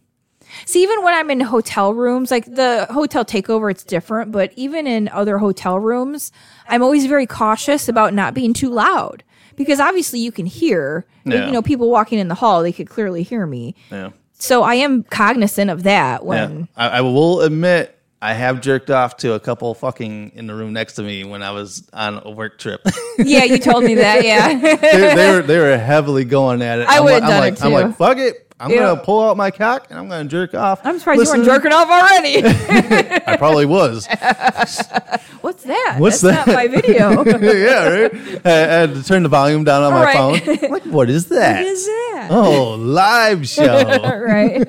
See, 0.67 0.83
even 0.83 1.03
when 1.03 1.15
I'm 1.15 1.31
in 1.31 1.41
hotel 1.41 1.93
rooms, 1.95 2.31
like 2.31 2.45
the 2.47 2.87
hotel 2.91 3.25
takeover, 3.25 3.71
it's 3.71 3.85
different. 3.85 4.33
But 4.33 4.53
even 4.57 4.87
in 4.87 5.09
other 5.09 5.39
hotel 5.39 5.79
rooms, 5.79 6.33
I'm 6.69 6.83
always 6.83 7.07
very 7.07 7.27
cautious 7.27 7.89
about 7.89 8.15
not 8.15 8.35
being 8.35 8.53
too 8.55 8.71
loud 8.71 9.23
because 9.57 9.81
obviously 9.81 10.19
you 10.21 10.33
can 10.33 10.47
hear. 10.47 11.05
Yeah. 11.25 11.47
You 11.47 11.53
know, 11.53 11.63
people 11.63 11.91
walking 11.91 12.19
in 12.19 12.29
the 12.29 12.35
hall, 12.35 12.63
they 12.63 12.73
could 12.73 12.89
clearly 12.89 13.23
hear 13.23 13.47
me. 13.47 13.75
Yeah. 13.91 14.11
So 14.35 14.63
I 14.63 14.75
am 14.75 15.05
cognizant 15.05 15.71
of 15.71 15.85
that 15.85 16.21
Yeah. 16.23 16.27
when. 16.27 16.69
I, 16.77 16.89
I 16.89 17.01
will 17.01 17.41
admit 17.41 17.99
I 18.21 18.33
have 18.35 18.61
jerked 18.61 18.91
off 18.91 19.17
to 19.19 19.33
a 19.35 19.41
couple 19.41 19.73
fucking 19.75 20.33
in 20.35 20.47
the 20.47 20.55
room 20.55 20.73
next 20.73 20.95
to 20.95 21.03
me 21.03 21.25
when 21.25 21.43
I 21.43 21.51
was 21.53 21.89
on 21.93 22.21
a 22.25 22.31
work 22.31 22.59
trip. 22.59 22.81
Yeah, 23.17 23.45
you 23.45 23.59
told 23.59 23.85
me 23.85 23.95
that. 23.95 24.25
Yeah. 24.25 24.59
they, 24.77 25.15
they 25.15 25.31
were 25.31 25.43
they 25.43 25.59
were 25.59 25.79
heavily 25.79 26.25
going 26.25 26.63
at 26.63 26.81
it. 26.81 26.89
I 26.89 26.99
I'm 26.99 27.05
would've 27.05 27.23
like, 27.23 27.23
I'm 27.23 27.29
done 27.31 27.41
like, 27.41 27.53
it 27.55 27.63
I'm 27.65 27.71
too. 27.71 27.77
like, 27.77 27.97
fuck 27.97 28.19
it. 28.19 28.44
I'm 28.61 28.71
gonna 28.73 28.97
pull 29.03 29.29
out 29.29 29.37
my 29.37 29.51
cock 29.51 29.89
and 29.91 29.99
I'm 29.99 30.09
gonna 30.09 30.29
jerk 30.29 30.55
off. 30.55 30.81
I'm 30.85 30.99
surprised 30.99 31.23
you 31.23 31.29
weren't 31.29 31.45
jerking 31.45 31.73
off 31.73 31.89
already. 31.89 32.43
I 33.27 33.37
probably 33.37 33.67
was. 33.67 34.07
What's 35.41 35.65
that? 35.65 35.97
What's 35.99 36.21
That's 36.21 36.45
that? 36.45 36.47
not 36.47 36.55
my 36.55 36.69
video. 36.69 37.23
yeah, 37.53 37.89
right. 37.89 38.47
I, 38.47 38.51
I 38.51 38.79
had 38.81 38.95
to 38.95 39.03
turn 39.03 39.23
the 39.25 39.29
volume 39.29 39.65
down 39.65 39.83
on 39.83 39.93
my 39.93 40.05
Right. 40.05 40.43
phone. 40.43 40.71
Like, 40.71 40.85
what 40.85 41.11
is 41.11 41.27
that? 41.29 41.63
what 41.63 41.67
is 41.67 41.85
that? 41.85 42.29
Oh, 42.31 42.75
live 42.77 43.47
show. 43.47 43.83
right. 44.25 44.67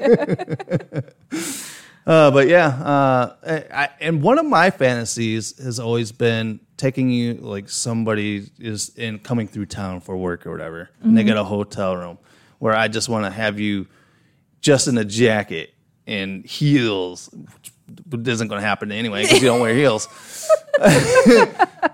Uh, 2.08 2.30
but 2.30 2.48
yeah, 2.48 2.68
uh, 2.68 3.36
I, 3.74 3.90
and 4.00 4.22
one 4.22 4.38
of 4.38 4.46
my 4.46 4.70
fantasies 4.70 5.58
has 5.64 5.80
always 5.80 6.12
been 6.12 6.60
taking 6.78 7.10
you 7.10 7.34
like 7.36 7.68
somebody 7.68 8.48
is 8.60 8.90
in 8.96 9.18
coming 9.20 9.48
through 9.48 9.66
town 9.66 10.02
for 10.02 10.16
work 10.16 10.46
or 10.46 10.52
whatever, 10.52 10.90
and 11.02 11.18
they 11.18 11.22
Mm-hmm. 11.22 11.28
get 11.30 11.38
a 11.38 11.44
hotel 11.44 11.96
room 11.98 12.20
where 12.60 12.74
I 12.76 12.88
just 12.88 13.10
want 13.10 13.26
to 13.26 13.32
have 13.32 13.60
you 13.60 13.88
just 14.62 14.88
in 14.88 14.98
a 14.98 15.06
jacket 15.06 15.74
and 16.08 16.46
heels, 16.46 17.30
which 18.10 18.28
isn't 18.28 18.48
going 18.48 18.62
to 18.62 18.66
happen 18.68 18.92
anyway 18.92 19.24
because 19.24 19.42
you 19.42 19.48
don't 19.48 19.60
wear 19.62 19.76
heels. 19.76 20.08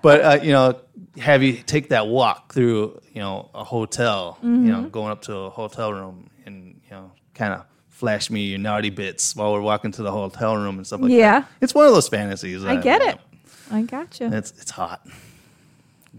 but 0.02 0.22
uh, 0.22 0.40
you 0.42 0.52
know, 0.52 0.80
have 1.20 1.44
you 1.44 1.54
take 1.54 1.90
that 1.90 2.08
walk 2.08 2.54
through 2.54 3.00
you 3.14 3.22
know 3.22 3.50
a 3.54 3.64
hotel, 3.64 4.38
you 4.42 4.48
Mm-hmm. 4.50 4.68
know, 4.68 4.82
going 4.90 5.12
up 5.12 5.22
to 5.24 5.36
a 5.36 5.50
hotel 5.50 5.94
room 5.94 6.30
and 6.46 6.80
you 6.86 6.92
know, 6.92 7.12
kind 7.34 7.54
of 7.54 7.66
flash 7.90 8.30
me 8.30 8.42
your 8.46 8.60
naughty 8.60 8.90
bits 8.90 9.36
while 9.36 9.54
we're 9.54 9.62
walking 9.62 9.92
to 9.92 10.02
the 10.02 10.12
hotel 10.12 10.56
room 10.58 10.78
and 10.78 10.88
stuff 10.88 11.02
like 11.02 11.12
Yeah. 11.12 11.42
that. 11.42 11.50
It's 11.62 11.76
one 11.76 11.86
of 11.86 11.94
those 11.94 12.08
fantasies. 12.08 12.64
I 12.66 12.78
get 12.78 13.02
it. 13.02 13.20
I 13.70 13.84
gotcha. 13.84 14.30
It's 14.36 14.52
it's 14.62 14.72
hot. 14.72 15.06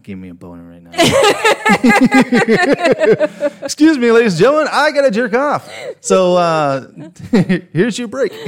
Give 0.02 0.18
me 0.18 0.30
a 0.30 0.34
boner 0.34 0.68
right 0.68 0.82
now. 0.82 0.90
Excuse 3.62 3.96
me, 3.98 4.10
ladies 4.10 4.34
and 4.34 4.42
gentlemen. 4.42 4.68
I 4.72 4.90
gotta 4.90 5.10
jerk 5.10 5.34
off. 5.34 5.70
So 6.00 6.36
uh, 6.36 6.86
here's 7.72 7.98
your 7.98 8.08
break. 8.08 8.32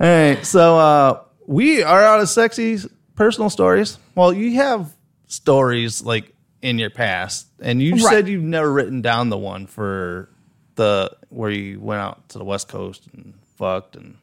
right. 0.00 0.44
So 0.46 0.78
uh, 0.78 1.22
we 1.46 1.82
are 1.82 2.02
out 2.02 2.20
of 2.20 2.28
sexy 2.28 2.78
personal 3.16 3.50
stories. 3.50 3.98
Well, 4.14 4.32
you 4.32 4.54
have 4.56 4.92
stories 5.26 6.02
like 6.02 6.32
in 6.62 6.78
your 6.78 6.90
past, 6.90 7.48
and 7.60 7.82
you 7.82 7.92
Right. 7.94 8.02
said 8.02 8.28
you've 8.28 8.42
never 8.44 8.70
written 8.72 9.02
down 9.02 9.28
the 9.30 9.38
one 9.38 9.66
for 9.66 10.28
the 10.76 11.10
where 11.28 11.50
you 11.50 11.80
went 11.80 12.00
out 12.00 12.28
to 12.30 12.38
the 12.38 12.44
West 12.44 12.68
Coast 12.68 13.08
and 13.14 13.34
fucked 13.56 13.96
and. 13.96 14.16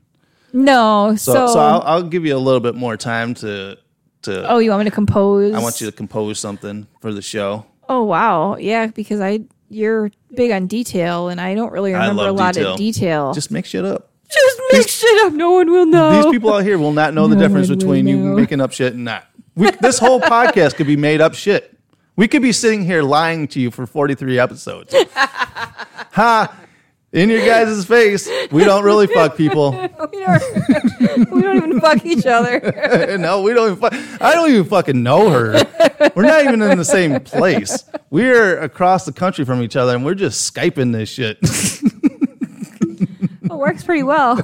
no, 0.53 1.15
so, 1.17 1.34
So, 1.34 1.47
so, 1.53 1.59
I'll, 1.59 1.82
I'll 1.82 2.03
give 2.03 2.25
you 2.25 2.36
a 2.36 2.39
little 2.39 2.59
bit 2.61 2.75
more 2.75 2.95
time 2.97 3.34
to 3.36 3.78
to. 4.28 4.49
oh, 4.49 4.59
you 4.59 4.69
want 4.69 4.84
me 4.84 4.89
to 4.89 4.95
compose? 4.95 5.53
I 5.53 5.59
want 5.59 5.82
you 5.82 5.88
to 5.88 5.95
compose 5.95 6.39
something 6.39 6.88
for 7.01 7.13
the 7.13 7.21
show. 7.21 7.65
Oh 7.89 8.03
wow, 8.03 8.57
yeah, 8.57 8.88
because 8.88 9.19
I 9.21 9.41
you're 9.69 10.11
big 10.36 10.51
on 10.51 10.67
detail, 10.67 11.30
and 11.30 11.41
I 11.41 11.55
don't 11.55 11.71
really 11.71 11.93
remember 11.93 12.28
a 12.28 12.32
lot 12.32 12.53
detail. 12.53 12.71
of 12.73 12.78
detail. 12.78 13.34
Just 13.34 13.51
make 13.51 13.65
shit 13.65 13.86
up. 13.86 14.11
Just 14.30 14.61
make 14.71 14.88
shit 14.89 15.25
up. 15.25 15.34
No 15.34 15.51
one 15.51 15.71
will 15.71 15.86
know. 15.86 16.21
These 16.21 16.32
people 16.32 16.53
out 16.53 16.63
here 16.63 16.78
will 16.78 16.91
not 16.91 17.13
know 17.13 17.28
the 17.28 17.36
difference 17.36 17.69
between 17.69 18.07
you 18.07 18.17
making 18.17 18.61
up 18.61 18.71
shit 18.73 18.93
and 18.93 19.05
not. 19.05 19.25
We, 19.55 19.71
this 19.71 19.97
whole 19.99 20.19
podcast 20.21 20.75
could 20.75 20.88
be 20.88 20.97
made 20.97 21.21
up 21.21 21.34
shit. 21.34 21.75
We 22.15 22.28
could 22.28 22.41
be 22.41 22.51
sitting 22.51 22.84
here 22.84 23.03
lying 23.03 23.47
to 23.49 23.59
you 23.59 23.71
for 23.71 23.86
43 23.88 24.38
episodes. 24.39 24.93
ha! 25.15 26.55
In 27.14 27.30
your 27.30 27.45
guys' 27.45 27.86
face, 27.86 28.30
we 28.51 28.66
don't 28.66 28.84
really 28.84 29.08
fuck 29.08 29.38
people. 29.38 29.72
we, 30.12 30.20
don't, 30.20 31.32
we 31.32 31.41
don't 31.41 31.58
even 31.58 31.80
fuck 31.80 32.05
each 32.05 32.26
other. 32.26 32.60
no, 33.18 33.41
we 33.41 33.53
don't 33.53 33.72
even 33.72 33.80
fuck. 33.80 33.93
I 34.22 34.34
don't 34.34 34.49
even 34.49 34.66
fucking 34.66 35.03
know 35.03 35.30
her. 35.30 35.53
We're 36.16 36.24
not 36.24 36.43
even 36.43 36.62
in 36.62 36.78
the 36.78 36.84
same 36.86 37.22
place. 37.22 37.86
We're 38.10 38.60
across 38.60 39.05
the 39.05 39.14
country 39.14 39.45
from 39.45 39.62
each 39.62 39.78
other 39.78 39.95
and 39.95 40.03
we're 40.03 40.16
just 40.16 40.53
Skyping 40.53 40.91
this 40.91 41.08
shit. 41.10 41.38
it 43.41 43.53
works 43.53 43.84
pretty 43.84 44.03
well. 44.03 44.39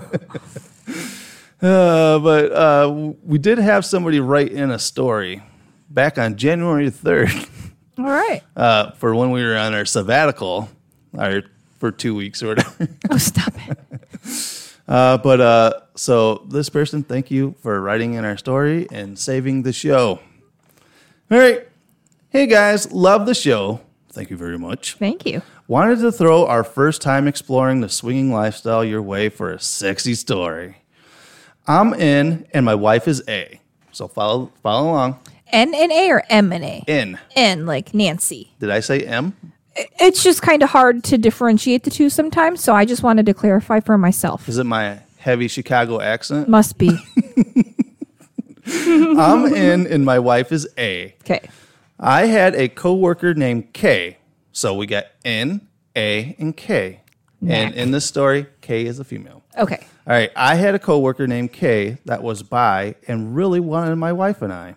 Uh, 1.61 2.19
but 2.19 2.51
uh, 2.51 3.13
we 3.23 3.37
did 3.39 3.57
have 3.57 3.85
somebody 3.85 4.19
write 4.19 4.51
in 4.51 4.71
a 4.71 4.79
story 4.79 5.43
back 5.89 6.17
on 6.17 6.37
January 6.37 6.89
3rd 6.89 7.49
All 7.97 8.05
right. 8.05 8.41
uh, 8.55 8.91
for 8.91 9.15
when 9.15 9.31
we 9.31 9.43
were 9.43 9.55
on 9.55 9.73
our 9.73 9.85
sabbatical, 9.85 10.69
or 11.17 11.43
for 11.83 11.91
two 11.91 12.15
weeks 12.15 12.41
or 12.41 12.47
whatever. 12.47 12.87
Oh, 13.09 13.17
stop 13.17 13.53
it. 13.67 13.77
Uh, 14.85 15.17
but 15.17 15.39
uh, 15.39 15.71
so 15.95 16.45
this 16.49 16.67
person, 16.67 17.03
thank 17.03 17.31
you 17.31 17.55
for 17.61 17.79
writing 17.79 18.15
in 18.15 18.25
our 18.25 18.35
story 18.35 18.85
and 18.91 19.17
saving 19.17 19.63
the 19.63 19.71
show. 19.71 20.19
All 21.31 21.37
right. 21.39 21.65
Hey 22.31 22.47
guys, 22.47 22.91
love 22.91 23.25
the 23.25 23.33
show. 23.33 23.79
Thank 24.11 24.29
you 24.29 24.35
very 24.35 24.59
much. 24.59 24.95
Thank 24.95 25.25
you. 25.25 25.41
Wanted 25.69 25.99
to 25.99 26.11
throw 26.11 26.45
our 26.45 26.65
first 26.65 27.01
time 27.01 27.29
exploring 27.29 27.79
the 27.79 27.87
swinging 27.87 28.33
lifestyle 28.33 28.83
your 28.83 29.01
way 29.01 29.29
for 29.29 29.53
a 29.53 29.59
sexy 29.59 30.15
story. 30.15 30.79
I'm 31.65 31.93
in, 31.93 32.45
and 32.53 32.65
my 32.65 32.75
wife 32.75 33.07
is 33.07 33.23
A. 33.29 33.61
So 33.93 34.09
follow 34.09 34.51
follow 34.61 34.91
along. 34.91 35.19
N 35.47 35.73
and 35.73 35.93
A 35.93 36.09
or 36.09 36.23
M 36.29 36.51
and 36.51 36.65
A? 36.65 36.83
In. 36.87 37.19
N 37.37 37.65
like 37.65 37.93
Nancy. 37.93 38.51
Did 38.59 38.69
I 38.69 38.81
say 38.81 38.99
M? 38.99 39.33
It's 39.75 40.23
just 40.23 40.41
kind 40.41 40.61
of 40.61 40.69
hard 40.69 41.03
to 41.05 41.17
differentiate 41.17 41.83
the 41.83 41.89
two 41.89 42.09
sometimes, 42.09 42.61
so 42.61 42.75
I 42.75 42.85
just 42.85 43.01
wanted 43.01 43.25
to 43.25 43.33
clarify 43.33 43.79
for 43.79 43.97
myself. 43.97 44.47
Is 44.47 44.57
it 44.57 44.65
my 44.65 44.99
heavy 45.17 45.47
Chicago 45.47 45.99
accent? 45.99 46.47
Must 46.47 46.77
be. 46.77 46.91
I'm 48.65 49.45
in, 49.53 49.87
and 49.87 50.05
my 50.05 50.19
wife 50.19 50.51
is 50.51 50.67
A. 50.77 51.15
Okay. 51.21 51.49
I 51.99 52.27
had 52.27 52.55
a 52.55 52.67
coworker 52.69 53.33
named 53.33 53.73
K. 53.73 54.17
So 54.51 54.75
we 54.75 54.85
got 54.85 55.05
N, 55.25 55.67
A, 55.95 56.35
and 56.37 56.55
K. 56.55 57.01
And 57.45 57.73
in 57.75 57.91
this 57.91 58.05
story, 58.05 58.47
K 58.61 58.85
is 58.85 58.99
a 58.99 59.03
female. 59.03 59.43
Okay. 59.57 59.85
All 60.07 60.13
right, 60.13 60.31
I 60.35 60.55
had 60.55 60.75
a 60.75 60.79
coworker 60.79 61.27
named 61.27 61.51
K 61.51 61.97
that 62.05 62.23
was 62.23 62.43
bi 62.43 62.95
and 63.07 63.35
really 63.35 63.59
wanted 63.59 63.95
my 63.97 64.13
wife 64.13 64.41
and 64.41 64.51
I. 64.51 64.75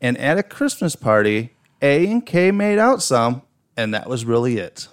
And 0.00 0.16
at 0.18 0.38
a 0.38 0.42
Christmas 0.42 0.94
party, 0.96 1.54
A 1.82 2.06
and 2.06 2.24
K 2.24 2.50
made 2.50 2.78
out 2.78 3.02
some, 3.02 3.42
and 3.76 3.94
that 3.94 4.08
was 4.08 4.24
really 4.24 4.58
it. 4.58 4.88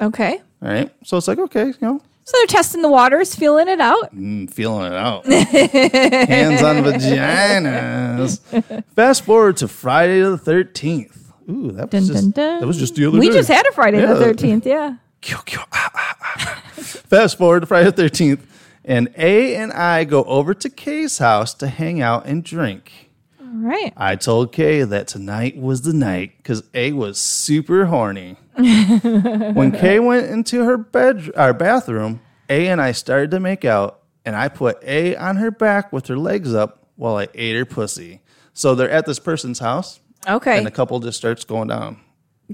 Okay. 0.00 0.40
All 0.62 0.68
right, 0.68 0.90
so 1.04 1.16
it's 1.16 1.28
like 1.28 1.38
okay, 1.38 1.66
you 1.66 1.74
know, 1.80 2.00
So 2.24 2.36
they're 2.38 2.46
testing 2.46 2.82
the 2.82 2.88
waters, 2.88 3.34
feeling 3.34 3.68
it 3.68 3.80
out. 3.80 4.14
mm, 4.14 4.50
feeling 4.50 4.92
it 4.92 4.96
out. 4.96 5.24
Hands 5.26 6.62
on 6.62 6.76
vaginas. 6.84 8.84
Fast 8.94 9.24
forward 9.24 9.56
to 9.58 9.68
Friday 9.68 10.20
the 10.20 10.38
thirteenth. 10.38 11.32
Ooh, 11.48 11.72
that 11.72 11.90
was 11.92 12.08
Dun, 12.08 12.16
just 12.16 12.24
dun, 12.24 12.30
dun. 12.32 12.60
that 12.60 12.66
was 12.66 12.78
just 12.78 12.94
the 12.96 13.06
other 13.06 13.18
We 13.18 13.26
day. 13.28 13.32
We 13.32 13.38
just 13.38 13.48
had 13.48 13.66
a 13.66 13.72
Friday 13.72 14.00
Yeah. 14.02 14.14
the 14.14 14.24
13th. 14.24 14.64
Yeah. 14.66 14.96
Ah, 15.72 15.90
ah, 15.94 16.16
ah. 16.20 16.62
Fast 16.76 17.38
forward 17.38 17.60
to 17.60 17.66
Friday 17.66 17.90
the 17.90 18.02
13th, 18.02 18.40
and 18.84 19.08
A 19.16 19.56
and 19.56 19.72
I 19.72 20.04
go 20.04 20.24
over 20.24 20.54
to 20.54 20.68
Kay's 20.68 21.18
house 21.18 21.54
to 21.54 21.68
hang 21.68 22.00
out 22.00 22.26
and 22.26 22.44
drink. 22.44 23.07
All 23.50 23.54
right. 23.60 23.92
I 23.96 24.16
told 24.16 24.52
Kay 24.52 24.82
that 24.82 25.08
tonight 25.08 25.56
was 25.56 25.82
the 25.82 25.94
night 25.94 26.36
because 26.36 26.62
A 26.74 26.92
was 26.92 27.18
super 27.18 27.86
horny. 27.86 28.36
when 28.56 29.72
Kay 29.72 30.00
went 30.00 30.26
into 30.30 30.64
her 30.64 30.76
bed, 30.76 31.30
our 31.36 31.54
bathroom, 31.54 32.20
A 32.50 32.68
and 32.68 32.80
I 32.80 32.92
started 32.92 33.30
to 33.30 33.40
make 33.40 33.64
out, 33.64 34.02
and 34.24 34.36
I 34.36 34.48
put 34.48 34.82
A 34.84 35.16
on 35.16 35.36
her 35.36 35.50
back 35.50 35.92
with 35.92 36.08
her 36.08 36.16
legs 36.18 36.52
up 36.54 36.88
while 36.96 37.16
I 37.16 37.28
ate 37.34 37.56
her 37.56 37.64
pussy. 37.64 38.20
So 38.52 38.74
they're 38.74 38.90
at 38.90 39.06
this 39.06 39.18
person's 39.18 39.60
house, 39.60 40.00
Okay. 40.28 40.58
and 40.58 40.66
the 40.66 40.70
couple 40.70 40.98
just 41.00 41.16
starts 41.16 41.44
going 41.44 41.68
down. 41.68 42.00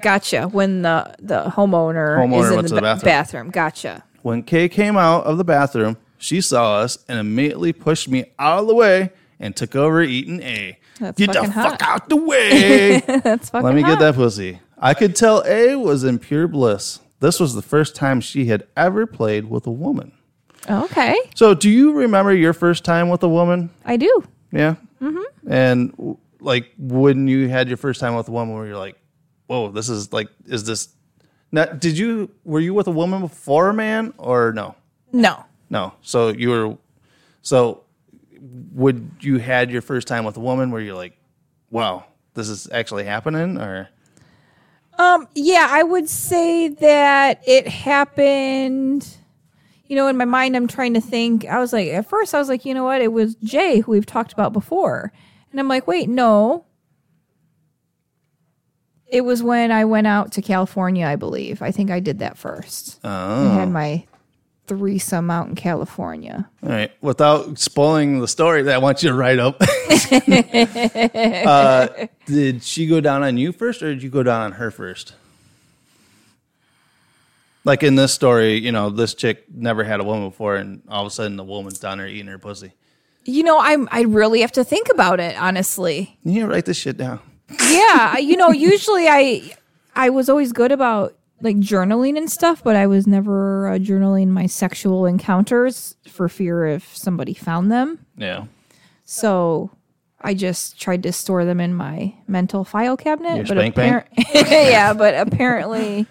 Gotcha. 0.00 0.48
When 0.48 0.82
the 0.82 1.14
the 1.20 1.44
homeowner, 1.44 2.18
Homeowner 2.18 2.42
is 2.44 2.50
in 2.50 2.56
went 2.56 2.62
the, 2.64 2.68
to 2.70 2.74
the 2.76 2.80
bathroom. 2.82 3.04
bathroom. 3.10 3.50
Gotcha. 3.50 4.04
When 4.22 4.42
Kay 4.42 4.68
came 4.68 4.96
out 4.96 5.24
of 5.24 5.38
the 5.38 5.44
bathroom, 5.44 5.96
she 6.18 6.40
saw 6.40 6.76
us 6.78 6.98
and 7.08 7.18
immediately 7.18 7.72
pushed 7.72 8.08
me 8.08 8.26
out 8.38 8.60
of 8.60 8.66
the 8.68 8.74
way 8.74 9.10
and 9.40 9.54
took 9.54 9.74
over 9.76 10.02
eating 10.02 10.42
A. 10.42 10.78
That's 11.00 11.18
get 11.18 11.28
the 11.28 11.34
fucking 11.34 11.52
fuck 11.52 11.82
out 11.82 12.08
the 12.08 12.16
way. 12.30 13.00
That's 13.00 13.50
fucking. 13.50 13.64
Let 13.64 13.74
me 13.74 13.82
hot. 13.82 13.92
get 13.92 13.98
that 14.00 14.14
pussy. 14.14 14.60
I 14.78 14.94
could 14.94 15.16
tell 15.16 15.42
A 15.46 15.76
was 15.76 16.04
in 16.04 16.18
pure 16.18 16.46
bliss. 16.48 17.00
This 17.20 17.40
was 17.40 17.54
the 17.54 17.62
first 17.62 17.96
time 17.96 18.20
she 18.20 18.46
had 18.46 18.66
ever 18.76 19.06
played 19.06 19.48
with 19.48 19.66
a 19.66 19.70
woman. 19.70 20.12
Okay. 20.68 21.16
So, 21.34 21.54
do 21.54 21.70
you 21.70 21.92
remember 21.92 22.34
your 22.34 22.52
first 22.52 22.84
time 22.84 23.08
with 23.08 23.22
a 23.22 23.28
woman? 23.28 23.70
I 23.84 23.96
do. 23.96 24.24
Yeah. 24.52 24.76
Mm-hmm. 25.00 25.52
And 25.52 26.18
like, 26.40 26.70
when 26.78 27.28
you 27.28 27.48
had 27.48 27.68
your 27.68 27.76
first 27.76 28.00
time 28.00 28.14
with 28.14 28.28
a 28.28 28.30
woman, 28.30 28.54
where 28.54 28.66
you're 28.66 28.78
like, 28.78 28.96
"Whoa, 29.46 29.70
this 29.70 29.88
is 29.88 30.12
like, 30.12 30.28
is 30.46 30.64
this?" 30.64 30.88
Now, 31.52 31.66
did 31.66 31.96
you 31.96 32.30
were 32.44 32.60
you 32.60 32.74
with 32.74 32.86
a 32.86 32.90
woman 32.92 33.20
before 33.20 33.68
a 33.68 33.74
man 33.74 34.12
or 34.18 34.52
no? 34.52 34.74
No. 35.12 35.44
No. 35.70 35.94
So 36.02 36.28
you 36.28 36.50
were. 36.50 36.76
So, 37.42 37.83
would 38.72 39.10
you 39.20 39.38
had 39.38 39.70
your 39.70 39.82
first 39.82 40.06
time 40.06 40.24
with 40.24 40.36
a 40.36 40.40
woman 40.40 40.70
where 40.70 40.80
you're 40.80 40.94
like, 40.94 41.16
"Wow, 41.70 42.04
this 42.34 42.48
is 42.48 42.68
actually 42.70 43.04
happening," 43.04 43.58
or 43.58 43.88
Um, 44.98 45.26
yeah, 45.34 45.66
I 45.70 45.82
would 45.82 46.08
say 46.08 46.68
that 46.68 47.42
it 47.46 47.66
happened. 47.66 49.16
You 49.86 49.96
know, 49.96 50.06
in 50.08 50.16
my 50.16 50.24
mind, 50.24 50.56
I'm 50.56 50.68
trying 50.68 50.94
to 50.94 51.00
think. 51.00 51.44
I 51.46 51.58
was 51.58 51.72
like, 51.72 51.88
at 51.88 52.06
first, 52.08 52.34
I 52.34 52.38
was 52.38 52.48
like, 52.48 52.64
you 52.64 52.74
know 52.74 52.84
what? 52.84 53.02
It 53.02 53.12
was 53.12 53.34
Jay 53.36 53.80
who 53.80 53.92
we've 53.92 54.06
talked 54.06 54.32
about 54.32 54.52
before. 54.52 55.12
And 55.50 55.60
I'm 55.60 55.68
like, 55.68 55.86
wait, 55.86 56.08
no. 56.08 56.64
It 59.06 59.22
was 59.22 59.42
when 59.42 59.70
I 59.70 59.84
went 59.84 60.06
out 60.06 60.32
to 60.32 60.42
California, 60.42 61.06
I 61.06 61.16
believe. 61.16 61.60
I 61.60 61.70
think 61.70 61.90
I 61.90 62.00
did 62.00 62.20
that 62.20 62.38
first. 62.38 62.98
I 63.50 63.54
had 63.54 63.70
my 63.70 64.06
threesome 64.66 65.30
out 65.30 65.48
in 65.48 65.54
California. 65.54 66.48
All 66.62 66.68
right. 66.70 66.90
Without 67.00 67.58
spoiling 67.58 68.20
the 68.20 68.28
story 68.28 68.62
that 68.62 68.74
I 68.74 68.78
want 68.78 69.02
you 69.02 69.10
to 69.10 69.14
write 69.14 69.38
up, 69.38 69.60
uh, 71.46 71.88
did 72.26 72.62
she 72.62 72.86
go 72.86 73.00
down 73.00 73.22
on 73.22 73.36
you 73.36 73.52
first 73.52 73.82
or 73.82 73.92
did 73.92 74.02
you 74.02 74.10
go 74.10 74.22
down 74.22 74.40
on 74.42 74.52
her 74.52 74.70
first? 74.70 75.14
Like 77.64 77.82
in 77.82 77.94
this 77.94 78.12
story, 78.12 78.58
you 78.58 78.72
know, 78.72 78.90
this 78.90 79.14
chick 79.14 79.44
never 79.52 79.84
had 79.84 80.00
a 80.00 80.04
woman 80.04 80.28
before, 80.28 80.56
and 80.56 80.82
all 80.88 81.00
of 81.00 81.06
a 81.06 81.10
sudden 81.10 81.36
the 81.36 81.44
woman's 81.44 81.78
down 81.78 81.96
there 81.96 82.06
eating 82.06 82.26
her 82.26 82.38
pussy. 82.38 82.72
You 83.24 83.42
know, 83.42 83.58
I'm 83.58 83.88
I 83.90 84.02
really 84.02 84.42
have 84.42 84.52
to 84.52 84.64
think 84.64 84.88
about 84.90 85.18
it, 85.18 85.34
honestly. 85.40 86.18
To 86.26 86.46
write 86.46 86.66
this 86.66 86.76
shit 86.76 86.98
down. 86.98 87.20
yeah 87.70 88.16
you 88.16 88.36
know 88.38 88.50
usually 88.50 89.06
i 89.06 89.54
i 89.94 90.08
was 90.08 90.30
always 90.30 90.50
good 90.50 90.72
about 90.72 91.14
like 91.44 91.56
journaling 91.58 92.16
and 92.16 92.30
stuff 92.30 92.64
but 92.64 92.74
i 92.74 92.86
was 92.86 93.06
never 93.06 93.68
uh, 93.68 93.78
journaling 93.78 94.28
my 94.28 94.46
sexual 94.46 95.06
encounters 95.06 95.94
for 96.10 96.28
fear 96.28 96.66
if 96.66 96.96
somebody 96.96 97.34
found 97.34 97.70
them 97.70 98.04
Yeah. 98.16 98.46
so 99.04 99.70
i 100.20 100.34
just 100.34 100.80
tried 100.80 101.02
to 101.04 101.12
store 101.12 101.44
them 101.44 101.60
in 101.60 101.74
my 101.74 102.14
mental 102.26 102.64
file 102.64 102.96
cabinet 102.96 103.36
Your 103.36 103.44
but 103.46 103.56
spank 103.58 103.74
bank? 103.74 104.06
yeah 104.34 104.92
but 104.94 105.14
apparently 105.14 106.06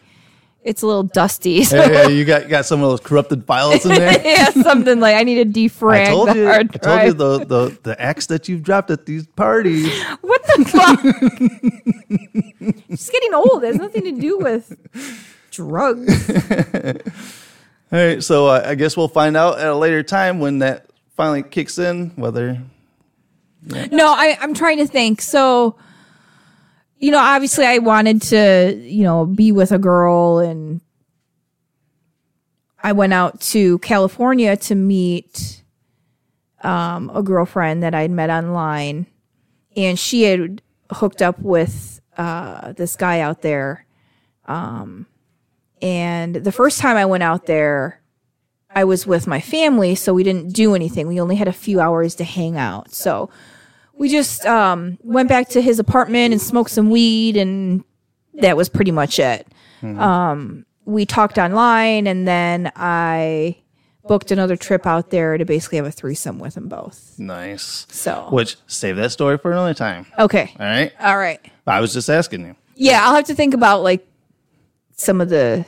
it's 0.64 0.82
a 0.82 0.88
little 0.88 1.04
dusty 1.04 1.64
so 1.66 1.76
Yeah, 1.76 1.92
yeah, 2.04 2.08
you 2.08 2.24
got 2.24 2.44
you 2.44 2.48
got 2.50 2.66
some 2.66 2.82
of 2.82 2.90
those 2.90 3.02
corrupted 3.02 3.44
files 3.46 3.84
in 3.86 3.92
there. 3.96 4.22
yeah 4.26 4.50
something 4.52 5.00
like 5.02 5.16
i 5.18 5.24
need 5.24 5.52
to 5.54 5.60
defrag 5.68 6.04
I 6.04 6.10
told 6.10 6.30
the 6.30 6.36
you, 6.38 6.50
I 6.50 6.64
told 6.64 7.04
you 7.04 7.14
the, 7.14 7.38
the 7.46 7.78
the 7.84 8.02
X 8.02 8.28
that 8.28 8.48
you've 8.48 8.64
dropped 8.64 8.90
at 8.90 9.06
these 9.06 9.28
parties. 9.28 9.92
what 10.22 10.33
the 10.58 10.66
fuck. 10.66 11.02
Just 12.90 13.12
getting 13.12 13.34
old. 13.34 13.64
It 13.64 13.68
has 13.68 13.76
nothing 13.78 14.04
to 14.04 14.12
do 14.12 14.38
with 14.38 14.76
drugs. 15.52 16.30
All 17.92 18.00
right, 18.00 18.24
so 18.24 18.48
uh, 18.48 18.64
I 18.66 18.76
guess 18.76 18.98
we'll 18.98 19.08
find 19.08 19.38
out 19.38 19.60
at 19.60 19.68
a 19.68 19.76
later 19.76 20.02
time 20.02 20.40
when 20.40 20.60
that 20.60 20.88
finally 21.16 21.44
kicks 21.44 21.78
in 21.78 22.10
whether 22.16 22.60
No, 23.62 24.08
I, 24.08 24.38
I'm 24.42 24.54
trying 24.56 24.78
to 24.80 24.88
think. 24.88 25.22
So, 25.22 25.76
you 26.98 27.12
know, 27.12 27.20
obviously 27.20 27.66
I 27.66 27.78
wanted 27.78 28.22
to, 28.24 28.82
you 28.84 29.04
know, 29.04 29.26
be 29.26 29.52
with 29.52 29.72
a 29.72 29.78
girl 29.78 30.40
and 30.40 30.82
I 32.82 32.94
went 32.94 33.14
out 33.14 33.40
to 33.42 33.78
California 33.80 34.58
to 34.58 34.76
meet 34.76 35.64
um, 36.64 37.12
a 37.14 37.22
girlfriend 37.22 37.84
that 37.84 37.94
I'd 37.94 38.12
met 38.12 38.30
online 38.30 39.06
and 39.76 39.98
she 39.98 40.24
had 40.24 40.62
hooked 40.92 41.22
up 41.22 41.40
with 41.40 42.02
uh, 42.18 42.74
this 42.74 42.96
guy 42.96 43.20
out 43.20 43.42
there. 43.42 43.86
Um, 44.46 45.08
and 45.82 46.36
the 46.36 46.52
first 46.52 46.80
time 46.80 46.96
I 46.98 47.06
went 47.06 47.24
out 47.24 47.46
there, 47.46 48.02
I 48.76 48.84
was 48.86 49.06
with 49.06 49.28
my 49.28 49.40
family, 49.40 49.96
so 49.96 50.14
we 50.14 50.24
didn't 50.24 50.54
do 50.54 50.74
anything. 50.76 51.08
We 51.08 51.20
only 51.22 51.36
had 51.36 51.48
a 51.48 51.54
few 51.54 51.80
hours 51.80 52.16
to 52.16 52.24
hang 52.24 52.58
out. 52.58 52.92
So 52.94 53.30
we 53.94 54.10
just 54.10 54.46
um, 54.46 54.98
went 55.04 55.30
back 55.30 55.50
to 55.50 55.62
his 55.62 55.80
apartment 55.80 56.32
and 56.34 56.42
smoked 56.42 56.72
some 56.72 56.90
weed, 56.90 57.38
and 57.38 57.84
that 58.36 58.58
was 58.58 58.70
pretty 58.70 58.92
much 58.92 59.20
it. 59.20 59.48
Um, 60.00 60.66
we 60.86 61.06
talked 61.06 61.38
online, 61.38 62.08
and 62.08 62.28
then 62.28 62.72
I 62.76 63.58
booked 64.08 64.32
another 64.32 64.56
trip 64.56 64.86
out 64.86 65.10
there 65.12 65.38
to 65.38 65.46
basically 65.46 65.78
have 65.78 65.86
a 65.86 65.92
threesome 65.92 66.40
with 66.40 66.56
them 66.56 66.68
both. 66.68 67.16
nice. 67.18 67.86
So 67.90 68.28
Which 68.32 68.58
save 68.68 68.96
that 68.98 69.12
story 69.12 69.38
for 69.38 69.52
another 69.52 69.74
time. 69.74 70.06
okay, 70.20 70.54
All 70.60 70.66
right. 70.66 70.92
all 71.00 71.18
right, 71.18 71.40
I 71.68 71.80
was 71.82 71.94
just 71.94 72.10
asking 72.10 72.46
you. 72.46 72.56
yeah, 72.76 73.02
I'll 73.06 73.16
have 73.16 73.26
to 73.26 73.36
think 73.36 73.54
about 73.54 73.82
like 73.84 74.06
some 74.96 75.22
of 75.22 75.30
the 75.30 75.66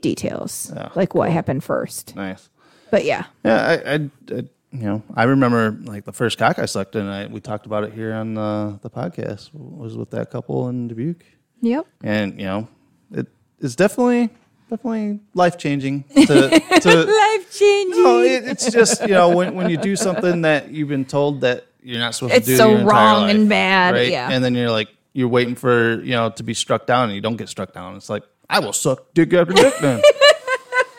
details, 0.00 0.72
Yeah, 0.74 0.90
like 0.94 1.14
what 1.14 1.30
happened 1.30 1.62
first. 1.64 2.14
Nice. 2.16 2.48
But 2.90 3.04
yeah, 3.04 3.24
Yeah, 3.44 3.66
I, 3.66 3.92
I, 3.92 3.94
I, 3.94 4.44
you 4.72 4.86
know, 4.86 5.02
I 5.14 5.24
remember 5.24 5.78
like 5.84 6.04
the 6.04 6.12
first 6.12 6.36
cock 6.38 6.58
I 6.58 6.66
sucked, 6.66 6.96
and 6.96 7.08
I 7.08 7.26
we 7.26 7.40
talked 7.40 7.66
about 7.66 7.84
it 7.84 7.92
here 7.92 8.12
on 8.12 8.34
the 8.34 8.78
the 8.82 8.90
podcast. 8.90 9.50
Was 9.54 9.96
with 9.96 10.10
that 10.10 10.30
couple 10.30 10.68
in 10.68 10.88
Dubuque, 10.88 11.24
yep. 11.60 11.86
and 12.02 12.38
you 12.40 12.46
know, 12.46 12.68
it 13.12 13.28
is 13.60 13.76
definitely 13.76 14.30
definitely 14.76 15.20
life 15.34 15.56
changing. 15.58 16.04
To, 16.14 16.48
to 16.80 17.04
Life 17.04 17.58
changing. 17.58 18.02
no, 18.02 18.20
it, 18.20 18.44
it's 18.44 18.70
just 18.70 19.02
you 19.02 19.08
know 19.14 19.28
when 19.36 19.54
when 19.54 19.70
you 19.70 19.76
do 19.76 19.94
something 19.96 20.42
that 20.42 20.70
you've 20.70 20.88
been 20.88 21.04
told 21.04 21.42
that 21.42 21.66
you're 21.82 21.98
not 21.98 22.14
supposed 22.14 22.34
It's 22.34 22.46
to 22.46 22.56
do, 22.56 22.62
It's 22.64 22.80
so 22.80 22.84
wrong 22.84 23.22
life, 23.22 23.34
and 23.34 23.48
bad, 23.48 23.94
right? 23.94 24.10
yeah. 24.10 24.30
and 24.30 24.42
then 24.44 24.54
you're 24.54 24.70
like 24.70 24.88
you're 25.12 25.28
waiting 25.28 25.54
for 25.54 26.00
you 26.02 26.12
know 26.12 26.30
to 26.30 26.42
be 26.42 26.54
struck 26.54 26.86
down, 26.86 27.08
and 27.08 27.14
you 27.14 27.20
don't 27.20 27.36
get 27.36 27.48
struck 27.48 27.72
down. 27.72 27.96
It's 27.96 28.08
like 28.08 28.22
I 28.50 28.58
will 28.60 28.72
suck 28.72 29.12
dick 29.14 29.32
after 29.34 29.52
dick 29.52 29.74
then. 29.80 30.02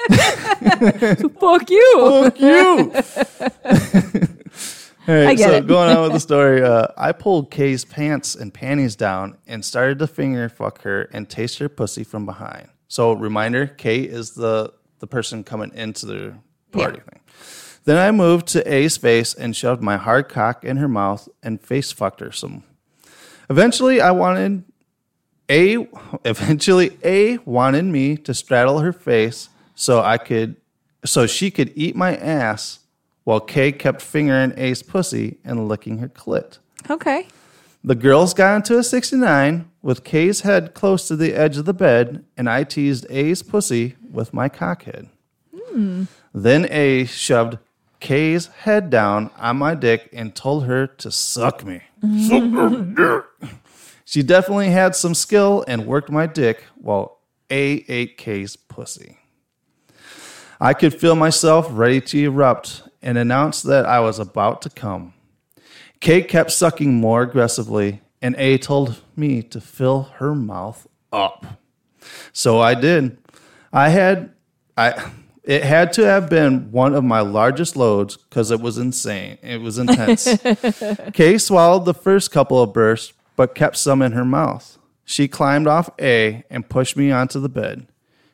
Fuck 1.40 1.70
you. 1.70 2.22
Fuck 2.32 2.40
you. 2.40 2.92
All 5.08 5.14
right, 5.14 5.38
so 5.38 5.52
it. 5.52 5.68
going 5.68 5.96
on 5.96 6.02
with 6.04 6.14
the 6.14 6.20
story, 6.20 6.64
uh, 6.64 6.88
I 6.98 7.12
pulled 7.12 7.52
Kay's 7.52 7.86
pants 7.86 8.34
and 8.34 8.52
panties 8.54 8.96
down 8.96 9.38
and 9.46 9.64
started 9.64 10.00
to 10.00 10.08
finger 10.08 10.50
fuck 10.50 10.82
her 10.82 11.04
and 11.14 11.30
taste 11.30 11.60
her 11.60 11.70
pussy 11.70 12.04
from 12.04 12.26
behind. 12.26 12.70
So, 12.88 13.14
reminder: 13.14 13.68
Kate 13.68 14.10
is 14.10 14.32
the 14.32 14.74
the 15.00 15.08
person 15.08 15.44
coming 15.44 15.72
into 15.74 16.06
the 16.06 16.34
party 16.72 17.00
thing. 17.00 17.20
Then 17.86 17.98
I 17.98 18.12
moved 18.12 18.48
to 18.48 18.74
A's 18.74 18.98
face 18.98 19.34
and 19.34 19.56
shoved 19.56 19.82
my 19.82 19.98
hard 19.98 20.28
cock 20.28 20.64
in 20.64 20.78
her 20.78 20.88
mouth 20.88 21.30
and 21.44 21.62
face 21.62 21.92
fucked 21.92 22.20
her 22.20 22.32
some. 22.32 22.64
Eventually, 23.50 24.02
I 24.02 24.12
wanted 24.12 24.64
A. 25.50 25.88
Eventually, 26.26 26.98
A 27.04 27.38
wanted 27.40 27.86
me 27.86 28.18
to 28.18 28.34
straddle 28.34 28.80
her 28.80 28.92
face 28.94 29.50
so 29.76 30.02
I 30.02 30.18
could, 30.18 30.56
so 31.04 31.28
she 31.28 31.52
could 31.52 31.72
eat 31.76 31.96
my 31.96 32.16
ass, 32.16 32.80
while 33.24 33.40
K 33.40 33.72
kept 33.72 34.02
fingering 34.02 34.54
A's 34.58 34.82
pussy 34.82 35.38
and 35.44 35.68
licking 35.68 36.00
her 36.00 36.10
clit. 36.10 36.58
Okay. 36.90 37.28
The 37.86 37.94
girls 37.94 38.34
got 38.34 38.56
into 38.56 38.80
a 38.80 38.84
69 38.84 39.70
with 39.84 40.04
K's 40.04 40.42
head 40.42 40.74
close 40.74 41.08
to 41.08 41.16
the 41.16 41.36
edge 41.36 41.56
of 41.56 41.66
the 41.66 41.74
bed, 41.74 42.26
and 42.36 42.50
I 42.50 42.64
teased 42.64 43.06
A's 43.12 43.44
pussy 43.44 43.96
with 44.12 44.34
my 44.34 44.50
cockhead. 44.50 45.10
Hmm. 45.56 46.06
Then 46.34 46.66
A 46.72 47.06
shoved 47.06 47.60
K's 48.00 48.48
head 48.48 48.90
down 48.90 49.30
on 49.38 49.58
my 49.58 49.76
dick 49.76 50.10
and 50.12 50.34
told 50.34 50.66
her 50.66 50.88
to 50.88 51.12
suck 51.12 51.64
me. 51.64 51.84
Suck 52.02 52.52
her 52.54 53.24
dick. 53.42 53.52
She 54.04 54.24
definitely 54.24 54.72
had 54.72 54.96
some 54.96 55.14
skill 55.14 55.64
and 55.68 55.86
worked 55.86 56.10
my 56.10 56.26
dick 56.26 56.64
while 56.78 57.20
A 57.52 57.86
ate 57.88 58.18
K's 58.18 58.56
pussy. 58.56 59.20
I 60.60 60.74
could 60.74 61.00
feel 61.00 61.16
myself 61.16 61.68
ready 61.70 62.02
to 62.02 62.24
erupt 62.24 62.82
and 63.04 63.16
announce 63.16 63.62
that 63.62 63.86
I 63.86 64.00
was 64.00 64.18
about 64.18 64.64
to 64.64 64.72
come. 64.72 65.15
Kay 66.06 66.22
kept 66.22 66.52
sucking 66.52 66.94
more 66.94 67.24
aggressively, 67.24 68.00
and 68.22 68.36
A 68.38 68.60
told 68.60 69.02
me 69.16 69.42
to 69.42 69.60
fill 69.60 70.04
her 70.18 70.36
mouth 70.36 70.86
up. 71.12 71.60
So 72.32 72.60
I 72.60 72.76
did. 72.76 73.18
I 73.74 73.90
had 73.90 74.32
I 74.78 75.12
it 75.44 75.64
had 75.64 75.94
to 75.94 76.06
have 76.06 76.30
been 76.30 76.72
one 76.72 76.94
of 76.94 77.04
my 77.04 77.22
largest 77.22 77.76
loads 77.76 78.18
because 78.18 78.52
it 78.52 78.62
was 78.62 78.78
insane. 78.78 79.40
It 79.42 79.62
was 79.62 79.80
intense. 79.80 80.28
Kay 81.14 81.40
swallowed 81.40 81.86
the 81.86 81.94
first 81.96 82.30
couple 82.30 82.62
of 82.62 82.72
bursts, 82.72 83.14
but 83.36 83.56
kept 83.56 83.76
some 83.76 84.04
in 84.04 84.12
her 84.12 84.26
mouth. 84.26 84.78
She 85.06 85.28
climbed 85.28 85.66
off 85.66 85.90
A 86.00 86.44
and 86.52 86.70
pushed 86.70 86.96
me 86.96 87.12
onto 87.12 87.40
the 87.40 87.50
bed. 87.50 87.88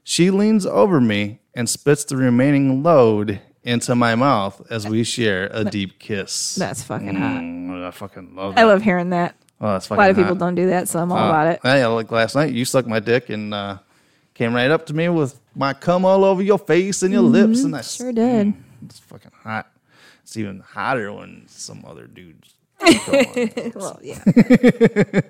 She 0.03 0.30
leans 0.30 0.65
over 0.65 0.99
me 0.99 1.39
and 1.53 1.69
spits 1.69 2.03
the 2.03 2.17
remaining 2.17 2.84
load 2.84 3.39
into 3.64 3.95
my 3.95 4.16
mouth 4.16 4.62
as 4.72 4.88
we 4.88 5.03
share 5.03 5.49
a 5.51 5.64
deep 5.64 5.99
kiss. 5.99 6.55
That's 6.55 6.82
fucking 6.84 7.16
hot. 7.16 7.41
Mm, 7.41 7.86
I 7.88 7.91
fucking 7.91 8.36
love 8.36 8.55
I 8.57 8.64
love 8.64 8.82
hearing 8.82 9.12
that. 9.12 9.36
Oh, 9.59 9.74
that's 9.74 9.86
A 9.86 9.89
fucking 9.89 10.01
lot 10.01 10.09
of 10.09 10.16
people 10.16 10.30
hot. 10.34 10.39
don't 10.39 10.55
do 10.55 10.68
that, 10.68 10.88
so 10.88 10.99
I'm 10.99 11.12
all 11.12 11.18
Uh, 11.20 11.30
about 11.30 11.47
it. 11.47 11.59
Yeah, 11.64 11.88
like 11.88 12.12
last 12.12 12.36
night, 12.36 12.51
you 12.53 12.66
sucked 12.66 12.88
my 12.88 12.99
dick 12.99 13.30
and 13.30 13.53
uh, 13.53 13.78
came 14.34 14.53
right 14.55 14.72
up 14.72 14.88
to 14.88 14.93
me 14.95 15.09
with 15.09 15.39
my 15.55 15.74
cum 15.74 16.05
all 16.05 16.24
over 16.24 16.41
your 16.41 16.57
face 16.57 17.03
and 17.03 17.14
your 17.14 17.22
lips, 17.22 17.64
and 17.64 17.76
I 17.76 17.82
Sure 17.82 18.12
did. 18.12 18.53
It's 18.86 18.99
fucking 18.99 19.32
hot. 19.43 19.68
It's 20.24 20.36
even 20.38 20.62
hotter 20.62 21.14
when 21.14 21.43
some 21.47 21.84
other 21.86 22.07
dudes. 22.07 22.55
well, 23.76 23.99
yeah. 24.01 24.24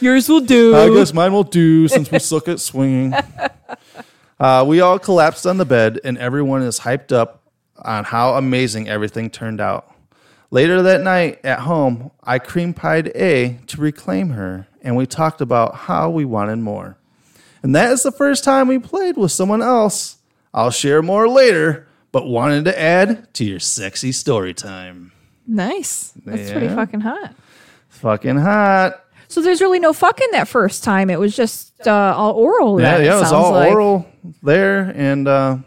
Yours 0.00 0.28
will 0.28 0.40
do. 0.40 0.76
I 0.76 0.88
guess 0.90 1.12
mine 1.12 1.32
will 1.32 1.42
do 1.42 1.88
since 1.88 2.10
we 2.10 2.18
suck 2.20 2.46
at 2.48 2.60
swinging. 2.60 3.14
Uh, 4.38 4.64
we 4.66 4.80
all 4.80 4.98
collapsed 4.98 5.46
on 5.46 5.58
the 5.58 5.66
bed, 5.66 6.00
and 6.02 6.16
everyone 6.16 6.62
is 6.62 6.80
hyped 6.80 7.12
up 7.12 7.39
on 7.84 8.04
how 8.04 8.34
amazing 8.34 8.88
everything 8.88 9.30
turned 9.30 9.60
out. 9.60 9.92
Later 10.50 10.82
that 10.82 11.00
night 11.00 11.38
at 11.44 11.60
home, 11.60 12.10
I 12.24 12.38
cream 12.38 12.74
pied 12.74 13.08
A 13.14 13.58
to 13.68 13.80
reclaim 13.80 14.30
her, 14.30 14.66
and 14.82 14.96
we 14.96 15.06
talked 15.06 15.40
about 15.40 15.74
how 15.74 16.10
we 16.10 16.24
wanted 16.24 16.56
more. 16.56 16.96
And 17.62 17.74
that 17.74 17.92
is 17.92 18.02
the 18.02 18.10
first 18.12 18.42
time 18.42 18.68
we 18.68 18.78
played 18.78 19.16
with 19.16 19.32
someone 19.32 19.62
else. 19.62 20.16
I'll 20.52 20.70
share 20.70 21.02
more 21.02 21.28
later, 21.28 21.86
but 22.10 22.26
wanted 22.26 22.64
to 22.64 22.80
add 22.80 23.32
to 23.34 23.44
your 23.44 23.60
sexy 23.60 24.12
story 24.12 24.54
time. 24.54 25.12
Nice. 25.46 26.12
That's 26.24 26.50
pretty 26.50 26.68
fucking 26.68 27.00
hot. 27.00 27.34
Fucking 27.88 28.38
hot. 28.38 29.04
So 29.28 29.42
there's 29.42 29.60
really 29.60 29.78
no 29.78 29.92
fucking 29.92 30.30
that 30.32 30.48
first 30.48 30.82
time. 30.82 31.10
It 31.10 31.20
was 31.20 31.36
just 31.36 31.86
uh, 31.86 32.14
all 32.16 32.32
oral. 32.32 32.80
Yeah, 32.80 32.98
yeah, 32.98 33.16
it 33.16 33.20
was 33.20 33.32
all 33.32 33.52
like. 33.52 33.70
oral 33.70 34.08
there, 34.42 34.92
and 34.96 35.28
uh, 35.28 35.58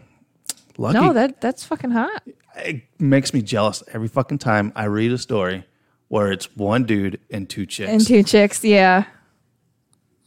lucky. 0.77 0.99
No, 0.99 1.13
that 1.13 1.41
that's 1.41 1.63
fucking 1.65 1.91
hot. 1.91 2.23
it 2.57 2.83
makes 2.99 3.33
me 3.33 3.41
jealous 3.41 3.83
every 3.93 4.07
fucking 4.07 4.37
time 4.39 4.71
I 4.75 4.85
read 4.85 5.11
a 5.11 5.17
story 5.17 5.65
where 6.07 6.31
it's 6.31 6.55
one 6.55 6.83
dude 6.83 7.19
and 7.31 7.49
two 7.49 7.65
chicks. 7.65 7.89
And 7.91 8.05
two 8.05 8.23
chicks, 8.23 8.63
yeah. 8.63 9.05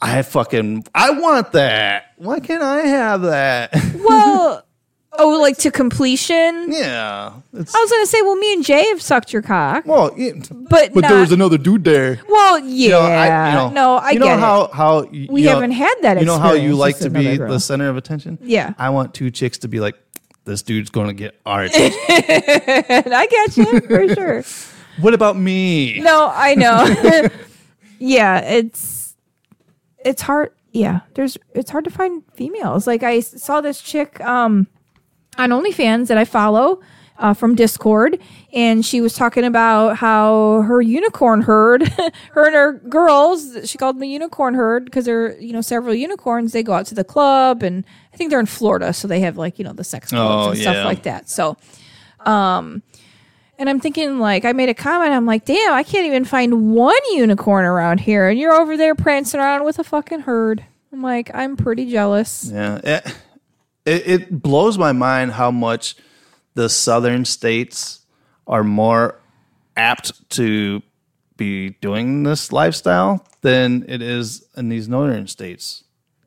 I 0.01 0.23
fucking 0.23 0.85
I 0.95 1.11
want 1.11 1.53
that. 1.53 2.13
Why 2.17 2.41
can't 2.41 2.63
I 2.63 2.81
have 2.81 3.23
that? 3.23 3.75
Well, 4.07 4.63
oh, 5.19 5.41
like 5.41 5.57
to 5.59 5.71
completion. 5.71 6.71
yeah. 6.71 7.33
It's, 7.55 7.75
I 7.75 7.79
was 7.79 7.91
gonna 7.91 8.07
say, 8.07 8.21
well, 8.23 8.37
me 8.37 8.53
and 8.53 8.65
Jay 8.65 8.87
have 8.91 9.01
sucked 9.03 9.33
your 9.33 9.41
cock, 9.43 9.85
well, 9.87 10.13
yeah, 10.17 10.33
but 10.51 10.93
but 10.93 11.01
not, 11.01 11.09
there 11.09 11.21
was 11.21 11.33
another 11.33 11.57
dude 11.59 11.83
there. 11.85 12.21
Well, 12.29 12.59
yeah, 12.61 12.67
You 12.85 12.91
know, 12.91 13.01
I, 13.01 13.49
you 13.49 13.55
know, 13.57 13.69
no, 13.71 13.95
I 13.97 14.11
you 14.13 14.19
know 14.21 14.37
how 14.37 14.63
it. 14.65 14.73
how 14.75 15.03
y- 15.05 15.27
We 15.31 15.43
know- 15.43 15.55
haven't 15.55 15.71
had 15.73 15.95
that 16.03 16.21
You 16.21 16.27
know 16.27 16.39
how 16.39 16.53
you 16.53 16.77
like 16.77 16.99
to 16.99 17.09
be 17.11 17.37
girl. 17.39 17.51
the 17.51 17.59
center 17.59 17.89
of 17.89 17.97
attention. 17.97 18.39
Yeah. 18.43 18.75
I 18.79 18.91
want 18.91 19.15
two 19.15 19.31
chicks 19.31 19.59
to 19.59 19.69
be 19.69 19.81
like, 19.81 19.97
this 20.47 20.63
dude's 20.63 20.91
going 20.91 21.09
to 21.09 21.13
get. 21.13 21.39
And 21.45 23.15
I 23.15 23.27
get 23.27 23.57
you 23.57 23.81
for 23.81 24.15
sure. 24.15 24.45
what 25.01 25.13
about 25.13 25.37
me? 25.37 26.01
No, 26.01 26.31
I 26.33 26.55
know. 26.55 27.29
yeah, 27.99 28.41
it's 28.41 29.17
it's 30.05 30.23
hard. 30.23 30.53
Yeah, 30.73 31.01
there's 31.15 31.37
it's 31.55 31.71
hard 31.71 31.85
to 31.85 31.91
find 31.91 32.23
females. 32.35 32.87
Like 32.87 33.03
I 33.03 33.21
saw 33.21 33.61
this 33.61 33.83
chick 33.83 34.21
um 34.21 34.67
on 35.37 35.51
OnlyFans 35.51 36.07
that 36.09 36.17
I 36.17 36.25
follow 36.25 36.81
uh, 37.19 37.35
from 37.35 37.55
Discord, 37.55 38.19
and 38.53 38.85
she 38.85 39.01
was 39.01 39.15
talking 39.15 39.45
about 39.45 39.97
how 39.97 40.63
her 40.63 40.81
unicorn 40.81 41.43
herd, 41.43 41.89
her 42.33 42.47
and 42.47 42.55
her 42.55 42.73
girls, 42.89 43.57
she 43.69 43.79
called 43.79 43.97
them 43.97 44.01
the 44.01 44.09
unicorn 44.09 44.55
herd 44.55 44.85
because 44.85 45.05
there 45.07 45.27
are 45.27 45.33
you 45.39 45.53
know 45.53 45.61
several 45.61 45.95
unicorns. 45.95 46.53
They 46.53 46.63
go 46.63 46.75
out 46.75 46.87
to 46.87 46.95
the 46.95 47.05
club, 47.05 47.63
and 47.63 47.85
I 48.17 48.19
think 48.19 48.31
they're 48.31 48.41
in 48.41 48.47
Florida, 48.47 48.93
so 48.95 49.07
they 49.07 49.21
have 49.21 49.37
like 49.37 49.59
you 49.59 49.65
know 49.65 49.75
the 49.75 49.85
sex 49.85 50.09
clubs 50.09 50.47
Oh, 50.47 50.51
and 50.53 50.59
stuff 50.59 50.75
yeah. 50.77 50.85
like 50.87 51.03
that. 51.03 51.29
So. 51.29 51.57
um, 52.21 52.83
And 53.59 53.71
I'm 53.71 53.81
thinking, 53.81 54.19
like, 54.19 54.45
I 54.45 54.53
made 54.53 54.69
a 54.69 54.75
comment. 54.75 55.13
I'm 55.13 55.25
like, 55.25 55.47
damn, 55.47 55.73
I 55.73 55.83
can't 55.83 56.05
even 56.07 56.25
find 56.27 56.75
one 56.75 56.95
unicorn 57.13 57.65
around 57.65 58.01
here. 58.01 58.29
And 58.29 58.39
you're 58.39 58.53
over 58.53 58.77
there 58.77 58.95
prancing 58.95 59.41
around 59.41 59.65
with 59.65 59.79
a 59.79 59.85
fucking 59.85 60.21
herd. 60.21 60.63
I'm 60.93 61.01
like, 61.03 61.31
I'm 61.35 61.57
pretty 61.57 61.91
jealous. 61.91 62.51
Yeah, 62.53 62.81
it, 62.85 63.17
it, 63.87 64.07
it 64.07 64.43
blows 64.43 64.77
my 64.77 64.93
mind 64.93 65.33
how 65.33 65.51
much 65.51 65.97
the 66.55 66.69
southern 66.69 67.25
states 67.25 68.01
are 68.47 68.63
more 68.65 69.19
apt 69.75 70.29
to 70.31 70.83
be 71.39 71.71
doing 71.81 72.25
this 72.25 72.53
lifestyle 72.53 73.27
than 73.41 73.85
it 73.89 74.03
is 74.03 74.47
in 74.57 74.69
these 74.69 74.87
northern 74.89 75.27
states. 75.29 75.83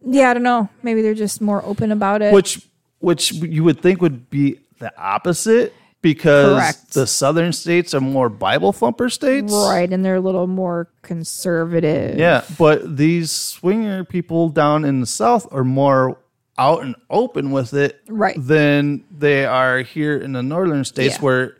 Yeah, 0.06 0.30
I 0.30 0.34
don't 0.34 0.44
know. 0.44 0.70
Maybe 0.84 1.02
they're 1.02 1.14
just 1.14 1.42
more 1.42 1.64
open 1.66 1.92
about 1.92 2.22
it. 2.22 2.34
Which 2.34 2.62
which 3.00 3.32
you 3.34 3.64
would 3.64 3.82
think 3.82 4.02
would 4.02 4.30
be 4.30 4.60
the 4.80 4.92
opposite 5.02 5.74
because 6.02 6.54
Correct. 6.56 6.94
the 6.94 7.06
southern 7.08 7.52
states 7.54 7.94
are 7.94 8.00
more 8.02 8.30
Bible 8.30 8.72
thumper 8.74 9.10
states. 9.10 9.52
right. 9.54 9.92
And 9.92 10.04
they're 10.04 10.16
a 10.16 10.22
little 10.22 10.48
more 10.48 10.90
conservative. 11.02 12.18
Yeah, 12.18 12.44
but 12.58 12.98
these 12.98 13.32
swinger 13.32 14.04
people 14.06 14.50
down 14.50 14.86
in 14.86 15.00
the 15.02 15.06
south 15.06 15.48
are 15.52 15.64
more 15.64 16.18
out 16.58 16.84
and 16.84 16.96
open 17.10 17.52
with 17.52 17.74
it 17.74 18.02
Right. 18.10 18.36
than 18.38 19.04
they 19.18 19.46
are 19.46 19.80
here 19.80 20.18
in 20.18 20.34
the 20.34 20.44
northern 20.44 20.84
states 20.84 21.16
Yeah. 21.16 21.22
where 21.22 21.56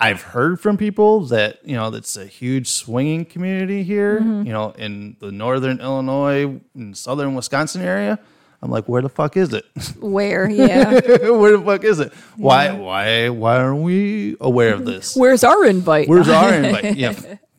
I've 0.00 0.22
heard 0.22 0.60
from 0.60 0.76
people 0.78 1.20
that, 1.26 1.58
you 1.64 1.76
know, 1.76 1.90
that's 1.90 2.16
a 2.16 2.24
huge 2.26 2.68
swinging 2.68 3.24
community 3.26 3.82
here, 3.82 4.20
Mm-hmm. 4.20 4.46
you 4.46 4.52
know, 4.52 4.70
in 4.70 5.16
the 5.20 5.30
northern 5.30 5.78
Illinois 5.80 6.58
and 6.74 6.96
southern 6.96 7.34
Wisconsin 7.34 7.82
area. 7.82 8.18
I'm 8.62 8.70
like, 8.70 8.86
where 8.88 9.00
the 9.02 9.08
fuck 9.08 9.36
is 9.36 9.52
it? 9.54 9.64
Where? 10.00 10.48
Yeah. 10.48 10.90
where 11.30 11.56
the 11.56 11.62
fuck 11.64 11.82
is 11.84 11.98
it? 12.00 12.12
Why 12.36 12.72
why 12.72 13.28
why 13.30 13.56
aren't 13.56 13.82
we 13.82 14.36
aware 14.40 14.74
of 14.74 14.84
this? 14.84 15.16
Where's 15.16 15.44
our 15.44 15.64
invite? 15.64 16.08
Where's 16.08 16.28
our 16.28 16.52
invite? 16.62 16.96
Yeah. 16.96 17.14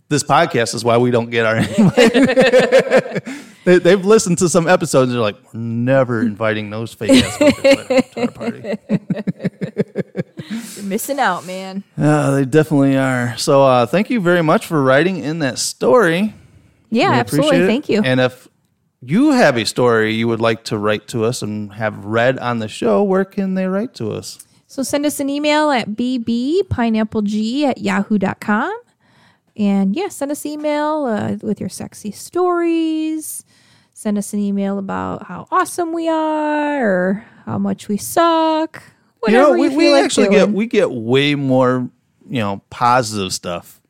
This 0.10 0.24
podcast 0.24 0.76
is 0.76 0.84
why 0.84 0.98
we 0.98 1.10
don't 1.10 1.30
get 1.30 1.46
our 1.46 1.58
invite. 1.58 2.14
they, 3.66 3.80
they've 3.80 4.04
listened 4.06 4.38
to 4.40 4.50
some 4.50 4.68
episodes. 4.68 5.12
They're 5.12 5.22
like, 5.22 5.38
we're 5.54 5.60
never 5.60 6.22
inviting 6.22 6.70
those 6.70 6.94
fake 6.94 7.24
ass 7.24 7.38
to 7.38 8.22
our 8.22 8.28
party. 8.28 8.78
You're 10.50 10.86
missing 10.86 11.20
out, 11.20 11.46
man. 11.46 11.84
Uh, 11.98 12.32
they 12.32 12.46
definitely 12.46 12.98
are. 12.98 13.38
So 13.38 13.64
uh, 13.64 13.86
thank 13.86 14.10
you 14.10 14.20
very 14.22 14.42
much 14.42 14.66
for 14.66 14.82
writing 14.82 15.18
in 15.18 15.40
that 15.40 15.60
story. 15.60 16.34
Yeah, 16.90 17.12
We 17.12 17.18
absolutely. 17.18 17.68
Thank 17.68 17.90
you. 17.90 18.02
And 18.04 18.20
if 18.20 18.48
you 19.02 19.32
have 19.32 19.58
a 19.58 19.66
story 19.66 20.14
you 20.14 20.28
would 20.28 20.42
like 20.42 20.64
to 20.66 20.78
write 20.78 21.08
to 21.10 21.26
us 21.26 21.42
and 21.42 21.74
have 21.74 22.06
read 22.06 22.38
on 22.40 22.60
the 22.60 22.68
show, 22.68 23.02
where 23.04 23.26
can 23.26 23.56
they 23.56 23.66
write 23.66 23.94
to 23.96 24.12
us? 24.12 24.40
So 24.68 24.84
send 24.84 25.06
us 25.06 25.20
an 25.20 25.30
email 25.30 25.72
at 25.72 25.90
bbpineappleg 25.90 27.64
at 27.64 27.78
yahoo.com. 27.80 28.82
And 29.58 29.96
yeah, 29.96 30.08
send 30.08 30.32
us 30.32 30.46
email 30.46 31.06
uh, 31.06 31.36
with 31.42 31.60
your 31.60 31.70
sexy 31.70 32.12
stories. 32.12 33.44
Send 33.94 34.18
us 34.18 34.34
an 34.34 34.40
email 34.40 34.80
about 34.80 35.24
how 35.28 35.48
awesome 35.52 35.92
we 35.94 36.08
are 36.08 36.86
or 36.86 37.26
how 37.46 37.58
much 37.58 37.88
we 37.88 37.98
suck. 37.98 38.82
Whatever 39.22 39.56
you, 39.56 39.62
we, 39.62 39.70
feel 39.70 39.78
we 39.78 39.92
like 39.94 40.04
actually 40.06 40.26
doing. 40.28 40.38
get 40.38 40.50
we 40.52 40.66
get 40.68 40.92
way 40.92 41.36
more, 41.36 41.90
you 42.30 42.40
know, 42.40 42.62
positive 42.70 43.34
stuff. 43.34 43.82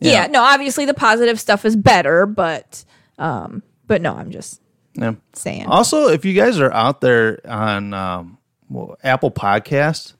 yeah. 0.00 0.26
no, 0.28 0.42
obviously 0.42 0.84
the 0.84 0.94
positive 0.94 1.38
stuff 1.40 1.64
is 1.64 1.76
better, 1.76 2.26
but 2.26 2.84
um, 3.18 3.62
but 3.86 4.00
no, 4.02 4.14
I'm 4.14 4.30
just 4.30 4.60
Yeah. 4.94 5.14
saying. 5.34 5.66
Also, 5.66 6.08
if 6.08 6.24
you 6.24 6.34
guys 6.34 6.58
are 6.60 6.72
out 6.72 7.00
there 7.00 7.40
on 7.46 7.92
um, 7.94 8.38
well, 8.70 8.96
Apple 9.04 9.30
Podcast, 9.30 10.14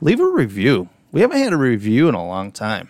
leave 0.00 0.20
a 0.20 0.26
review. 0.26 0.88
We 1.12 1.20
haven't 1.22 1.38
had 1.38 1.52
a 1.52 1.56
review 1.56 2.08
in 2.08 2.14
a 2.14 2.24
long 2.26 2.52
time. 2.52 2.88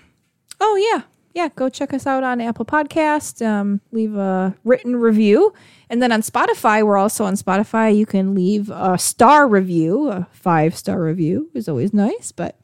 Oh 0.60 0.76
yeah, 0.76 1.02
yeah. 1.34 1.48
Go 1.54 1.68
check 1.68 1.92
us 1.94 2.06
out 2.06 2.22
on 2.24 2.40
Apple 2.40 2.64
Podcast. 2.64 3.44
Um, 3.44 3.80
leave 3.92 4.14
a 4.16 4.54
written 4.64 4.96
review, 4.96 5.52
and 5.88 6.02
then 6.02 6.12
on 6.12 6.22
Spotify, 6.22 6.84
we're 6.84 6.96
also 6.98 7.24
on 7.24 7.34
Spotify. 7.34 7.96
You 7.96 8.06
can 8.06 8.34
leave 8.34 8.70
a 8.70 8.98
star 8.98 9.46
review. 9.48 10.08
A 10.10 10.26
five 10.32 10.76
star 10.76 11.00
review 11.02 11.50
is 11.54 11.68
always 11.68 11.92
nice, 11.94 12.32
but 12.32 12.58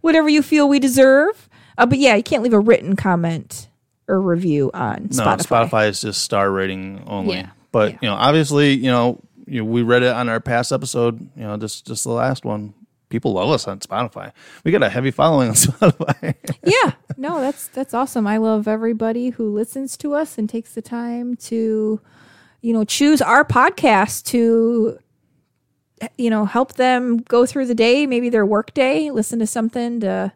whatever 0.00 0.28
you 0.28 0.42
feel 0.42 0.68
we 0.68 0.78
deserve. 0.78 1.48
Uh, 1.78 1.86
but 1.86 1.98
yeah, 1.98 2.14
you 2.14 2.22
can't 2.22 2.42
leave 2.42 2.52
a 2.52 2.60
written 2.60 2.96
comment 2.96 3.68
or 4.08 4.20
review 4.20 4.70
on 4.74 5.08
No, 5.12 5.24
Spotify. 5.24 5.68
Spotify, 5.68 5.88
is 5.88 6.00
just 6.00 6.22
star 6.22 6.50
rating 6.50 7.02
only. 7.06 7.36
Yeah. 7.36 7.50
But 7.72 7.92
Yeah. 7.92 7.98
you 8.02 8.08
know, 8.08 8.14
obviously, 8.16 8.74
you 8.74 8.90
know, 8.90 9.20
you 9.46 9.64
we 9.64 9.82
read 9.82 10.02
it 10.02 10.12
on 10.12 10.28
our 10.28 10.40
past 10.40 10.72
episode. 10.72 11.20
You 11.36 11.42
know, 11.44 11.56
just 11.56 11.86
just 11.86 12.04
the 12.04 12.10
last 12.10 12.44
one. 12.44 12.74
People 13.10 13.32
love 13.34 13.50
us 13.50 13.68
on 13.68 13.80
Spotify. 13.80 14.32
We 14.64 14.72
got 14.72 14.82
a 14.82 14.88
heavy 14.88 15.10
following 15.10 15.48
on 15.48 15.54
Spotify. 15.56 16.34
yeah, 16.64 16.92
no, 17.16 17.40
that's 17.40 17.66
that's 17.68 17.92
awesome. 17.92 18.26
I 18.26 18.38
love 18.38 18.66
everybody 18.66 19.30
who 19.30 19.52
listens 19.52 19.96
to 19.98 20.14
us 20.14 20.38
and 20.38 20.48
takes 20.48 20.72
the 20.74 20.80
time 20.80 21.36
to, 21.36 22.00
you 22.62 22.72
know, 22.72 22.84
choose 22.84 23.20
our 23.20 23.44
podcast 23.44 24.24
to, 24.26 24.98
you 26.16 26.30
know, 26.30 26.44
help 26.44 26.74
them 26.74 27.18
go 27.18 27.44
through 27.44 27.66
the 27.66 27.74
day, 27.74 28.06
maybe 28.06 28.28
their 28.30 28.46
work 28.46 28.72
day, 28.74 29.10
listen 29.10 29.40
to 29.40 29.46
something 29.46 30.00
to 30.00 30.32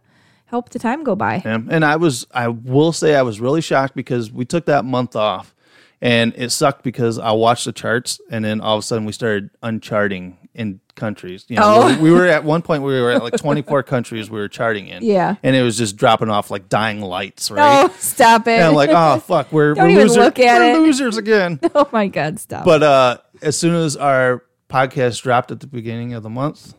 help 0.47 0.71
the 0.71 0.79
time 0.81 1.05
go 1.05 1.15
by. 1.15 1.43
Yeah, 1.45 1.61
and 1.71 1.85
I 1.85 1.97
was, 1.97 2.27
I 2.33 2.49
will 2.49 2.93
say, 2.93 3.15
I 3.15 3.23
was 3.23 3.41
really 3.41 3.61
shocked 3.61 3.95
because 3.95 4.31
we 4.33 4.45
took 4.45 4.67
that 4.67 4.85
month 4.85 5.15
off, 5.17 5.55
and 6.01 6.33
it 6.37 6.51
sucked 6.51 6.83
because 6.83 7.19
I 7.21 7.31
watched 7.33 7.65
the 7.67 7.73
charts, 7.73 8.21
and 8.31 8.45
then 8.45 8.61
all 8.61 8.77
of 8.77 8.81
a 8.81 8.83
sudden 8.83 9.05
we 9.05 9.13
started 9.13 9.51
uncharting 9.63 10.49
in 10.55 10.81
countries. 10.95 11.45
You 11.49 11.57
know, 11.57 11.63
Oh. 11.65 11.89
we, 11.97 12.05
we 12.05 12.11
were 12.11 12.27
at 12.27 12.45
one 12.45 12.63
point 12.63 12.83
we 12.83 13.01
were 13.01 13.11
at 13.11 13.23
like 13.23 13.37
twenty 13.37 13.63
four 13.63 13.83
countries 13.95 14.31
we 14.31 14.39
were 14.39 14.49
charting 14.49 14.89
in. 14.89 15.03
Yeah. 15.05 15.37
and 15.43 15.55
it 15.57 15.63
was 15.63 15.77
just 15.79 15.97
dropping 15.97 16.31
off 16.31 16.51
like 16.51 16.69
dying 16.69 17.01
lights, 17.01 17.51
right? 17.51 17.85
Oh, 17.91 17.95
stop 17.99 18.47
it! 18.49 18.53
And 18.53 18.65
I'm 18.65 18.75
like, 18.75 18.91
oh 18.93 19.19
fuck, 19.27 19.53
we're 19.53 19.75
Don't 19.75 19.85
we're 19.85 19.91
even 19.91 20.03
losers, 20.05 20.17
look 20.19 20.39
at 20.39 20.59
we're 20.59 20.77
it. 20.77 20.81
losers 20.81 21.17
again. 21.17 21.61
oh 21.75 21.89
my 21.93 22.07
god, 22.09 22.39
stop! 22.41 22.65
But 22.65 22.83
uh, 22.83 23.19
as 23.43 23.57
soon 23.59 23.75
as 23.75 23.97
our 23.97 24.43
podcast 24.69 25.23
dropped 25.23 25.51
at 25.51 25.61
the 25.61 25.67
beginning 25.67 26.15
of 26.15 26.23
the 26.23 26.31
month, 26.31 26.75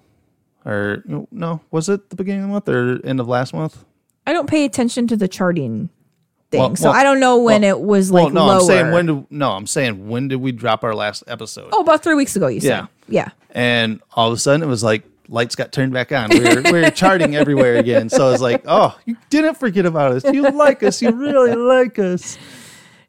or 0.66 1.04
no, 1.32 1.62
was 1.72 1.90
it 1.90 2.10
the 2.10 2.16
beginning 2.16 2.42
of 2.44 2.48
the 2.48 2.54
month 2.54 2.70
or 2.70 3.06
end 3.08 3.20
of 3.20 3.28
last 3.28 3.54
month? 3.54 3.84
I 4.28 4.34
don't 4.34 4.50
pay 4.50 4.66
attention 4.66 5.08
to 5.08 5.16
the 5.16 5.28
charting 5.28 5.90
thing, 6.56 6.60
Well- 6.60 6.76
so 6.76 6.90
well- 6.90 7.00
I 7.00 7.04
don't 7.04 7.20
know 7.20 7.38
when 7.38 7.62
well- 7.62 7.72
it 7.78 7.82
was 7.82 8.12
like 8.12 8.34
no, 8.34 8.46
lower. 8.46 8.56
I'm 8.60 8.66
saying 8.66 8.92
when 8.92 9.06
do 9.06 9.28
no, 9.30 9.52
I'm 9.52 9.68
saying 9.68 10.08
when 10.08 10.28
did 10.28 10.38
we 10.38 10.52
drop 10.52 10.84
our 10.84 10.96
last 10.96 11.24
episode? 11.28 11.70
Oh, 11.74 11.82
about 11.82 12.04
three 12.04 12.16
weeks 12.16 12.36
ago, 12.36 12.48
you 12.48 12.60
said. 12.62 12.68
Yeah. 12.70 12.88
Yeah. 13.08 13.30
And 13.52 14.02
all 14.14 14.28
of 14.28 14.34
a 14.34 14.38
sudden, 14.38 14.64
it 14.64 14.68
was 14.68 14.84
like 14.84 15.04
lights 15.30 15.56
got 15.56 15.72
turned 15.72 15.94
back 15.94 16.12
on. 16.12 16.30
We 16.30 16.40
were, 16.40 16.62
we 16.64 16.72
were 16.82 16.90
charting 16.92 17.36
everywhere 17.42 17.78
again. 17.78 18.10
So 18.10 18.32
it's 18.32 18.42
like, 18.42 18.64
oh, 18.68 18.98
you 19.06 19.16
didn't 19.30 19.56
forget 19.56 19.86
about 19.86 20.12
us. 20.12 20.24
You 20.26 20.50
like 20.52 20.84
us. 20.84 21.02
You 21.02 21.12
really 21.12 21.56
like 21.56 21.98
us. 22.00 22.38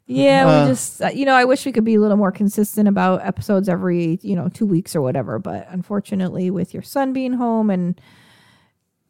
Yeah, 0.09 0.47
Uh, 0.47 0.63
we 0.63 0.71
just, 0.71 1.01
uh, 1.01 1.09
you 1.09 1.25
know, 1.25 1.33
I 1.35 1.43
wish 1.43 1.65
we 1.65 1.73
could 1.73 1.83
be 1.83 1.95
a 1.95 1.99
little 1.99 2.15
more 2.15 2.31
consistent 2.31 2.87
about 2.87 3.25
episodes 3.25 3.67
every, 3.67 4.19
you 4.21 4.35
know, 4.37 4.47
two 4.47 4.65
weeks 4.65 4.95
or 4.95 5.01
whatever. 5.01 5.37
But 5.37 5.67
unfortunately, 5.69 6.49
with 6.49 6.73
your 6.73 6.81
son 6.81 7.11
being 7.11 7.33
home 7.33 7.69
and 7.69 7.99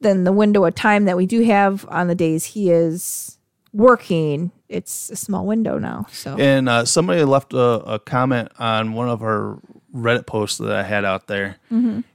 then 0.01 0.23
the 0.23 0.31
window 0.31 0.65
of 0.65 0.73
time 0.75 1.05
that 1.05 1.15
we 1.15 1.25
do 1.27 1.43
have 1.43 1.85
on 1.89 2.07
the 2.07 2.15
days 2.15 2.45
he 2.45 2.71
is 2.71 3.36
working, 3.77 4.51
it's 4.67 5.09
a 5.11 5.15
small 5.15 5.45
window 5.45 5.77
now. 5.77 6.07
So, 6.11 6.35
And 6.37 6.67
uh, 6.67 6.83
somebody 6.85 7.23
left 7.23 7.53
a, 7.53 7.59
a 7.59 7.99
comment 7.99 8.51
on 8.59 8.93
one 8.93 9.07
of 9.07 9.21
our 9.21 9.59
Reddit 9.95 10.25
posts 10.25 10.57
that 10.57 10.71
I 10.71 10.83
had 10.83 11.05
out 11.05 11.27
there, 11.27 11.57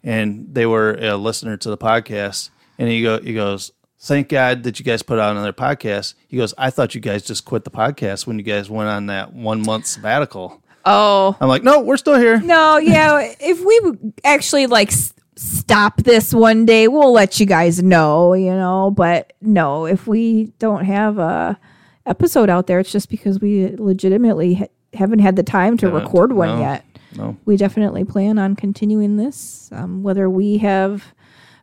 and 0.05 0.49
they 0.53 0.67
were 0.67 0.93
a 0.95 1.17
listener 1.17 1.57
to 1.57 1.71
the 1.71 1.79
podcast. 1.79 2.51
And 2.79 2.89
he 2.89 3.03
go, 3.03 3.21
he 3.21 3.33
goes, 3.35 3.73
"Thank 3.99 4.29
God 4.29 4.65
that 4.65 4.79
you 4.79 4.85
guys 4.85 5.03
put 5.03 5.19
out 5.19 5.33
another 5.33 5.53
podcast." 5.53 6.15
He 6.29 6.37
goes, 6.37 6.53
"I 6.59 6.71
thought 6.71 6.95
you 6.95 7.01
guys 7.01 7.23
just 7.23 7.45
quit 7.45 7.65
the 7.65 7.71
podcast 7.71 8.27
when 8.27 8.39
you 8.39 8.45
guys 8.45 8.69
went 8.69 8.89
on 8.89 9.07
that 9.07 9.33
one 9.33 9.63
month 9.63 9.87
sabbatical." 9.87 10.63
oh, 10.85 11.37
I'm 11.41 11.49
like, 11.49 11.63
"No, 11.63 11.81
we're 11.81 11.97
still 11.97 12.19
here." 12.19 12.41
no, 12.41 12.77
yeah. 12.77 13.33
if 13.41 13.65
we 13.65 14.13
actually 14.25 14.67
like 14.67 14.93
stop 15.37 15.99
this 15.99 16.33
one 16.35 16.64
day, 16.66 16.89
we'll 16.89 17.12
let 17.12 17.41
you 17.41 17.47
guys 17.47 17.83
know, 17.83 18.35
you 18.35 18.53
know. 18.53 18.91
But 18.91 19.33
no, 19.41 19.87
if 19.87 20.07
we 20.07 20.53
don't 20.59 20.85
have 20.85 21.18
a 21.18 21.59
episode 22.07 22.51
out 22.51 22.66
there, 22.66 22.80
it's 22.80 22.93
just 22.93 23.09
because 23.09 23.41
we 23.41 23.68
legitimately 23.76 24.55
ha- 24.55 24.66
haven't 24.95 25.20
had 25.20 25.37
the 25.37 25.43
time 25.43 25.76
to 25.78 25.87
Haven't, 25.87 26.03
record 26.05 26.33
one 26.33 26.49
no. 26.57 26.61
yet. 26.61 26.85
No. 27.16 27.37
We 27.45 27.57
definitely 27.57 28.05
plan 28.05 28.39
on 28.39 28.57
continuing 28.57 29.16
this, 29.16 29.68
um, 29.72 30.03
whether 30.03 30.30
we 30.30 30.59
have 30.59 31.14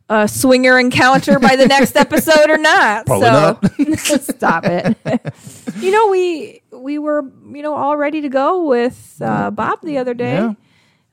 a 0.08 0.26
swinger 0.28 0.78
encounter 0.78 1.38
by 1.38 1.56
the 1.56 1.66
next 1.66 1.96
episode 1.96 2.50
or 2.50 2.58
not. 2.58 3.06
Probably 3.06 3.96
so 3.96 4.16
stop 4.18 4.64
it. 4.64 4.96
you 5.80 5.90
know, 5.90 6.08
we 6.08 6.62
we 6.72 6.98
were 6.98 7.22
you 7.52 7.62
know 7.62 7.74
all 7.74 7.96
ready 7.96 8.20
to 8.20 8.28
go 8.28 8.64
with 8.66 9.16
uh, 9.20 9.50
Bob 9.50 9.80
the 9.82 9.98
other 9.98 10.14
day. 10.14 10.34
Yeah. 10.34 10.54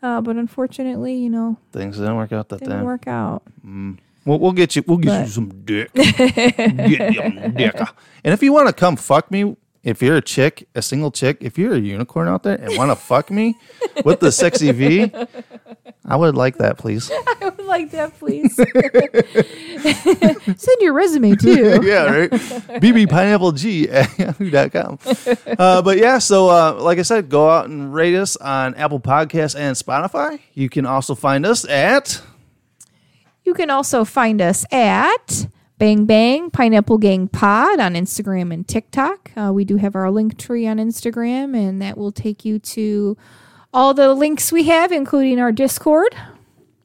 Uh, 0.01 0.21
but 0.21 0.35
unfortunately, 0.35 1.15
you 1.15 1.29
know, 1.29 1.57
Things 1.71 1.97
didn't 1.97 2.15
work 2.15 2.31
out 2.31 2.49
that 2.49 2.59
didn't 2.59 2.75
time. 2.75 2.85
work 2.85 3.07
out. 3.07 3.43
We'll, 3.63 4.39
we'll 4.39 4.51
get 4.51 4.75
you. 4.75 4.83
We'll 4.85 4.97
get 4.97 5.21
you 5.25 5.31
some 5.31 5.63
dick. 5.63 5.93
get 5.93 7.13
you 7.13 7.21
some 7.21 7.53
dick. 7.53 7.75
And 8.23 8.33
if 8.33 8.43
you 8.43 8.51
want 8.53 8.67
to 8.67 8.73
come 8.73 8.95
fuck 8.97 9.31
me, 9.31 9.55
if 9.87 10.01
you're 10.01 10.17
a 10.17 10.21
chick, 10.21 10.67
a 10.75 10.81
single 10.81 11.11
chick, 11.11 11.37
if 11.39 11.57
you're 11.57 11.73
a 11.73 11.79
unicorn 11.79 12.27
out 12.27 12.43
there 12.43 12.55
and 12.55 12.77
want 12.77 12.91
to 12.91 12.95
fuck 13.07 13.31
me 13.31 13.55
with 14.03 14.19
the 14.19 14.33
sexy 14.33 14.73
V, 14.73 15.09
I 16.03 16.15
would 16.17 16.35
like 16.35 16.57
that, 16.57 16.77
please. 16.77 17.09
I 17.11 17.53
would 17.55 17.65
like 17.65 17.91
that, 17.91 18.19
please. 18.19 18.53
Send 20.61 20.77
your 20.81 20.91
resume 20.91 21.37
too. 21.37 21.79
yeah, 21.83 22.03
right. 22.03 22.29
bbpineappleg 22.29 23.89
at 23.89 24.19
yahoo.com. 24.19 24.99
Uh, 25.57 25.81
but 25.81 25.97
yeah, 25.97 26.17
so 26.17 26.49
uh, 26.49 26.73
like 26.81 26.99
I 26.99 27.03
said, 27.03 27.29
go 27.29 27.49
out 27.49 27.69
and 27.69 27.93
rate 27.93 28.15
us 28.15 28.35
on 28.35 28.75
Apple 28.75 28.99
Podcasts 28.99 29.57
and 29.57 29.77
Spotify. 29.77 30.41
You 30.53 30.67
can 30.67 30.85
also 30.85 31.15
find 31.15 31.45
us 31.45 31.63
at 31.63 32.21
You 33.45 33.53
can 33.53 33.69
also 33.69 34.03
find 34.03 34.41
us 34.41 34.65
at 34.69 35.47
Bang 35.77 36.05
Bang 36.05 36.49
Pineapple 36.49 36.97
Gang 36.97 37.27
Pod 37.27 37.79
on 37.79 37.93
Instagram 37.93 38.53
and 38.53 38.67
TikTok. 38.67 39.31
Uh, 39.35 39.51
we 39.53 39.63
do 39.63 39.77
have 39.77 39.95
our 39.95 40.09
link 40.09 40.37
tree 40.37 40.65
on 40.67 40.77
Instagram, 40.77 41.55
and 41.55 41.81
that 41.81 41.97
will 41.97 42.11
take 42.11 42.43
you 42.43 42.57
to 42.59 43.15
all 43.73 43.93
the 43.93 44.13
links 44.13 44.51
we 44.51 44.63
have, 44.63 44.91
including 44.91 45.39
our 45.39 45.51
Discord 45.51 46.15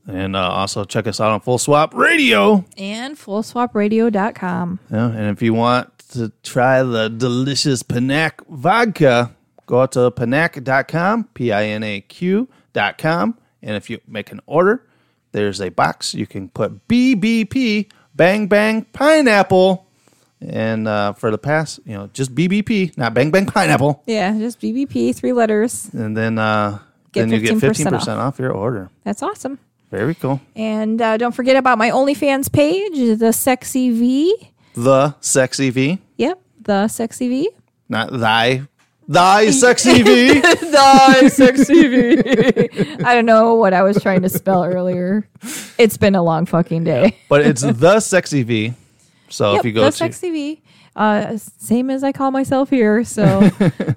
and 0.07 0.34
uh, 0.34 0.49
also 0.51 0.84
check 0.84 1.07
us 1.07 1.20
out 1.20 1.30
on 1.30 1.40
Full 1.40 1.59
Swap 1.59 1.95
Radio. 1.95 2.64
and 2.76 3.16
fullswapradio.com. 3.16 4.80
Yeah, 4.90 5.07
and 5.07 5.26
if 5.36 5.43
you 5.43 5.55
want 5.55 5.97
to 6.11 6.32
try 6.43 6.82
the 6.82 7.09
delicious 7.09 7.82
Pinaq 7.82 8.47
vodka, 8.49 9.34
go 9.66 9.82
out 9.82 9.93
to 9.93 10.11
pinaq.com, 10.11 11.24
P 11.34 11.53
I 11.53 11.66
N 11.66 11.82
A 11.82 12.01
Q.com. 12.01 13.38
And 13.62 13.76
if 13.76 13.88
you 13.88 14.01
make 14.09 14.32
an 14.32 14.40
order, 14.47 14.86
there's 15.30 15.61
a 15.61 15.68
box. 15.68 16.14
You 16.14 16.26
can 16.26 16.49
put 16.49 16.88
BBP, 16.88 17.90
Bang 18.14 18.46
Bang 18.46 18.84
Pineapple. 18.84 19.86
And 20.40 20.88
uh, 20.88 21.12
for 21.12 21.30
the 21.30 21.38
past, 21.38 21.78
you 21.86 21.94
know, 21.94 22.08
just 22.12 22.34
BBP, 22.34 22.96
not 22.98 23.14
Bang 23.14 23.30
Bang 23.30 23.46
Pineapple. 23.46 24.02
Yeah, 24.06 24.36
just 24.38 24.60
BBP, 24.60 25.14
three 25.14 25.32
letters. 25.32 25.88
And 25.92 26.16
then, 26.16 26.36
uh, 26.38 26.80
Get 27.12 27.28
then 27.28 27.30
you 27.30 27.38
get 27.38 27.54
15% 27.58 27.92
15% 27.92 28.16
off. 28.18 28.38
your 28.40 28.50
order. 28.50 28.90
That's 29.04 29.22
awesome. 29.22 29.58
Very 29.90 30.14
cool. 30.16 30.40
And 30.56 31.00
uh, 31.00 31.16
don't 31.16 31.30
forget 31.32 31.54
about 31.56 31.78
my 31.78 31.90
OnlyFans 31.90 32.50
page, 32.50 33.18
the 33.20 33.32
Sexy 33.32 33.90
V. 33.90 34.34
The 34.74 35.14
Sexy 35.20 35.68
V, 35.70 35.98
Yep, 36.16 36.40
the 36.62 36.88
Sexy 36.88 37.28
V. 37.28 37.50
not 37.90 38.10
thy, 38.10 38.62
thy 39.12 39.50
Sexy 39.62 40.02
V. 40.02 40.40
the 40.40 41.28
sexy 41.32 41.86
V. 41.88 42.96
I 43.04 43.14
don't 43.14 43.26
know 43.26 43.54
what 43.54 43.72
I 43.74 43.82
was 43.82 44.00
trying 44.02 44.22
to 44.22 44.28
spell 44.28 44.64
earlier. 44.64 45.28
It's 45.78 45.96
been 45.96 46.14
a 46.14 46.22
long 46.22 46.46
fucking 46.46 46.84
day. 46.84 47.16
but 47.28 47.42
it's 47.42 47.62
the 47.62 48.00
sexy 48.00 48.42
V. 48.42 48.74
So 49.28 49.52
Yep, 49.52 49.60
if 49.60 49.66
you 49.66 49.72
go 49.72 49.80
the 49.84 49.90
to 49.90 49.96
sexy 49.96 50.30
V. 50.30 50.62
Uh, 50.94 51.38
same 51.38 51.88
as 51.88 52.04
I 52.04 52.12
call 52.12 52.30
myself 52.30 52.68
here. 52.68 53.02
So, 53.02 53.50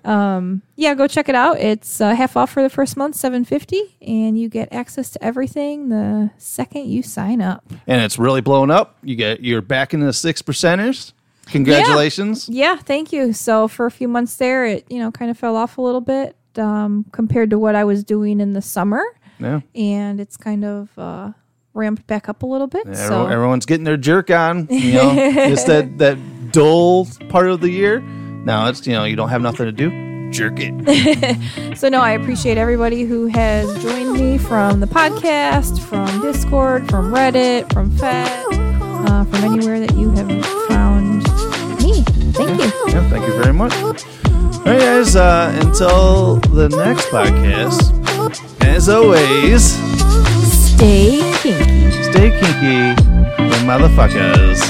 um, 0.06 0.62
yeah, 0.78 0.94
go 0.96 1.08
check 1.08 1.28
it 1.28 1.36
out. 1.36 1.60
It's 1.60 2.00
uh, 2.00 2.16
half 2.16 2.38
off 2.38 2.52
for 2.52 2.64
the 2.64 2.70
first 2.70 2.96
month, 2.96 3.16
seven 3.18 3.44
fifty, 3.44 3.98
and 4.02 4.40
you 4.40 4.48
get 4.48 4.72
access 4.72 5.10
to 5.12 5.22
everything 5.22 5.90
the 5.90 6.32
second 6.38 6.88
you 6.88 7.04
sign 7.04 7.42
up. 7.42 7.66
and 7.86 8.02
it's 8.02 8.18
really 8.18 8.40
blown 8.40 8.72
up, 8.72 8.96
you 9.04 9.18
get 9.18 9.42
you're 9.42 9.62
back 9.62 9.94
in 9.94 10.00
the 10.00 10.14
six 10.14 10.42
percenters. 10.42 11.12
Congratulations! 11.48 12.50
Yeah, 12.50 12.76
thank 12.78 13.12
you. 13.14 13.34
So 13.34 13.68
for 13.68 13.86
a 13.86 13.92
few 13.92 14.08
months 14.08 14.36
there, 14.38 14.66
it 14.66 14.86
you 14.90 15.00
know 15.00 15.12
kind 15.12 15.30
of 15.32 15.38
fell 15.38 15.56
off 15.56 15.78
a 15.78 15.82
little 15.82 16.02
bit 16.02 16.36
um, 16.58 17.06
compared 17.12 17.50
to 17.52 17.60
what 17.60 17.76
I 17.76 17.84
was 17.84 18.04
doing 18.04 18.40
in 18.40 18.54
the 18.54 18.62
summer, 18.62 19.04
Yeah, 19.40 19.62
and 19.76 20.20
it's 20.20 20.38
kind 20.38 20.64
of 20.66 20.90
uh, 20.98 21.32
ramped 21.74 22.08
back 22.08 22.30
up 22.30 22.44
a 22.44 22.46
little 22.46 22.68
bit. 22.68 22.88
Everyone- 22.88 23.08
so 23.08 23.28
everyone's 23.28 23.66
getting 23.66 23.84
their 23.86 23.98
jerk 23.98 24.30
on. 24.32 24.68
You 24.70 24.94
know, 24.94 25.14
it's 25.18 25.64
that 25.66 25.98
that 26.00 26.18
dull 26.52 27.08
part 27.30 27.48
of 27.50 27.62
the 27.62 27.70
year. 27.70 28.00
Now 28.02 28.68
it's 28.70 28.86
you 28.88 28.94
know 28.94 29.04
you 29.06 29.16
don't 29.16 29.30
have 29.30 29.42
nothing 29.42 29.66
to 29.66 29.72
do. 29.72 30.06
Jerk 30.32 30.56
it. 30.58 31.76
So 31.78 31.90
no, 31.90 32.00
I 32.02 32.12
appreciate 32.12 32.58
everybody 32.58 33.04
who 33.04 33.28
has 33.28 33.68
joined 33.84 34.14
me 34.14 34.38
from 34.38 34.80
the 34.80 34.88
podcast, 34.88 35.80
from 35.82 36.22
Discord, 36.22 36.90
from 36.90 37.12
Reddit, 37.14 37.72
from 37.74 37.92
Fet, 37.98 38.28
uh, 38.52 39.24
from 39.26 39.36
anywhere 39.44 39.80
that 39.80 39.94
you 39.96 40.10
have. 40.12 40.75
Thank 42.36 42.60
you. 42.62 42.72
Yeah, 42.94 43.10
thank 43.10 43.26
you 43.28 43.34
very 43.42 43.54
much. 43.54 43.74
All 43.76 44.64
right, 44.66 44.80
guys. 44.80 45.16
Uh, 45.16 45.52
until 45.62 46.36
the 46.54 46.70
next 46.70 47.08
podcast, 47.10 47.92
as 48.64 48.90
always, 48.90 49.74
Stay 50.76 51.22
kinky. 51.42 51.92
stay 52.12 52.30
kinky, 52.40 53.02
you 53.42 53.60
motherfuckers. 53.66 54.62